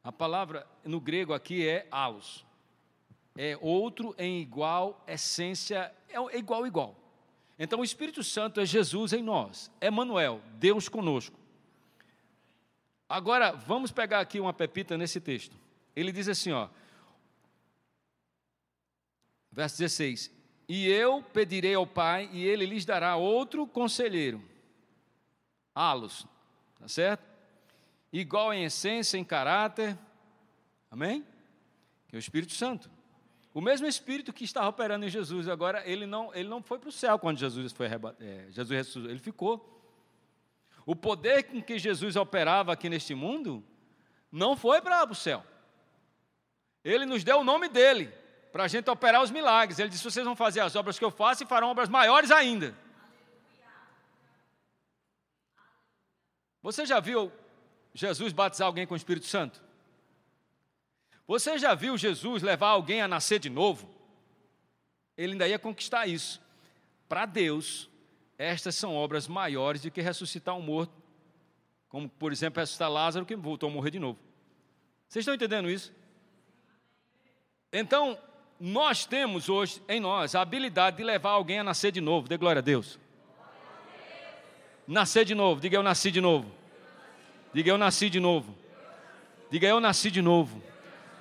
a 0.04 0.12
palavra 0.12 0.68
no 0.84 1.00
grego 1.00 1.34
aqui 1.34 1.68
é 1.68 1.88
halos. 1.92 2.47
É 3.38 3.58
outro 3.62 4.16
em 4.18 4.42
igual 4.42 5.04
essência, 5.08 5.94
é 6.10 6.38
igual 6.38 6.66
igual. 6.66 6.96
Então 7.60 7.80
o 7.80 7.84
Espírito 7.84 8.24
Santo 8.24 8.60
é 8.60 8.66
Jesus 8.66 9.14
em 9.14 9.22
nós, 9.22 9.72
é 9.80 9.90
Manuel, 9.90 10.42
Deus 10.56 10.90
conosco. 10.90 11.38
Agora, 13.10 13.52
vamos 13.52 13.92
pegar 13.92 14.20
aqui 14.20 14.40
uma 14.40 14.54
pepita 14.54 14.98
nesse 14.98 15.22
texto. 15.22 15.56
Ele 15.96 16.12
diz 16.12 16.28
assim, 16.28 16.52
ó, 16.52 16.68
verso 19.52 19.78
16: 19.78 20.32
E 20.68 20.88
eu 20.88 21.24
pedirei 21.24 21.74
ao 21.74 21.88
Pai, 21.88 22.30
e 22.34 22.44
ele 22.44 22.66
lhes 22.66 22.86
dará 22.86 23.16
outro 23.16 23.66
conselheiro, 23.66 24.44
Alos, 25.74 26.26
tá 26.80 26.88
certo? 26.88 27.26
Igual 28.12 28.54
em 28.54 28.66
essência, 28.66 29.18
em 29.18 29.24
caráter, 29.24 29.98
amém? 30.92 31.26
Que 32.08 32.16
é 32.16 32.18
o 32.18 32.20
Espírito 32.20 32.54
Santo. 32.54 32.97
O 33.58 33.62
mesmo 33.62 33.88
Espírito 33.88 34.32
que 34.32 34.44
estava 34.44 34.68
operando 34.68 35.04
em 35.04 35.10
Jesus, 35.10 35.48
agora 35.48 35.82
ele 35.84 36.06
não, 36.06 36.32
ele 36.36 36.48
não 36.48 36.62
foi 36.62 36.78
para 36.78 36.90
o 36.90 36.92
céu 36.92 37.18
quando 37.18 37.40
Jesus 37.40 37.74
foi 37.74 37.88
é, 37.88 38.46
Jesus 38.52 38.70
ressuscitou, 38.70 39.10
ele 39.10 39.20
ficou. 39.20 39.84
O 40.86 40.96
poder 40.96 41.42
com 41.42 41.60
que 41.60 41.80
Jesus 41.80 42.16
operava 42.16 42.72
aqui 42.72 42.88
neste 42.88 43.16
mundo 43.16 43.66
não 44.32 44.56
foi 44.56 44.80
para 44.80 45.04
o 45.10 45.16
céu. 45.16 45.44
Ele 46.84 47.04
nos 47.04 47.24
deu 47.24 47.40
o 47.40 47.44
nome 47.44 47.68
dele 47.68 48.14
para 48.52 48.66
a 48.66 48.68
gente 48.68 48.92
operar 48.92 49.24
os 49.24 49.32
milagres. 49.32 49.80
Ele 49.80 49.90
disse: 49.90 50.04
vocês 50.04 50.24
vão 50.24 50.36
fazer 50.36 50.60
as 50.60 50.76
obras 50.76 51.00
que 51.00 51.04
eu 51.04 51.10
faço 51.10 51.44
e 51.44 51.48
farão 51.48 51.72
obras 51.72 51.90
maiores 51.90 52.30
ainda. 52.30 52.78
Você 56.62 56.86
já 56.86 57.00
viu 57.00 57.32
Jesus 57.92 58.34
batizar 58.34 58.68
alguém 58.68 58.86
com 58.86 58.94
o 58.94 58.98
Espírito 58.98 59.26
Santo? 59.26 59.67
Você 61.28 61.58
já 61.60 61.76
viu 61.76 61.98
Jesus 61.98 62.42
levar 62.42 62.70
alguém 62.70 63.02
a 63.02 63.08
nascer 63.08 63.38
de 63.38 63.50
novo? 63.50 63.90
Ele 65.18 65.34
ainda 65.34 65.48
ia 65.48 65.60
conquistar 65.60 66.08
isso. 66.08 66.42
Para 67.10 67.26
Deus, 67.26 67.90
estas 68.38 68.76
são 68.76 68.96
obras 68.96 69.28
maiores 69.28 69.82
do 69.82 69.92
que 69.92 70.02
ressuscitar 70.02 70.56
um 70.56 70.62
morto, 70.62 70.94
como, 71.90 72.08
por 72.08 72.32
exemplo, 72.32 72.62
ressuscitar 72.62 72.90
Lázaro, 72.90 73.26
que 73.26 73.36
voltou 73.36 73.70
a 73.70 73.74
morrer 73.74 73.92
de 73.92 74.00
novo. 74.00 74.18
Vocês 75.08 75.24
estão 75.24 75.34
entendendo 75.34 75.70
isso? 75.70 75.94
Então, 77.74 78.18
nós 78.60 79.06
temos 79.06 79.50
hoje 79.50 79.82
em 79.88 80.00
nós 80.00 80.34
a 80.34 80.42
habilidade 80.42 80.98
de 80.98 81.04
levar 81.04 81.32
alguém 81.32 81.60
a 81.60 81.64
nascer 81.64 81.92
de 81.92 82.02
novo. 82.02 82.28
Dê 82.28 82.38
glória 82.38 82.60
a 82.60 82.64
Deus. 82.64 83.00
Nascer 84.88 85.26
de 85.26 85.36
novo. 85.36 85.60
Diga 85.60 85.76
eu 85.76 85.84
nasci 85.84 86.10
de 86.10 86.22
novo. 86.22 86.50
Diga 87.54 87.70
eu 87.70 87.78
nasci 87.78 88.10
de 88.10 88.20
novo. 88.20 88.56
Diga 89.52 89.68
eu 89.68 89.80
nasci 89.80 90.10
de 90.10 90.22
novo. 90.22 90.62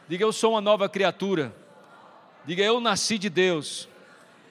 Diga 0.09 0.25
eu 0.25 0.33
sou 0.33 0.53
uma 0.53 0.61
nova 0.61 0.89
criatura. 0.89 1.55
Diga 2.45 2.63
eu 2.63 2.81
nasci 2.81 3.19
de 3.19 3.29
Deus. 3.29 3.89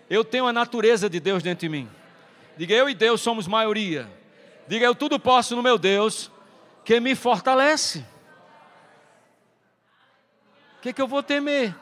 Eu 0.10 0.24
tenho 0.24 0.48
a 0.48 0.54
natureza 0.54 1.10
de 1.10 1.20
Deus 1.20 1.42
dentro 1.42 1.62
de 1.62 1.70
mim. 1.70 1.90
Diga 2.58 2.74
eu 2.74 2.90
e 2.90 2.94
Deus 2.94 3.22
somos 3.22 3.48
maioria. 3.48 4.10
Diga 4.68 4.86
eu 4.86 4.96
tudo 4.96 5.20
posso 5.20 5.56
no 5.56 5.64
meu 5.64 5.78
Deus 5.78 6.32
que 6.84 7.00
me 7.00 7.16
fortalece. 7.16 8.06
O 10.78 10.82
que, 10.82 10.94
que 10.94 11.02
eu 11.02 11.08
vou 11.08 11.24
temer? 11.24 11.76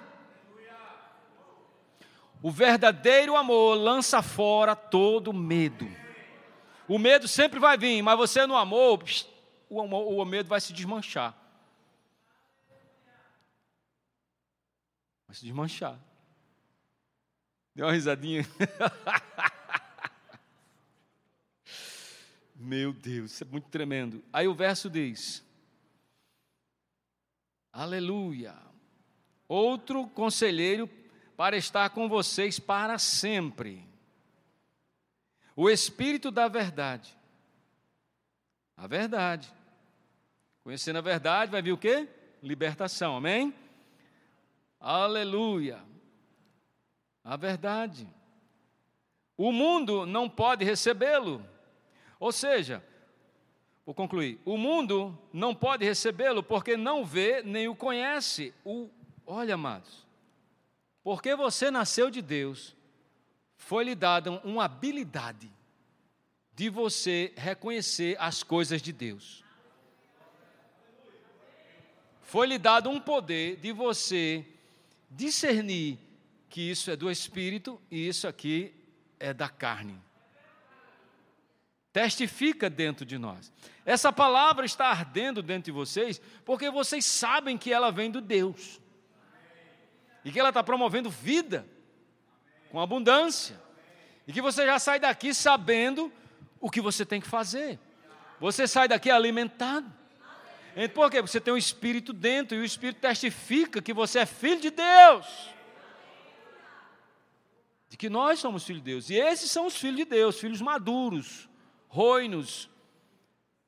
O 2.42 2.52
verdadeiro 2.52 3.36
amor 3.36 3.76
lança 3.76 4.22
fora 4.22 4.76
todo 4.76 5.34
medo. 5.34 5.90
O 6.88 7.00
medo 7.00 7.28
sempre 7.28 7.60
vai 7.60 7.78
vir, 7.78 8.02
mas 8.02 8.18
você 8.18 8.46
no 8.46 8.56
amor, 8.56 9.02
o, 9.70 9.82
amor, 9.82 10.08
o 10.12 10.26
medo 10.26 10.50
vai 10.50 10.60
se 10.60 10.74
desmanchar. 10.74 11.34
Vai 15.34 15.40
se 15.40 15.46
desmanchar. 15.46 16.00
Deu 17.74 17.88
uma 17.88 17.92
risadinha. 17.92 18.46
Meu 22.56 22.94
Deus, 22.94 23.32
isso 23.32 23.44
é 23.44 23.48
muito 23.48 23.68
tremendo. 23.68 24.24
Aí 24.32 24.48
o 24.48 24.54
verso 24.54 24.92
diz: 24.92 25.44
Aleluia. 27.72 28.56
Outro 29.48 30.08
conselheiro 30.10 30.88
para 31.36 31.58
estar 31.58 31.90
com 31.90 32.08
vocês 32.08 32.60
para 32.60 33.00
sempre. 33.00 33.84
O 35.56 35.68
Espírito 35.68 36.30
da 36.30 36.48
Verdade. 36.48 37.18
A 38.78 38.86
verdade. 38.86 39.52
Conhecendo 40.64 41.00
a 41.00 41.02
verdade, 41.02 41.52
vai 41.52 41.64
vir 41.64 41.72
o 41.72 41.78
quê? 41.78 42.08
Libertação, 42.44 43.18
amém? 43.18 43.63
Aleluia. 44.84 45.82
A 47.24 47.38
verdade. 47.38 48.06
O 49.38 49.50
mundo 49.50 50.06
não 50.06 50.30
pode 50.30 50.66
recebê-lo, 50.66 51.42
ou 52.20 52.34
seja, 52.34 52.84
vou 53.86 53.96
concluir: 53.96 54.42
o 54.44 54.58
mundo 54.58 55.18
não 55.32 55.56
pode 55.56 55.86
recebê-lo 55.86 56.44
porque 56.44 56.76
não 56.76 57.06
vê 57.06 57.42
nem 57.42 57.70
o 57.70 57.76
conhece. 57.76 58.54
O, 58.66 58.90
olha, 59.26 59.54
amados, 59.54 60.06
porque 61.02 61.34
você 61.34 61.72
nasceu 61.72 62.12
de 62.12 62.22
Deus, 62.22 62.76
foi-lhe 63.56 63.96
dada 63.96 64.32
uma 64.44 64.66
habilidade 64.66 65.50
de 66.54 66.70
você 66.70 67.34
reconhecer 67.38 68.18
as 68.20 68.44
coisas 68.44 68.82
de 68.82 68.92
Deus. 68.92 69.46
Foi-lhe 72.22 72.58
dado 72.58 72.90
um 72.90 73.00
poder 73.00 73.56
de 73.58 73.72
você 73.72 74.53
discernir 75.16 75.98
que 76.50 76.62
isso 76.62 76.92
é 76.92 76.96
do 76.96 77.10
espírito 77.10 77.82
e 77.90 78.08
isso 78.08 78.28
aqui 78.28 78.74
é 79.20 79.34
da 79.34 79.50
carne 79.50 80.02
testifica 81.94 82.72
dentro 82.72 83.06
de 83.06 83.20
nós. 83.20 83.54
Essa 83.86 84.12
palavra 84.12 84.66
está 84.66 84.88
ardendo 84.88 85.44
dentro 85.44 85.66
de 85.66 85.72
vocês, 85.72 86.20
porque 86.44 86.72
vocês 86.72 87.06
sabem 87.06 87.56
que 87.56 87.72
ela 87.72 87.92
vem 87.92 88.10
do 88.10 88.20
Deus. 88.20 88.82
E 90.26 90.32
que 90.32 90.40
ela 90.40 90.50
está 90.50 90.64
promovendo 90.64 91.12
vida 91.12 91.68
com 92.72 92.80
abundância. 92.80 93.62
E 94.28 94.34
que 94.34 94.42
você 94.42 94.66
já 94.66 94.80
sai 94.80 95.00
daqui 95.00 95.34
sabendo 95.34 96.12
o 96.60 96.70
que 96.70 96.82
você 96.82 97.06
tem 97.06 97.22
que 97.22 97.28
fazer. 97.28 97.80
Você 98.40 98.68
sai 98.68 98.88
daqui 98.88 99.12
alimentado. 99.12 99.94
Por 100.94 101.10
quê? 101.10 101.22
Você 101.22 101.40
tem 101.40 101.54
o 101.54 101.58
Espírito 101.58 102.14
dentro 102.14 102.58
e 102.58 102.62
o 102.62 102.66
Espírito 102.66 103.00
testifica 103.00 103.82
que 103.82 103.94
você 103.94 104.20
é 104.20 104.26
filho 104.26 104.62
de 104.62 104.72
Deus. 104.72 105.26
De 107.90 107.98
que 107.98 108.10
nós 108.10 108.40
somos 108.40 108.64
filhos 108.64 108.82
de 108.82 108.92
Deus. 108.92 109.10
E 109.10 109.16
esses 109.16 109.52
são 109.52 109.68
os 109.68 109.78
filhos 109.78 109.98
de 109.98 110.06
Deus, 110.06 110.40
filhos 110.40 110.62
maduros 110.62 111.50
roinos, 111.94 112.68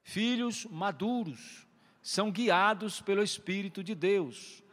filhos 0.01 0.65
maduros, 0.65 1.67
são 2.01 2.31
guiados 2.31 2.99
pelo 2.99 3.21
Espírito 3.21 3.83
de 3.83 3.93
Deus. 3.93 4.63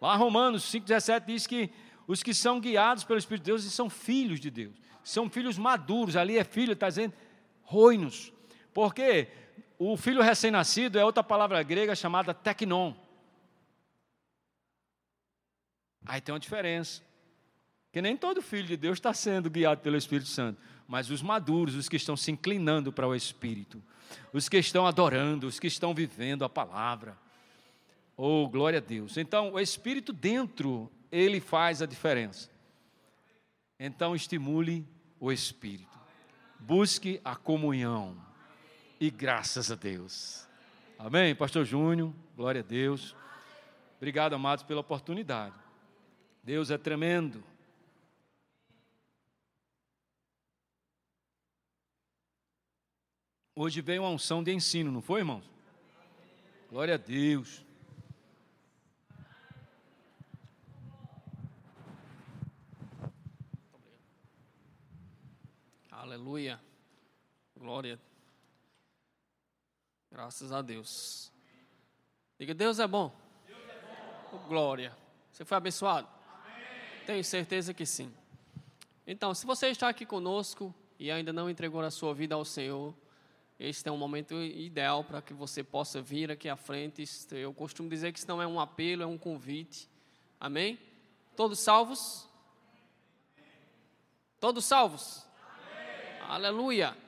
Lá 0.00 0.16
Romanos 0.16 0.64
5,17 0.64 1.24
diz 1.24 1.46
que 1.46 1.70
os 2.08 2.20
que 2.20 2.34
são 2.34 2.58
guiados 2.58 3.04
pelo 3.04 3.20
Espírito 3.20 3.44
de 3.44 3.50
Deus 3.52 3.62
são 3.72 3.88
filhos 3.88 4.40
de 4.40 4.50
Deus, 4.50 4.74
são 5.04 5.30
filhos 5.30 5.56
maduros, 5.56 6.16
ali 6.16 6.36
é 6.36 6.42
filho, 6.42 6.72
está 6.72 6.88
dizendo 6.88 7.14
roinos, 7.62 8.32
porque 8.74 9.28
o 9.78 9.96
filho 9.96 10.22
recém-nascido 10.22 10.98
é 10.98 11.04
outra 11.04 11.22
palavra 11.22 11.62
grega 11.62 11.94
chamada 11.94 12.32
teknon. 12.32 12.94
Aí 16.04 16.20
tem 16.20 16.32
uma 16.32 16.40
diferença, 16.40 17.02
que 17.90 18.00
nem 18.00 18.16
todo 18.16 18.40
filho 18.40 18.66
de 18.66 18.76
Deus 18.76 18.98
está 18.98 19.12
sendo 19.12 19.50
guiado 19.50 19.80
pelo 19.80 19.96
Espírito 19.96 20.28
Santo 20.28 20.60
mas 20.86 21.10
os 21.10 21.22
maduros, 21.22 21.74
os 21.74 21.88
que 21.88 21.96
estão 21.96 22.16
se 22.16 22.30
inclinando 22.30 22.92
para 22.92 23.06
o 23.06 23.14
Espírito, 23.14 23.82
os 24.32 24.48
que 24.48 24.56
estão 24.56 24.86
adorando, 24.86 25.46
os 25.46 25.58
que 25.58 25.66
estão 25.66 25.92
vivendo 25.92 26.44
a 26.44 26.48
palavra. 26.48 27.16
Oh, 28.16 28.48
glória 28.48 28.78
a 28.78 28.82
Deus. 28.82 29.16
Então, 29.16 29.52
o 29.52 29.60
Espírito 29.60 30.12
dentro, 30.12 30.90
ele 31.10 31.40
faz 31.40 31.82
a 31.82 31.86
diferença. 31.86 32.50
Então, 33.78 34.14
estimule 34.14 34.86
o 35.18 35.32
Espírito. 35.32 35.98
Busque 36.58 37.20
a 37.24 37.34
comunhão 37.34 38.16
e 39.00 39.10
graças 39.10 39.70
a 39.70 39.74
Deus. 39.74 40.46
Amém, 40.98 41.34
Pastor 41.34 41.64
Júnior, 41.64 42.12
glória 42.34 42.60
a 42.60 42.64
Deus. 42.64 43.14
Obrigado, 43.96 44.34
amados, 44.34 44.64
pela 44.64 44.80
oportunidade. 44.80 45.54
Deus 46.42 46.70
é 46.70 46.78
tremendo. 46.78 47.42
Hoje 53.54 53.80
veio 53.80 54.02
uma 54.02 54.10
unção 54.10 54.42
de 54.42 54.52
ensino, 54.52 54.92
não 54.92 55.00
foi, 55.00 55.20
irmãos? 55.20 55.44
Glória 56.70 56.94
a 56.94 56.98
Deus. 56.98 57.64
Aleluia. 65.90 66.60
Glória 67.56 67.94
a 67.94 67.96
Deus. 67.96 68.15
Graças 70.16 70.50
a 70.50 70.62
Deus. 70.62 71.30
Diga, 72.38 72.54
Deus 72.54 72.78
é 72.78 72.86
bom. 72.86 73.14
Deus 73.46 73.58
é 73.68 74.32
bom. 74.32 74.48
Glória. 74.48 74.96
Você 75.30 75.44
foi 75.44 75.58
abençoado? 75.58 76.08
Amém. 76.32 77.04
Tenho 77.04 77.22
certeza 77.22 77.74
que 77.74 77.84
sim. 77.84 78.10
Então, 79.06 79.34
se 79.34 79.44
você 79.44 79.66
está 79.68 79.90
aqui 79.90 80.06
conosco 80.06 80.74
e 80.98 81.10
ainda 81.10 81.34
não 81.34 81.50
entregou 81.50 81.82
a 81.82 81.90
sua 81.90 82.14
vida 82.14 82.34
ao 82.34 82.46
Senhor, 82.46 82.94
este 83.60 83.90
é 83.90 83.92
um 83.92 83.98
momento 83.98 84.36
ideal 84.36 85.04
para 85.04 85.20
que 85.20 85.34
você 85.34 85.62
possa 85.62 86.00
vir 86.00 86.30
aqui 86.30 86.48
à 86.48 86.56
frente. 86.56 87.04
Eu 87.32 87.52
costumo 87.52 87.90
dizer 87.90 88.10
que 88.10 88.18
isso 88.18 88.28
não 88.28 88.40
é 88.40 88.46
um 88.46 88.58
apelo, 88.58 89.02
é 89.02 89.06
um 89.06 89.18
convite. 89.18 89.86
Amém? 90.40 90.78
Todos 91.36 91.60
salvos? 91.60 92.26
Todos 94.40 94.64
salvos? 94.64 95.26
Amém. 95.42 96.22
Aleluia! 96.22 97.05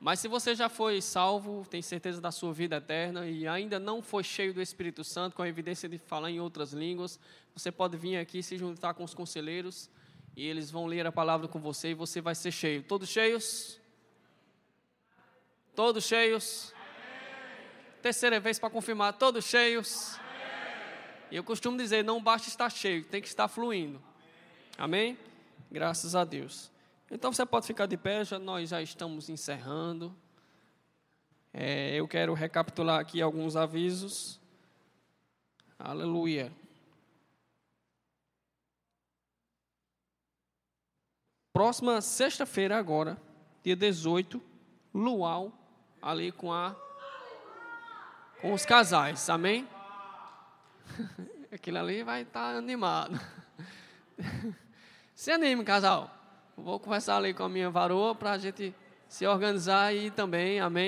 Mas 0.00 0.20
se 0.20 0.28
você 0.28 0.54
já 0.54 0.68
foi 0.68 1.00
salvo, 1.02 1.66
tem 1.68 1.82
certeza 1.82 2.20
da 2.20 2.30
sua 2.30 2.52
vida 2.52 2.76
eterna 2.76 3.26
e 3.26 3.48
ainda 3.48 3.80
não 3.80 4.00
foi 4.00 4.22
cheio 4.22 4.54
do 4.54 4.62
Espírito 4.62 5.02
Santo, 5.02 5.34
com 5.34 5.42
a 5.42 5.48
evidência 5.48 5.88
de 5.88 5.98
falar 5.98 6.30
em 6.30 6.38
outras 6.38 6.72
línguas, 6.72 7.18
você 7.52 7.72
pode 7.72 7.96
vir 7.96 8.16
aqui 8.16 8.40
se 8.42 8.56
juntar 8.56 8.94
com 8.94 9.02
os 9.02 9.12
conselheiros 9.12 9.90
e 10.36 10.46
eles 10.46 10.70
vão 10.70 10.86
ler 10.86 11.04
a 11.04 11.10
palavra 11.10 11.48
com 11.48 11.58
você 11.58 11.88
e 11.88 11.94
você 11.94 12.20
vai 12.20 12.36
ser 12.36 12.52
cheio. 12.52 12.84
Todos 12.84 13.08
cheios? 13.08 13.80
Todos 15.74 16.04
cheios? 16.04 16.72
Amém. 16.76 18.00
Terceira 18.00 18.38
vez 18.38 18.56
para 18.56 18.70
confirmar, 18.70 19.14
todos 19.14 19.44
cheios? 19.44 20.16
E 21.30 21.36
eu 21.36 21.42
costumo 21.42 21.76
dizer, 21.76 22.04
não 22.04 22.22
basta 22.22 22.48
estar 22.48 22.70
cheio, 22.70 23.04
tem 23.04 23.20
que 23.20 23.28
estar 23.28 23.48
fluindo. 23.48 24.00
Amém? 24.78 25.10
Amém? 25.10 25.18
Graças 25.70 26.14
a 26.14 26.24
Deus. 26.24 26.70
Então 27.10 27.32
você 27.32 27.46
pode 27.46 27.66
ficar 27.66 27.86
de 27.86 27.96
pé, 27.96 28.24
já, 28.24 28.38
nós 28.38 28.68
já 28.68 28.82
estamos 28.82 29.28
encerrando. 29.28 30.14
É, 31.52 31.94
eu 31.94 32.06
quero 32.06 32.34
recapitular 32.34 33.00
aqui 33.00 33.22
alguns 33.22 33.56
avisos. 33.56 34.38
Aleluia. 35.78 36.52
Próxima 41.52 42.00
sexta-feira, 42.00 42.78
agora, 42.78 43.20
dia 43.64 43.74
18, 43.74 44.40
luau, 44.94 45.52
ali 46.00 46.30
com 46.30 46.52
a 46.52 46.76
com 48.40 48.52
os 48.52 48.64
casais, 48.64 49.28
amém? 49.28 49.66
Aquilo 51.50 51.78
ali 51.78 52.04
vai 52.04 52.22
estar 52.22 52.52
tá 52.52 52.58
animado. 52.58 53.18
Se 55.14 55.32
anime, 55.32 55.64
casal. 55.64 56.17
Vou 56.64 56.80
conversar 56.80 57.16
ali 57.16 57.32
com 57.32 57.44
a 57.44 57.48
minha 57.48 57.70
varoa 57.70 58.14
para 58.14 58.32
a 58.32 58.38
gente 58.38 58.74
se 59.08 59.26
organizar 59.26 59.94
e 59.94 60.10
também, 60.10 60.60
amém? 60.60 60.86